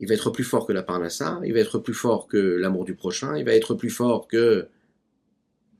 Il 0.00 0.08
va 0.08 0.14
être 0.14 0.30
plus 0.30 0.42
fort 0.42 0.66
que 0.66 0.72
la 0.72 0.82
parnassa, 0.82 1.42
il 1.44 1.52
va 1.52 1.58
être 1.58 1.78
plus 1.78 1.92
fort 1.92 2.26
que 2.26 2.38
l'amour 2.38 2.86
du 2.86 2.94
prochain, 2.94 3.36
il 3.36 3.44
va 3.44 3.52
être 3.54 3.74
plus 3.74 3.90
fort 3.90 4.26
que 4.28 4.66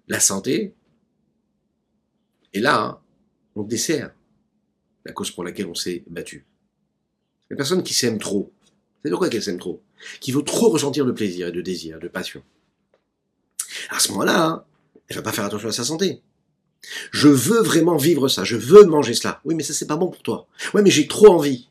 la 0.09 0.21
santé. 0.21 0.75
Et 2.53 2.61
là, 2.61 3.01
on 3.57 3.63
dessert 3.63 4.15
la 5.07 5.13
cause 5.15 5.31
pour 5.31 5.43
laquelle 5.43 5.69
on 5.69 5.75
s'est 5.75 6.05
battu. 6.07 6.45
La 7.53 7.57
personne 7.57 7.83
qui 7.83 7.93
s'aime 7.93 8.19
trop, 8.19 8.51
c'est 9.05 9.11
de 9.11 9.15
quoi 9.15 9.29
qu'elle 9.29 9.43
s'aime 9.43 9.59
trop? 9.59 9.83
Qui 10.21 10.33
veut 10.33 10.43
trop 10.43 10.71
ressentir 10.71 11.05
de 11.05 11.13
plaisir 11.13 11.49
et 11.49 11.53
de 11.53 11.61
désir, 11.61 12.01
de 12.01 12.09
passion. 12.09 12.43
À 13.91 13.99
ce 13.99 14.11
moment-là, 14.13 14.47
hein, 14.47 14.65
elle 15.09 15.17
va 15.17 15.23
pas 15.23 15.33
faire 15.33 15.45
attention 15.45 15.69
à 15.69 15.73
sa 15.73 15.85
santé. 15.85 16.23
Je 17.11 17.29
veux 17.29 17.61
vraiment 17.61 17.99
vivre 17.99 18.29
ça, 18.29 18.43
je 18.43 18.57
veux 18.57 18.87
manger 18.87 19.13
cela. 19.13 19.43
Oui, 19.45 19.55
mais 19.55 19.63
ça 19.63 19.75
c'est 19.75 19.87
pas 19.87 19.99
bon 19.99 20.09
pour 20.09 20.23
toi. 20.23 20.49
Ouais, 20.73 20.81
mais 20.81 20.91
j'ai 20.91 21.07
trop 21.07 21.27
envie. 21.27 21.69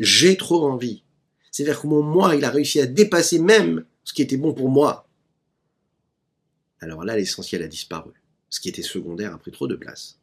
J'ai 0.00 0.36
trop 0.36 0.66
envie. 0.66 1.04
C'est-à-dire 1.52 1.80
que 1.80 1.86
mon 1.86 2.02
moi, 2.02 2.34
il 2.34 2.44
a 2.44 2.50
réussi 2.50 2.80
à 2.80 2.86
dépasser 2.86 3.38
même 3.38 3.84
ce 4.02 4.14
qui 4.14 4.22
était 4.22 4.36
bon 4.36 4.52
pour 4.52 4.70
moi. 4.70 5.06
Alors 6.80 7.04
là, 7.04 7.16
l'essentiel 7.16 7.62
a 7.62 7.68
disparu. 7.68 8.10
Ce 8.50 8.58
qui 8.58 8.68
était 8.68 8.82
secondaire 8.82 9.32
a 9.32 9.38
pris 9.38 9.52
trop 9.52 9.68
de 9.68 9.76
place. 9.76 10.18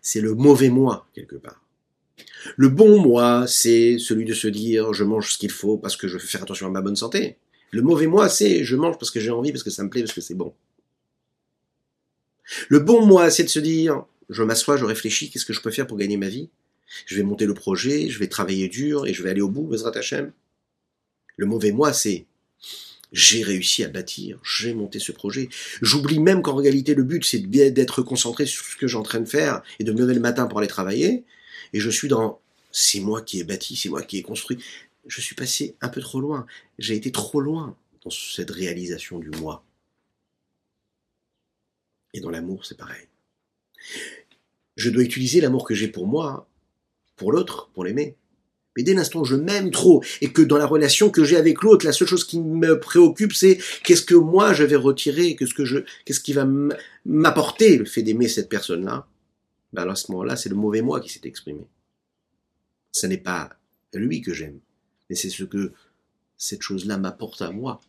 C'est 0.00 0.22
le 0.22 0.34
mauvais 0.34 0.70
moi, 0.70 1.06
quelque 1.12 1.36
part. 1.36 1.60
Le 2.56 2.68
bon 2.68 3.00
moi, 3.00 3.46
c'est 3.46 3.98
celui 3.98 4.24
de 4.24 4.34
se 4.34 4.48
dire 4.48 4.92
je 4.92 5.04
mange 5.04 5.32
ce 5.32 5.38
qu'il 5.38 5.50
faut 5.50 5.76
parce 5.76 5.96
que 5.96 6.08
je 6.08 6.14
veux 6.14 6.18
faire 6.18 6.42
attention 6.42 6.66
à 6.66 6.70
ma 6.70 6.80
bonne 6.80 6.96
santé. 6.96 7.36
Le 7.70 7.82
mauvais 7.82 8.06
moi, 8.06 8.28
c'est 8.28 8.64
je 8.64 8.76
mange 8.76 8.98
parce 8.98 9.10
que 9.10 9.20
j'ai 9.20 9.30
envie, 9.30 9.52
parce 9.52 9.62
que 9.62 9.70
ça 9.70 9.84
me 9.84 9.90
plaît, 9.90 10.02
parce 10.02 10.14
que 10.14 10.20
c'est 10.20 10.34
bon. 10.34 10.54
Le 12.68 12.78
bon 12.78 13.04
moi, 13.04 13.30
c'est 13.30 13.44
de 13.44 13.48
se 13.48 13.58
dire 13.58 14.04
je 14.30 14.42
m'assois, 14.42 14.76
je 14.76 14.84
réfléchis, 14.84 15.30
qu'est-ce 15.30 15.46
que 15.46 15.52
je 15.52 15.60
peux 15.60 15.70
faire 15.70 15.86
pour 15.86 15.96
gagner 15.96 16.16
ma 16.16 16.28
vie? 16.28 16.50
Je 17.06 17.16
vais 17.16 17.22
monter 17.22 17.46
le 17.46 17.54
projet, 17.54 18.08
je 18.08 18.18
vais 18.18 18.28
travailler 18.28 18.68
dur 18.68 19.06
et 19.06 19.12
je 19.12 19.22
vais 19.22 19.30
aller 19.30 19.40
au 19.40 19.48
bout, 19.50 19.66
Bezrat 19.66 19.96
Hashem. 19.96 20.32
Le 21.36 21.46
mauvais 21.46 21.72
moi, 21.72 21.92
c'est 21.92 22.26
j'ai 23.12 23.42
réussi 23.42 23.84
à 23.84 23.88
bâtir, 23.88 24.38
j'ai 24.44 24.74
monté 24.74 24.98
ce 24.98 25.12
projet. 25.12 25.48
J'oublie 25.80 26.18
même 26.18 26.42
qu'en 26.42 26.56
réalité 26.56 26.94
le 26.94 27.04
but 27.04 27.24
c'est 27.24 27.38
d'être 27.38 28.02
concentré 28.02 28.44
sur 28.44 28.64
ce 28.64 28.76
que 28.76 28.86
j'ai 28.86 28.96
en 28.96 29.02
train 29.02 29.20
de 29.20 29.28
faire 29.28 29.62
et 29.78 29.84
de 29.84 29.92
me 29.92 29.98
lever 29.98 30.14
le 30.14 30.20
matin 30.20 30.46
pour 30.46 30.58
aller 30.58 30.68
travailler 30.68 31.24
et 31.72 31.80
je 31.80 31.90
suis 31.90 32.08
dans 32.08 32.40
c'est 32.70 33.00
moi 33.00 33.22
qui 33.22 33.40
ai 33.40 33.44
bâti, 33.44 33.76
c'est 33.76 33.88
moi 33.88 34.02
qui 34.02 34.18
ai 34.18 34.22
construit. 34.22 34.58
Je 35.06 35.20
suis 35.20 35.34
passé 35.34 35.76
un 35.80 35.88
peu 35.88 36.00
trop 36.00 36.20
loin. 36.20 36.46
J'ai 36.78 36.94
été 36.94 37.10
trop 37.10 37.40
loin 37.40 37.76
dans 38.04 38.10
cette 38.10 38.50
réalisation 38.50 39.18
du 39.18 39.30
moi. 39.30 39.64
Et 42.14 42.20
dans 42.20 42.30
l'amour, 42.30 42.64
c'est 42.64 42.76
pareil. 42.76 43.06
Je 44.76 44.90
dois 44.90 45.02
utiliser 45.02 45.40
l'amour 45.40 45.66
que 45.66 45.74
j'ai 45.74 45.88
pour 45.88 46.06
moi, 46.06 46.48
pour 47.16 47.32
l'autre, 47.32 47.70
pour 47.74 47.84
l'aimer. 47.84 48.16
Mais 48.76 48.84
dès 48.84 48.94
l'instant 48.94 49.20
où 49.20 49.24
je 49.24 49.34
m'aime 49.34 49.72
trop 49.72 50.04
et 50.20 50.30
que 50.30 50.40
dans 50.40 50.56
la 50.56 50.66
relation 50.66 51.10
que 51.10 51.24
j'ai 51.24 51.36
avec 51.36 51.62
l'autre, 51.62 51.84
la 51.84 51.92
seule 51.92 52.06
chose 52.06 52.24
qui 52.24 52.38
me 52.38 52.78
préoccupe, 52.78 53.32
c'est 53.32 53.58
qu'est-ce 53.82 54.04
que 54.04 54.14
moi 54.14 54.52
je 54.52 54.62
vais 54.62 54.76
retirer, 54.76 55.34
qu'est-ce 55.34 55.54
que 55.54 55.64
je, 55.64 55.78
qu'est-ce 56.04 56.20
qui 56.20 56.32
va 56.32 56.46
m'apporter 57.04 57.76
le 57.76 57.86
fait 57.86 58.02
d'aimer 58.02 58.28
cette 58.28 58.48
personne-là, 58.48 59.08
ben 59.72 59.88
à 59.88 59.94
ce 59.94 60.10
moment-là, 60.12 60.36
c'est 60.36 60.48
le 60.48 60.56
mauvais 60.56 60.82
moi 60.82 61.00
qui 61.00 61.08
s'est 61.08 61.20
exprimé. 61.24 61.66
Ce 62.92 63.06
n'est 63.06 63.18
pas 63.18 63.50
lui 63.94 64.20
que 64.20 64.32
j'aime, 64.32 64.58
mais 65.08 65.16
c'est 65.16 65.30
ce 65.30 65.44
que 65.44 65.72
cette 66.36 66.62
chose-là 66.62 66.98
m'apporte 66.98 67.42
à 67.42 67.50
moi. 67.50 67.80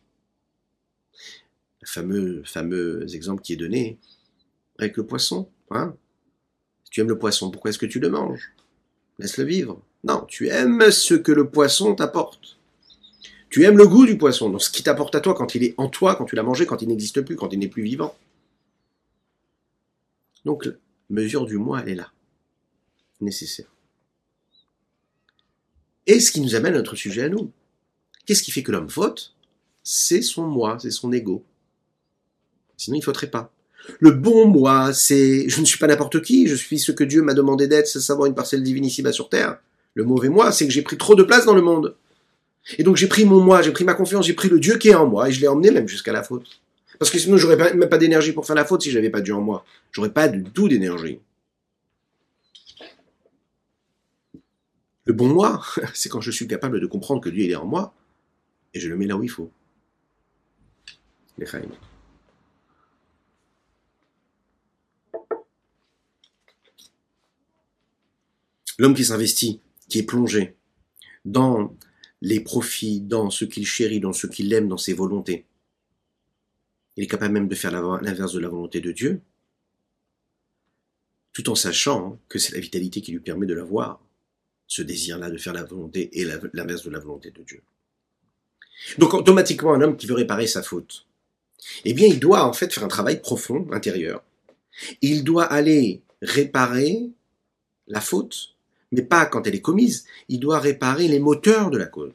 Le 1.80 1.86
fameux, 1.86 2.42
fameux 2.44 3.06
exemple 3.14 3.42
qui 3.42 3.54
est 3.54 3.56
donné 3.56 3.98
avec 4.78 4.96
le 4.96 5.06
poisson. 5.06 5.48
Hein 5.70 5.94
tu 6.90 7.00
aimes 7.00 7.08
le 7.08 7.18
poisson, 7.18 7.50
pourquoi 7.50 7.70
est-ce 7.70 7.78
que 7.78 7.86
tu 7.86 8.00
le 8.00 8.10
manges? 8.10 8.52
Laisse-le 9.18 9.44
vivre. 9.44 9.80
Non, 10.02 10.24
tu 10.26 10.48
aimes 10.48 10.90
ce 10.90 11.14
que 11.14 11.32
le 11.32 11.48
poisson 11.48 11.94
t'apporte. 11.94 12.58
Tu 13.48 13.64
aimes 13.64 13.76
le 13.76 13.86
goût 13.86 14.06
du 14.06 14.18
poisson, 14.18 14.50
donc 14.50 14.62
ce 14.62 14.70
qui 14.70 14.82
t'apporte 14.82 15.14
à 15.14 15.20
toi 15.20 15.34
quand 15.34 15.54
il 15.54 15.64
est 15.64 15.74
en 15.76 15.88
toi, 15.88 16.16
quand 16.16 16.24
tu 16.24 16.36
l'as 16.36 16.42
mangé, 16.42 16.66
quand 16.66 16.82
il 16.82 16.88
n'existe 16.88 17.20
plus, 17.22 17.36
quand 17.36 17.52
il 17.52 17.58
n'est 17.58 17.68
plus 17.68 17.82
vivant. 17.82 18.16
Donc 20.44 20.68
mesure 21.10 21.46
du 21.46 21.58
moi, 21.58 21.82
elle 21.82 21.90
est 21.90 21.94
là. 21.96 22.10
Nécessaire. 23.20 23.66
Et 26.06 26.20
ce 26.20 26.32
qui 26.32 26.40
nous 26.40 26.54
amène 26.54 26.74
à 26.74 26.78
notre 26.78 26.96
sujet 26.96 27.24
à 27.24 27.28
nous. 27.28 27.52
Qu'est-ce 28.26 28.42
qui 28.42 28.50
fait 28.50 28.62
que 28.62 28.72
l'homme 28.72 28.88
faute 28.88 29.34
C'est 29.82 30.22
son 30.22 30.46
moi, 30.46 30.78
c'est 30.80 30.90
son 30.90 31.12
ego. 31.12 31.44
Sinon, 32.76 32.96
il 32.96 33.02
faudrait 33.02 33.30
pas. 33.30 33.52
Le 33.98 34.12
bon 34.12 34.46
moi, 34.46 34.92
c'est 34.92 35.48
je 35.48 35.60
ne 35.60 35.64
suis 35.64 35.78
pas 35.78 35.86
n'importe 35.86 36.22
qui, 36.22 36.46
je 36.46 36.54
suis 36.54 36.78
ce 36.78 36.92
que 36.92 37.04
Dieu 37.04 37.22
m'a 37.22 37.34
demandé 37.34 37.66
d'être, 37.66 37.86
c'est 37.86 38.00
savoir 38.00 38.26
une 38.26 38.34
parcelle 38.34 38.62
divine 38.62 38.84
ici-bas 38.84 39.12
sur 39.12 39.28
terre. 39.28 39.58
Le 39.94 40.04
mauvais 40.04 40.28
moi, 40.28 40.52
c'est 40.52 40.66
que 40.66 40.72
j'ai 40.72 40.82
pris 40.82 40.96
trop 40.96 41.14
de 41.14 41.22
place 41.22 41.46
dans 41.46 41.54
le 41.54 41.62
monde. 41.62 41.96
Et 42.78 42.82
donc 42.82 42.96
j'ai 42.96 43.08
pris 43.08 43.24
mon 43.24 43.40
moi, 43.40 43.62
j'ai 43.62 43.72
pris 43.72 43.84
ma 43.84 43.94
confiance, 43.94 44.26
j'ai 44.26 44.34
pris 44.34 44.48
le 44.48 44.60
Dieu 44.60 44.76
qui 44.76 44.88
est 44.88 44.94
en 44.94 45.06
moi, 45.06 45.28
et 45.28 45.32
je 45.32 45.40
l'ai 45.40 45.48
emmené 45.48 45.70
même 45.70 45.88
jusqu'à 45.88 46.12
la 46.12 46.22
faute. 46.22 46.60
Parce 47.00 47.10
que 47.10 47.18
sinon, 47.18 47.38
j'aurais 47.38 47.56
même 47.56 47.88
pas 47.88 47.96
d'énergie 47.96 48.32
pour 48.32 48.46
faire 48.46 48.54
la 48.54 48.66
faute 48.66 48.82
si 48.82 48.90
j'avais 48.90 49.08
pas 49.08 49.22
Dieu 49.22 49.34
en 49.34 49.40
moi. 49.40 49.64
J'aurais 49.90 50.12
pas 50.12 50.28
du 50.28 50.44
tout 50.44 50.68
d'énergie. 50.68 51.18
Le 55.06 55.14
bon 55.14 55.28
moi, 55.28 55.62
c'est 55.94 56.10
quand 56.10 56.20
je 56.20 56.30
suis 56.30 56.46
capable 56.46 56.78
de 56.78 56.86
comprendre 56.86 57.22
que 57.22 57.30
Dieu 57.30 57.48
est 57.48 57.54
en 57.54 57.64
moi, 57.64 57.94
et 58.74 58.80
je 58.80 58.88
le 58.90 58.98
mets 58.98 59.06
là 59.06 59.16
où 59.16 59.22
il 59.22 59.30
faut. 59.30 59.50
L'homme 68.78 68.94
qui 68.94 69.06
s'investit, 69.06 69.62
qui 69.88 70.00
est 70.00 70.02
plongé 70.02 70.54
dans 71.24 71.74
les 72.20 72.40
profits, 72.40 73.00
dans 73.00 73.30
ce 73.30 73.46
qu'il 73.46 73.66
chérit, 73.66 74.00
dans 74.00 74.12
ce 74.12 74.26
qu'il 74.26 74.52
aime, 74.52 74.68
dans 74.68 74.76
ses 74.76 74.92
volontés. 74.92 75.46
Il 77.00 77.04
est 77.04 77.06
capable 77.06 77.32
même 77.32 77.48
de 77.48 77.54
faire 77.54 77.72
l'inverse 78.02 78.34
de 78.34 78.40
la 78.40 78.50
volonté 78.50 78.82
de 78.82 78.92
Dieu, 78.92 79.22
tout 81.32 81.48
en 81.48 81.54
sachant 81.54 82.18
que 82.28 82.38
c'est 82.38 82.52
la 82.52 82.60
vitalité 82.60 83.00
qui 83.00 83.12
lui 83.12 83.20
permet 83.20 83.46
de 83.46 83.54
l'avoir, 83.54 84.02
ce 84.66 84.82
désir-là 84.82 85.30
de 85.30 85.38
faire 85.38 85.54
la 85.54 85.64
volonté 85.64 86.10
et 86.12 86.26
l'inverse 86.52 86.84
de 86.84 86.90
la 86.90 86.98
volonté 86.98 87.30
de 87.30 87.42
Dieu. 87.42 87.62
Donc 88.98 89.14
automatiquement, 89.14 89.72
un 89.72 89.80
homme 89.80 89.96
qui 89.96 90.06
veut 90.06 90.14
réparer 90.14 90.46
sa 90.46 90.62
faute, 90.62 91.06
eh 91.86 91.94
bien, 91.94 92.06
il 92.06 92.20
doit 92.20 92.44
en 92.44 92.52
fait 92.52 92.70
faire 92.70 92.84
un 92.84 92.88
travail 92.88 93.22
profond, 93.22 93.66
intérieur. 93.72 94.22
Il 95.00 95.24
doit 95.24 95.44
aller 95.44 96.02
réparer 96.20 97.08
la 97.88 98.02
faute 98.02 98.54
mais 98.92 99.02
pas 99.02 99.24
quand 99.24 99.46
elle 99.46 99.54
est 99.54 99.62
commise. 99.62 100.04
Il 100.28 100.38
doit 100.38 100.58
réparer 100.58 101.08
les 101.08 101.18
moteurs 101.18 101.70
de 101.70 101.78
la 101.78 101.86
cause, 101.86 102.12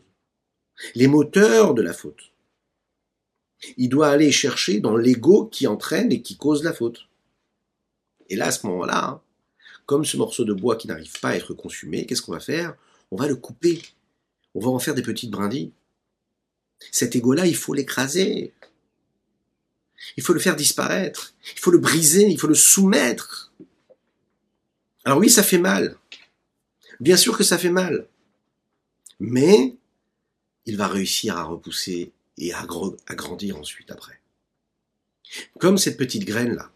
les 0.93 1.07
moteurs 1.07 1.73
de 1.73 1.81
la 1.81 1.93
faute. 1.93 2.34
Il 3.77 3.89
doit 3.89 4.09
aller 4.09 4.31
chercher 4.31 4.79
dans 4.79 4.95
l'ego 4.95 5.45
qui 5.45 5.67
entraîne 5.67 6.11
et 6.11 6.21
qui 6.21 6.37
cause 6.37 6.63
la 6.63 6.73
faute. 6.73 7.07
Et 8.29 8.35
là, 8.35 8.47
à 8.47 8.51
ce 8.51 8.65
moment-là, 8.67 9.05
hein, 9.05 9.21
comme 9.85 10.05
ce 10.05 10.17
morceau 10.17 10.45
de 10.45 10.53
bois 10.53 10.75
qui 10.75 10.87
n'arrive 10.87 11.19
pas 11.19 11.29
à 11.29 11.35
être 11.35 11.53
consumé, 11.53 12.05
qu'est-ce 12.05 12.21
qu'on 12.21 12.31
va 12.31 12.39
faire? 12.39 12.75
On 13.11 13.17
va 13.17 13.27
le 13.27 13.35
couper. 13.35 13.81
On 14.55 14.59
va 14.59 14.69
en 14.69 14.79
faire 14.79 14.95
des 14.95 15.01
petites 15.01 15.31
brindilles. 15.31 15.71
Cet 16.91 17.15
ego-là, 17.15 17.45
il 17.45 17.55
faut 17.55 17.73
l'écraser. 17.73 18.53
Il 20.17 20.23
faut 20.23 20.33
le 20.33 20.39
faire 20.39 20.55
disparaître. 20.55 21.33
Il 21.53 21.59
faut 21.59 21.71
le 21.71 21.77
briser. 21.77 22.27
Il 22.27 22.39
faut 22.39 22.47
le 22.47 22.55
soumettre. 22.55 23.51
Alors 25.03 25.19
oui, 25.19 25.29
ça 25.29 25.43
fait 25.43 25.59
mal. 25.59 25.97
Bien 26.99 27.17
sûr 27.17 27.37
que 27.37 27.43
ça 27.43 27.57
fait 27.57 27.69
mal. 27.69 28.07
Mais 29.19 29.75
il 30.65 30.77
va 30.77 30.87
réussir 30.87 31.37
à 31.37 31.43
repousser 31.43 32.11
et 32.37 32.53
à, 32.53 32.65
grandir 32.65 33.57
ensuite 33.57 33.91
après. 33.91 34.19
Comme 35.59 35.77
cette 35.77 35.97
petite 35.97 36.25
graine-là. 36.25 36.71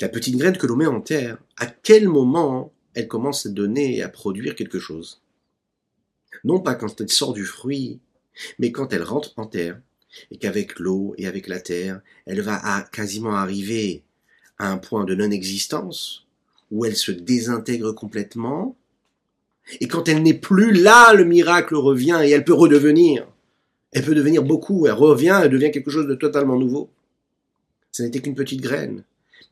La 0.00 0.08
petite 0.08 0.36
graine 0.36 0.56
que 0.56 0.66
l'on 0.66 0.76
met 0.76 0.86
en 0.86 1.00
terre, 1.00 1.38
à 1.58 1.66
quel 1.66 2.08
moment 2.08 2.72
elle 2.94 3.08
commence 3.08 3.46
à 3.46 3.50
donner 3.50 3.96
et 3.96 4.02
à 4.02 4.08
produire 4.08 4.54
quelque 4.54 4.78
chose? 4.78 5.20
Non 6.44 6.60
pas 6.60 6.74
quand 6.74 7.00
elle 7.00 7.10
sort 7.10 7.34
du 7.34 7.44
fruit, 7.44 8.00
mais 8.58 8.72
quand 8.72 8.92
elle 8.92 9.02
rentre 9.02 9.32
en 9.36 9.46
terre, 9.46 9.80
et 10.30 10.38
qu'avec 10.38 10.78
l'eau 10.78 11.14
et 11.18 11.26
avec 11.26 11.46
la 11.46 11.60
terre, 11.60 12.00
elle 12.24 12.40
va 12.40 12.82
quasiment 12.92 13.34
arriver 13.34 14.02
à 14.58 14.70
un 14.70 14.78
point 14.78 15.04
de 15.04 15.14
non-existence, 15.14 16.26
où 16.70 16.84
elle 16.84 16.96
se 16.96 17.12
désintègre 17.12 17.92
complètement, 17.92 18.76
et 19.80 19.88
quand 19.88 20.08
elle 20.08 20.22
n'est 20.22 20.34
plus 20.34 20.72
là, 20.72 21.12
le 21.12 21.24
miracle 21.24 21.74
revient 21.74 22.20
et 22.22 22.30
elle 22.30 22.44
peut 22.44 22.54
redevenir. 22.54 23.26
Elle 23.96 24.04
peut 24.04 24.14
devenir 24.14 24.42
beaucoup, 24.42 24.86
elle 24.86 24.92
revient, 24.92 25.40
elle 25.42 25.48
devient 25.48 25.70
quelque 25.70 25.90
chose 25.90 26.06
de 26.06 26.14
totalement 26.14 26.58
nouveau. 26.58 26.90
Ce 27.92 28.02
n'était 28.02 28.20
qu'une 28.20 28.34
petite 28.34 28.60
graine. 28.60 29.04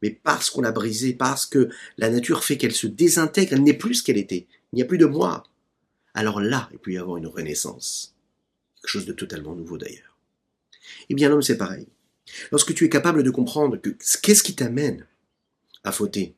Mais 0.02 0.10
parce 0.10 0.50
qu'on 0.50 0.60
l'a 0.60 0.70
brisée, 0.70 1.14
parce 1.14 1.46
que 1.46 1.70
la 1.96 2.10
nature 2.10 2.44
fait 2.44 2.58
qu'elle 2.58 2.74
se 2.74 2.86
désintègre, 2.86 3.54
elle 3.54 3.62
n'est 3.62 3.72
plus 3.72 3.94
ce 3.94 4.02
qu'elle 4.02 4.18
était. 4.18 4.46
Il 4.70 4.76
n'y 4.76 4.82
a 4.82 4.84
plus 4.84 4.98
de 4.98 5.06
moi. 5.06 5.44
Alors 6.12 6.42
là, 6.42 6.68
il 6.72 6.78
peut 6.78 6.92
y 6.92 6.98
avoir 6.98 7.16
une 7.16 7.26
renaissance. 7.26 8.14
Quelque 8.82 8.90
chose 8.90 9.06
de 9.06 9.14
totalement 9.14 9.54
nouveau 9.54 9.78
d'ailleurs. 9.78 10.18
Eh 11.08 11.14
bien, 11.14 11.30
l'homme, 11.30 11.40
c'est 11.40 11.56
pareil. 11.56 11.86
Lorsque 12.52 12.74
tu 12.74 12.84
es 12.84 12.90
capable 12.90 13.22
de 13.22 13.30
comprendre 13.30 13.78
que 13.78 13.96
qu'est-ce 14.20 14.42
qui 14.42 14.54
t'amène 14.54 15.06
à 15.84 15.90
fauter, 15.90 16.34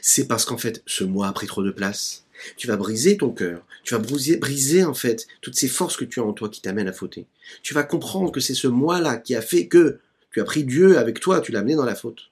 c'est 0.00 0.26
parce 0.26 0.46
qu'en 0.46 0.56
fait, 0.56 0.82
ce 0.86 1.04
moi 1.04 1.28
a 1.28 1.34
pris 1.34 1.46
trop 1.46 1.62
de 1.62 1.70
place. 1.70 2.24
Tu 2.56 2.66
vas 2.66 2.76
briser 2.76 3.16
ton 3.16 3.30
cœur. 3.30 3.66
Tu 3.84 3.94
vas 3.94 4.00
briser, 4.00 4.84
en 4.84 4.94
fait, 4.94 5.26
toutes 5.40 5.56
ces 5.56 5.68
forces 5.68 5.96
que 5.96 6.04
tu 6.04 6.20
as 6.20 6.24
en 6.24 6.32
toi 6.32 6.48
qui 6.48 6.60
t'amènent 6.60 6.88
à 6.88 6.92
fauter. 6.92 7.26
Tu 7.62 7.74
vas 7.74 7.82
comprendre 7.82 8.32
que 8.32 8.40
c'est 8.40 8.54
ce 8.54 8.68
moi-là 8.68 9.16
qui 9.16 9.34
a 9.34 9.42
fait 9.42 9.66
que 9.68 10.00
tu 10.30 10.40
as 10.40 10.44
pris 10.44 10.64
Dieu 10.64 10.98
avec 10.98 11.20
toi, 11.20 11.40
tu 11.40 11.52
l'as 11.52 11.60
amené 11.60 11.74
dans 11.74 11.84
la 11.84 11.94
faute. 11.94 12.30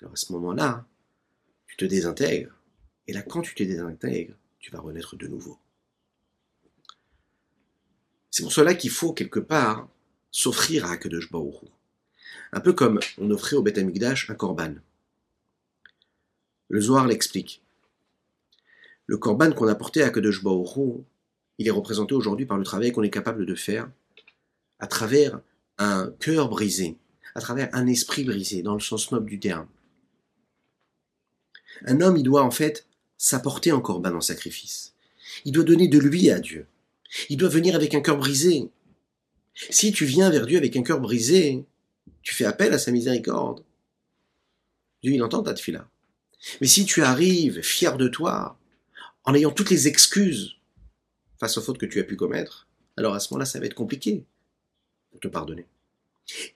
Alors 0.00 0.12
à 0.12 0.16
ce 0.16 0.32
moment-là, 0.32 0.84
tu 1.66 1.76
te 1.76 1.84
désintègres. 1.84 2.52
Et 3.08 3.12
là, 3.12 3.22
quand 3.22 3.42
tu 3.42 3.54
te 3.54 3.62
désintègres, 3.62 4.34
tu 4.58 4.70
vas 4.70 4.80
renaître 4.80 5.16
de 5.16 5.26
nouveau. 5.26 5.58
C'est 8.30 8.42
pour 8.42 8.52
cela 8.52 8.74
qu'il 8.74 8.90
faut 8.90 9.12
quelque 9.12 9.40
part 9.40 9.88
s'offrir 10.30 10.86
à 10.86 10.92
Akadosh 10.92 11.30
Baruch 11.30 11.64
Un 12.52 12.60
peu 12.60 12.72
comme 12.72 12.98
on 13.18 13.30
offrait 13.30 13.56
au 13.56 13.62
Beth 13.62 13.78
Amikdash 13.78 14.30
un 14.30 14.34
korban. 14.34 14.74
Le 16.68 16.80
Zohar 16.80 17.06
l'explique. 17.06 17.61
Le 19.12 19.18
korban 19.18 19.52
qu'on 19.52 19.68
a 19.68 19.74
porté 19.74 20.02
à 20.02 20.08
Kadosh 20.08 20.40
il 21.58 21.68
est 21.68 21.70
représenté 21.70 22.14
aujourd'hui 22.14 22.46
par 22.46 22.56
le 22.56 22.64
travail 22.64 22.92
qu'on 22.92 23.02
est 23.02 23.10
capable 23.10 23.44
de 23.44 23.54
faire 23.54 23.90
à 24.78 24.86
travers 24.86 25.38
un 25.76 26.14
cœur 26.18 26.48
brisé, 26.48 26.96
à 27.34 27.42
travers 27.42 27.68
un 27.74 27.86
esprit 27.86 28.24
brisé, 28.24 28.62
dans 28.62 28.72
le 28.72 28.80
sens 28.80 29.12
noble 29.12 29.28
du 29.28 29.38
terme. 29.38 29.68
Un 31.84 32.00
homme, 32.00 32.16
il 32.16 32.22
doit 32.22 32.42
en 32.42 32.50
fait 32.50 32.86
s'apporter 33.18 33.70
en 33.70 33.82
korban 33.82 34.14
en 34.14 34.22
sacrifice. 34.22 34.94
Il 35.44 35.52
doit 35.52 35.64
donner 35.64 35.88
de 35.88 35.98
lui 35.98 36.30
à 36.30 36.40
Dieu. 36.40 36.66
Il 37.28 37.36
doit 37.36 37.50
venir 37.50 37.74
avec 37.74 37.94
un 37.94 38.00
cœur 38.00 38.16
brisé. 38.16 38.70
Si 39.68 39.92
tu 39.92 40.06
viens 40.06 40.30
vers 40.30 40.46
Dieu 40.46 40.56
avec 40.56 40.74
un 40.74 40.82
cœur 40.82 41.00
brisé, 41.00 41.66
tu 42.22 42.34
fais 42.34 42.46
appel 42.46 42.72
à 42.72 42.78
sa 42.78 42.90
miséricorde. 42.90 43.62
Dieu, 45.02 45.12
il 45.12 45.22
entend 45.22 45.42
ta 45.42 45.52
tefila. 45.52 45.86
Mais 46.62 46.66
si 46.66 46.86
tu 46.86 47.02
arrives 47.02 47.60
fier 47.60 47.98
de 47.98 48.08
toi, 48.08 48.58
en 49.24 49.34
ayant 49.34 49.50
toutes 49.50 49.70
les 49.70 49.88
excuses 49.88 50.56
face 51.38 51.56
aux 51.58 51.62
fautes 51.62 51.78
que 51.78 51.86
tu 51.86 52.00
as 52.00 52.04
pu 52.04 52.16
commettre, 52.16 52.68
alors 52.96 53.14
à 53.14 53.20
ce 53.20 53.32
moment-là, 53.32 53.46
ça 53.46 53.58
va 53.60 53.66
être 53.66 53.74
compliqué 53.74 54.24
de 55.12 55.18
te 55.18 55.28
pardonner. 55.28 55.66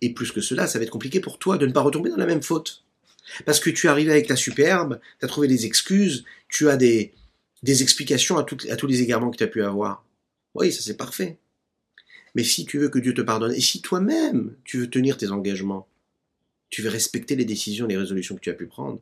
Et 0.00 0.12
plus 0.12 0.32
que 0.32 0.40
cela, 0.40 0.66
ça 0.66 0.78
va 0.78 0.84
être 0.84 0.90
compliqué 0.90 1.20
pour 1.20 1.38
toi 1.38 1.58
de 1.58 1.66
ne 1.66 1.72
pas 1.72 1.80
retomber 1.80 2.10
dans 2.10 2.16
la 2.16 2.26
même 2.26 2.42
faute. 2.42 2.84
Parce 3.44 3.60
que 3.60 3.70
tu 3.70 3.86
es 3.86 3.90
arrivé 3.90 4.12
avec 4.12 4.28
ta 4.28 4.36
superbe, 4.36 5.00
tu 5.18 5.24
as 5.24 5.28
trouvé 5.28 5.48
des 5.48 5.66
excuses, 5.66 6.24
tu 6.48 6.68
as 6.68 6.76
des, 6.76 7.12
explications 7.64 8.38
à, 8.38 8.42
à 8.42 8.76
tous 8.76 8.86
les 8.86 9.02
égarements 9.02 9.30
que 9.30 9.36
tu 9.36 9.44
as 9.44 9.48
pu 9.48 9.62
avoir. 9.62 10.04
Oui, 10.54 10.72
ça 10.72 10.82
c'est 10.82 10.96
parfait. 10.96 11.38
Mais 12.34 12.44
si 12.44 12.66
tu 12.66 12.78
veux 12.78 12.88
que 12.88 12.98
Dieu 12.98 13.14
te 13.14 13.22
pardonne, 13.22 13.52
et 13.52 13.60
si 13.60 13.80
toi-même 13.80 14.54
tu 14.64 14.78
veux 14.78 14.90
tenir 14.90 15.16
tes 15.16 15.30
engagements, 15.30 15.88
tu 16.70 16.82
veux 16.82 16.90
respecter 16.90 17.36
les 17.36 17.44
décisions, 17.44 17.86
les 17.86 17.96
résolutions 17.96 18.36
que 18.36 18.40
tu 18.40 18.50
as 18.50 18.54
pu 18.54 18.66
prendre, 18.66 19.00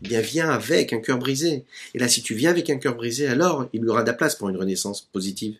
bien 0.00 0.20
viens 0.20 0.50
avec 0.50 0.92
un 0.92 1.00
cœur 1.00 1.18
brisé. 1.18 1.64
Et 1.94 1.98
là, 1.98 2.08
si 2.08 2.22
tu 2.22 2.34
viens 2.34 2.50
avec 2.50 2.70
un 2.70 2.78
cœur 2.78 2.94
brisé, 2.94 3.26
alors 3.26 3.68
il 3.72 3.82
y 3.82 3.88
aura 3.88 4.02
de 4.02 4.08
la 4.08 4.14
place 4.14 4.36
pour 4.36 4.48
une 4.48 4.56
renaissance 4.56 5.02
positive. 5.02 5.58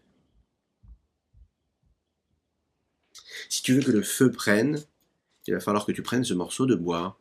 Si 3.48 3.62
tu 3.62 3.74
veux 3.74 3.82
que 3.82 3.90
le 3.90 4.02
feu 4.02 4.30
prenne, 4.30 4.82
il 5.46 5.54
va 5.54 5.60
falloir 5.60 5.86
que 5.86 5.92
tu 5.92 6.02
prennes 6.02 6.24
ce 6.24 6.34
morceau 6.34 6.66
de 6.66 6.74
bois 6.74 7.18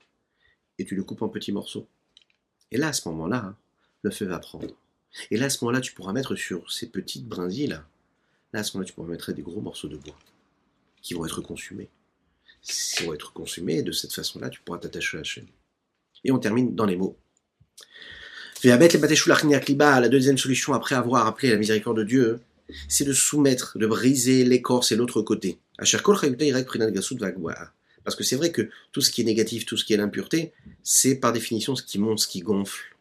et 0.78 0.86
tu 0.86 0.95
le 0.95 1.03
coupes 1.03 1.22
en 1.22 1.30
petits 1.30 1.53
morceaux. 1.53 1.88
Et 2.72 2.78
là, 2.78 2.89
à 2.89 2.93
ce 2.93 3.08
moment-là, 3.10 3.55
le 4.01 4.12
feu 4.12 4.26
va 4.26 4.39
prendre. 4.39 4.76
Et 5.32 5.38
là, 5.38 5.45
à 5.45 5.49
ce 5.49 5.64
moment-là, 5.64 5.82
tu 5.82 5.93
pourras 5.93 6.12
mettre 6.14 6.36
sur 6.36 6.70
ces 6.72 6.89
petites 6.89 7.26
brindilles, 7.26 7.68
là, 7.68 7.88
là 8.51 8.60
à 8.60 8.64
ce 8.64 8.76
moment-là, 8.76 8.88
tu 8.88 8.93
pourras 8.93 9.08
mettre 9.08 9.32
des 9.32 9.41
gros 9.41 9.62
morceaux 9.62 9.88
de 9.88 9.97
bois 9.97 10.18
qui 11.01 11.14
vont 11.14 11.26
être 11.26 11.41
consumés. 11.41 11.89
Qui 12.62 13.05
vont 13.05 13.14
être 13.14 13.32
consumés, 13.32 13.78
et 13.78 13.84
de 13.84 13.93
cette 13.93 14.14
façon-là, 14.14 14.49
tu 14.49 14.62
pourras 14.62 14.80
t'attacher 14.80 15.18
à 15.18 15.22
la 15.22 15.24
chaîne. 15.24 15.47
Et 16.24 16.32
on 16.32 16.39
termine 16.39 16.76
dans 16.76 16.86
les 16.86 16.95
mots. 16.95 17.18
La 18.63 18.78
deuxième 20.09 20.38
solution 20.38 20.74
après 20.74 20.95
avoir 20.95 21.28
appelé 21.28 21.49
la 21.49 21.57
miséricorde 21.57 21.97
de 21.97 22.03
Dieu, 22.03 22.39
c'est 22.88 23.05
de 23.05 23.13
soumettre, 23.13 23.78
de 23.78 23.86
briser 23.86 24.43
l'écorce 24.43 24.91
et 24.91 24.95
l'autre 24.95 25.22
côté. 25.22 25.59
Parce 25.78 25.91
que 28.15 28.24
c'est 28.24 28.36
vrai 28.36 28.51
que 28.51 28.70
tout 28.91 29.01
ce 29.01 29.11
qui 29.11 29.22
est 29.22 29.26
négatif, 29.26 29.65
tout 29.65 29.78
ce 29.78 29.86
qui 29.86 29.93
est 29.93 29.97
l'impureté, 29.97 30.53
c'est 30.82 31.15
par 31.15 31.34
définition 31.34 31.76
ce 31.76 31.84
qui 31.84 31.99
monte, 31.99 32.20
ce 32.20 32.28
qui 32.28 32.39
gonfle, 32.39 32.95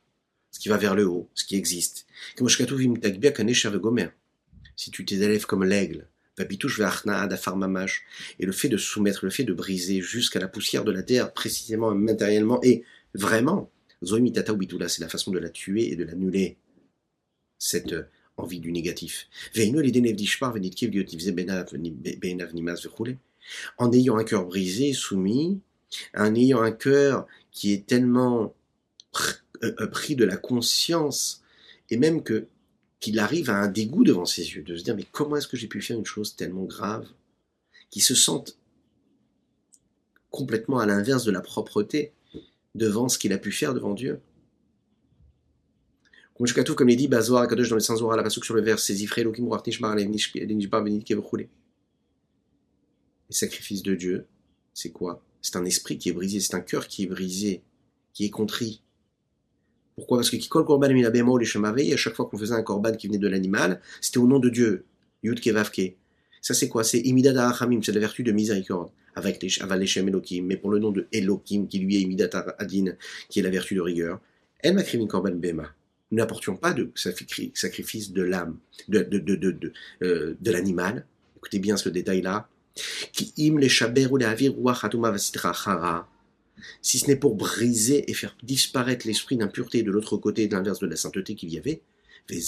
ce 0.50 0.60
qui 0.60 0.68
va 0.68 0.76
vers 0.76 0.94
le 0.94 1.06
haut, 1.06 1.28
ce 1.34 1.44
qui 1.44 1.56
existe. 1.56 2.06
Si 4.76 4.90
tu 4.90 5.04
t'élèves 5.04 5.46
comme 5.46 5.64
l'aigle, 5.64 6.06
et 6.38 6.46
le 8.40 8.52
fait 8.52 8.68
de 8.68 8.76
soumettre, 8.76 9.24
le 9.24 9.30
fait 9.30 9.44
de 9.44 9.54
briser 9.54 10.02
jusqu'à 10.02 10.38
la 10.38 10.48
poussière 10.48 10.84
de 10.84 10.92
la 10.92 11.02
terre, 11.02 11.32
précisément, 11.32 11.94
matériellement, 11.94 12.60
et 12.62 12.84
vraiment, 13.16 13.70
c'est 14.02 15.00
la 15.00 15.08
façon 15.08 15.30
de 15.30 15.38
la 15.38 15.48
tuer 15.48 15.90
et 15.92 15.96
de 15.96 16.04
l'annuler, 16.04 16.56
cette 17.58 17.92
euh, 17.92 18.04
envie 18.36 18.60
du 18.60 18.70
négatif. 18.70 19.28
En 23.78 23.92
ayant 23.92 24.18
un 24.18 24.24
cœur 24.24 24.44
brisé, 24.44 24.92
soumis, 24.92 25.60
en 26.14 26.34
ayant 26.34 26.60
un 26.60 26.72
cœur 26.72 27.26
qui 27.50 27.72
est 27.72 27.86
tellement 27.86 28.54
euh, 29.62 29.72
euh, 29.80 29.86
pris 29.86 30.16
de 30.16 30.24
la 30.24 30.36
conscience, 30.36 31.42
et 31.90 31.96
même 31.96 32.22
que 32.22 32.48
qu'il 32.98 33.18
arrive 33.18 33.50
à 33.50 33.56
un 33.56 33.68
dégoût 33.68 34.04
devant 34.04 34.24
ses 34.24 34.42
yeux, 34.54 34.62
de 34.62 34.76
se 34.76 34.82
dire 34.82 34.96
mais 34.96 35.06
comment 35.12 35.36
est-ce 35.36 35.46
que 35.48 35.56
j'ai 35.56 35.68
pu 35.68 35.80
faire 35.80 35.98
une 35.98 36.06
chose 36.06 36.34
tellement 36.34 36.64
grave, 36.64 37.06
qui 37.90 38.00
se 38.00 38.14
sente 38.14 38.58
complètement 40.30 40.78
à 40.78 40.86
l'inverse 40.86 41.24
de 41.24 41.30
la 41.30 41.40
propreté 41.40 42.12
devant 42.76 43.08
ce 43.08 43.18
qu'il 43.18 43.32
a 43.32 43.38
pu 43.38 43.50
faire 43.50 43.74
devant 43.74 43.94
Dieu. 43.94 44.20
Comme 46.34 46.90
il 46.90 46.96
dit, 46.96 47.08
Bazoar, 47.08 47.48
Kadosh 47.48 47.70
dans 47.70 47.76
le 47.76 47.80
Zohar, 47.80 48.16
la 48.16 48.22
passage 48.22 48.44
sur 48.44 48.54
le 48.54 48.60
vers, 48.60 48.78
c'est 48.78 48.94
Zifre, 48.94 49.18
Elohim, 49.18 49.48
Nishmar, 49.66 49.96
Nishbar. 49.96 50.84
Les 50.84 51.00
sacrifices 53.30 53.82
de 53.82 53.94
Dieu, 53.94 54.26
c'est 54.74 54.90
quoi? 54.90 55.22
C'est 55.40 55.56
un 55.56 55.64
esprit 55.64 55.96
qui 55.96 56.10
est 56.10 56.12
brisé, 56.12 56.40
c'est 56.40 56.54
un 56.54 56.60
cœur 56.60 56.86
qui 56.88 57.04
est 57.04 57.06
brisé, 57.06 57.62
qui 58.12 58.26
est 58.26 58.30
contrit. 58.30 58.82
Pourquoi? 59.94 60.18
Parce 60.18 60.28
que 60.28 60.36
Kikol 60.36 60.66
Korban 60.66 60.92
Milabemo, 60.92 61.38
les 61.38 61.46
Shemavei, 61.46 61.92
à 61.94 61.96
chaque 61.96 62.14
fois 62.14 62.26
qu'on 62.26 62.36
faisait 62.36 62.54
un 62.54 62.62
Korban 62.62 62.92
qui 62.92 63.06
venait 63.06 63.18
de 63.18 63.28
l'animal, 63.28 63.80
c'était 64.02 64.18
au 64.18 64.26
nom 64.26 64.38
de 64.38 64.50
Dieu. 64.50 64.84
Yud 65.22 65.40
Kevavke. 65.40 65.96
Ça, 66.42 66.52
c'est 66.52 66.68
quoi? 66.68 66.84
C'est 66.84 67.02
Achamim, 67.38 67.82
c'est 67.82 67.92
la 67.92 68.00
vertu 68.00 68.22
de 68.22 68.30
miséricorde. 68.30 68.90
Avec 69.16 69.42
les 69.42 69.50
Avaleshem 69.60 70.08
Elohim, 70.08 70.44
mais 70.46 70.56
pour 70.56 70.70
le 70.70 70.78
nom 70.78 70.92
de 70.92 71.08
Elohim, 71.10 71.66
qui 71.66 71.80
lui 71.80 71.96
est 71.96 72.02
Imidat 72.02 72.54
Adin, 72.58 72.92
qui 73.28 73.40
est 73.40 73.42
la 73.42 73.50
vertu 73.50 73.74
de 73.74 73.80
rigueur. 73.80 74.20
El 74.60 74.74
Makrivin 74.74 75.06
Korban 75.06 75.34
Bema 75.34 75.74
nous 76.10 76.18
n'apportions 76.18 76.56
pas 76.56 76.72
de 76.72 76.90
sacrifice 76.94 78.12
de 78.12 78.22
l'âme, 78.22 78.58
de, 78.88 79.00
de, 79.02 79.18
de, 79.18 79.34
de, 79.34 79.72
euh, 80.02 80.36
de 80.40 80.50
l'animal. 80.50 81.04
Écoutez 81.36 81.58
bien 81.58 81.76
ce 81.76 81.88
détail-là. 81.88 82.48
Si 83.12 83.32
ce 86.98 87.06
n'est 87.06 87.16
pour 87.16 87.34
briser 87.34 88.10
et 88.10 88.14
faire 88.14 88.36
disparaître 88.42 89.06
l'esprit 89.06 89.36
d'impureté 89.36 89.82
de 89.82 89.90
l'autre 89.90 90.16
côté, 90.16 90.48
de 90.48 90.54
l'inverse 90.54 90.78
de 90.78 90.86
la 90.86 90.96
sainteté 90.96 91.34
qu'il 91.34 91.52
y 91.52 91.58
avait, 91.58 91.82
et 92.28 92.40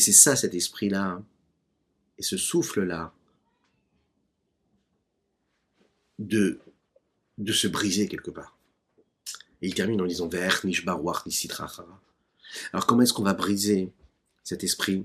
c'est 0.00 0.12
ça 0.12 0.36
cet 0.36 0.54
esprit-là, 0.54 1.22
et 2.18 2.22
ce 2.22 2.36
souffle-là, 2.36 3.12
de, 6.18 6.60
de 7.38 7.52
se 7.52 7.68
briser 7.68 8.08
quelque 8.08 8.30
part. 8.30 8.58
Et 9.62 9.68
il 9.68 9.74
termine 9.74 10.00
en 10.00 10.06
disant 10.06 10.28
Alors 12.72 12.86
comment 12.86 13.02
est-ce 13.02 13.12
qu'on 13.12 13.22
va 13.22 13.34
briser 13.34 13.92
cet 14.44 14.64
esprit, 14.64 15.04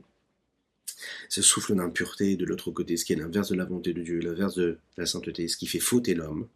ce 1.27 1.41
souffle 1.41 1.75
d'impureté 1.75 2.35
de 2.37 2.45
l'autre 2.45 2.71
côté, 2.71 2.95
ce 2.97 3.05
qui 3.05 3.13
est 3.13 3.17
l'inverse 3.17 3.49
de 3.49 3.55
la 3.55 3.65
volonté 3.65 3.93
de 3.93 4.01
Dieu, 4.01 4.19
l'inverse 4.19 4.55
de 4.55 4.77
la 4.97 5.05
sainteté, 5.05 5.47
ce 5.47 5.57
qui 5.57 5.67
fait 5.67 5.79
fauter 5.79 6.13
l'homme 6.13 6.47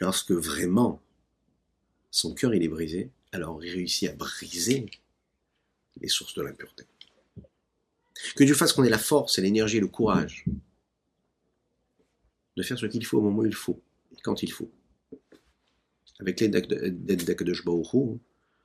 Lorsque 0.00 0.32
vraiment 0.32 1.02
son 2.10 2.34
cœur 2.34 2.54
il 2.54 2.62
est 2.62 2.68
brisé, 2.68 3.10
alors 3.32 3.62
il 3.62 3.70
réussit 3.70 4.08
à 4.08 4.14
briser 4.14 4.90
les 6.00 6.08
sources 6.08 6.34
de 6.34 6.42
l'impureté. 6.42 6.84
Que 8.34 8.44
Dieu 8.44 8.54
fasse 8.54 8.72
qu'on 8.72 8.84
ait 8.84 8.90
la 8.90 8.98
force 8.98 9.38
et 9.38 9.42
l'énergie 9.42 9.76
et 9.76 9.80
le 9.80 9.88
courage 9.88 10.44
de 12.56 12.62
faire 12.64 12.78
ce 12.78 12.86
qu'il 12.86 13.06
faut 13.06 13.18
au 13.18 13.22
moment 13.22 13.42
où 13.42 13.46
il 13.46 13.54
faut, 13.54 13.80
et 14.12 14.20
quand 14.20 14.42
il 14.42 14.50
faut. 14.50 14.70
Avec 16.18 16.40
l'aide 16.40 17.24
d'Akadosh 17.24 17.64
Baruch 17.64 18.18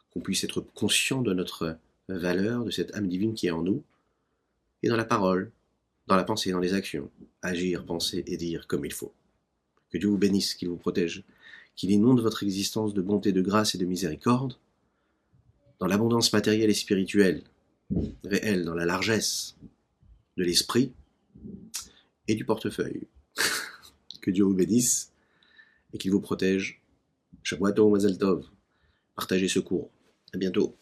qu'on 0.09 0.21
puisse 0.21 0.43
être 0.43 0.61
conscient 0.61 1.21
de 1.21 1.33
notre 1.33 1.77
valeur, 2.07 2.65
de 2.65 2.71
cette 2.71 2.95
âme 2.95 3.07
divine 3.07 3.35
qui 3.35 3.47
est 3.47 3.51
en 3.51 3.61
nous, 3.61 3.83
et 4.81 4.89
dans 4.89 4.97
la 4.97 5.05
parole, 5.05 5.51
dans 6.07 6.15
la 6.15 6.23
pensée, 6.23 6.51
dans 6.51 6.59
les 6.59 6.73
actions, 6.73 7.09
agir, 7.43 7.85
penser 7.85 8.23
et 8.25 8.35
dire 8.35 8.65
comme 8.67 8.83
il 8.83 8.91
faut. 8.91 9.13
Que 9.91 9.99
Dieu 9.99 10.09
vous 10.09 10.17
bénisse, 10.17 10.55
qu'il 10.55 10.69
vous 10.69 10.77
protège, 10.77 11.23
qu'il 11.75 11.91
inonde 11.91 12.19
votre 12.19 12.41
existence 12.41 12.95
de 12.95 13.01
bonté, 13.01 13.31
de 13.31 13.41
grâce 13.41 13.75
et 13.75 13.77
de 13.77 13.85
miséricorde, 13.85 14.57
dans 15.79 15.87
l'abondance 15.87 16.33
matérielle 16.33 16.71
et 16.71 16.75
spirituelle, 16.75 17.43
réelle, 18.23 18.65
dans 18.65 18.73
la 18.73 18.85
largesse 18.85 19.55
de 20.37 20.43
l'esprit 20.43 20.93
et 22.27 22.35
du 22.35 22.45
portefeuille. 22.45 23.07
Que 24.21 24.31
Dieu 24.31 24.45
vous 24.45 24.53
bénisse 24.53 25.11
et 25.91 25.97
qu'il 25.97 26.11
vous 26.11 26.21
protège. 26.21 26.81
Shabbat 27.43 27.75
Tov. 27.75 28.45
Partagez 29.15 29.49
ce 29.49 29.59
cours. 29.59 29.91
À 30.33 30.37
bientôt. 30.37 30.77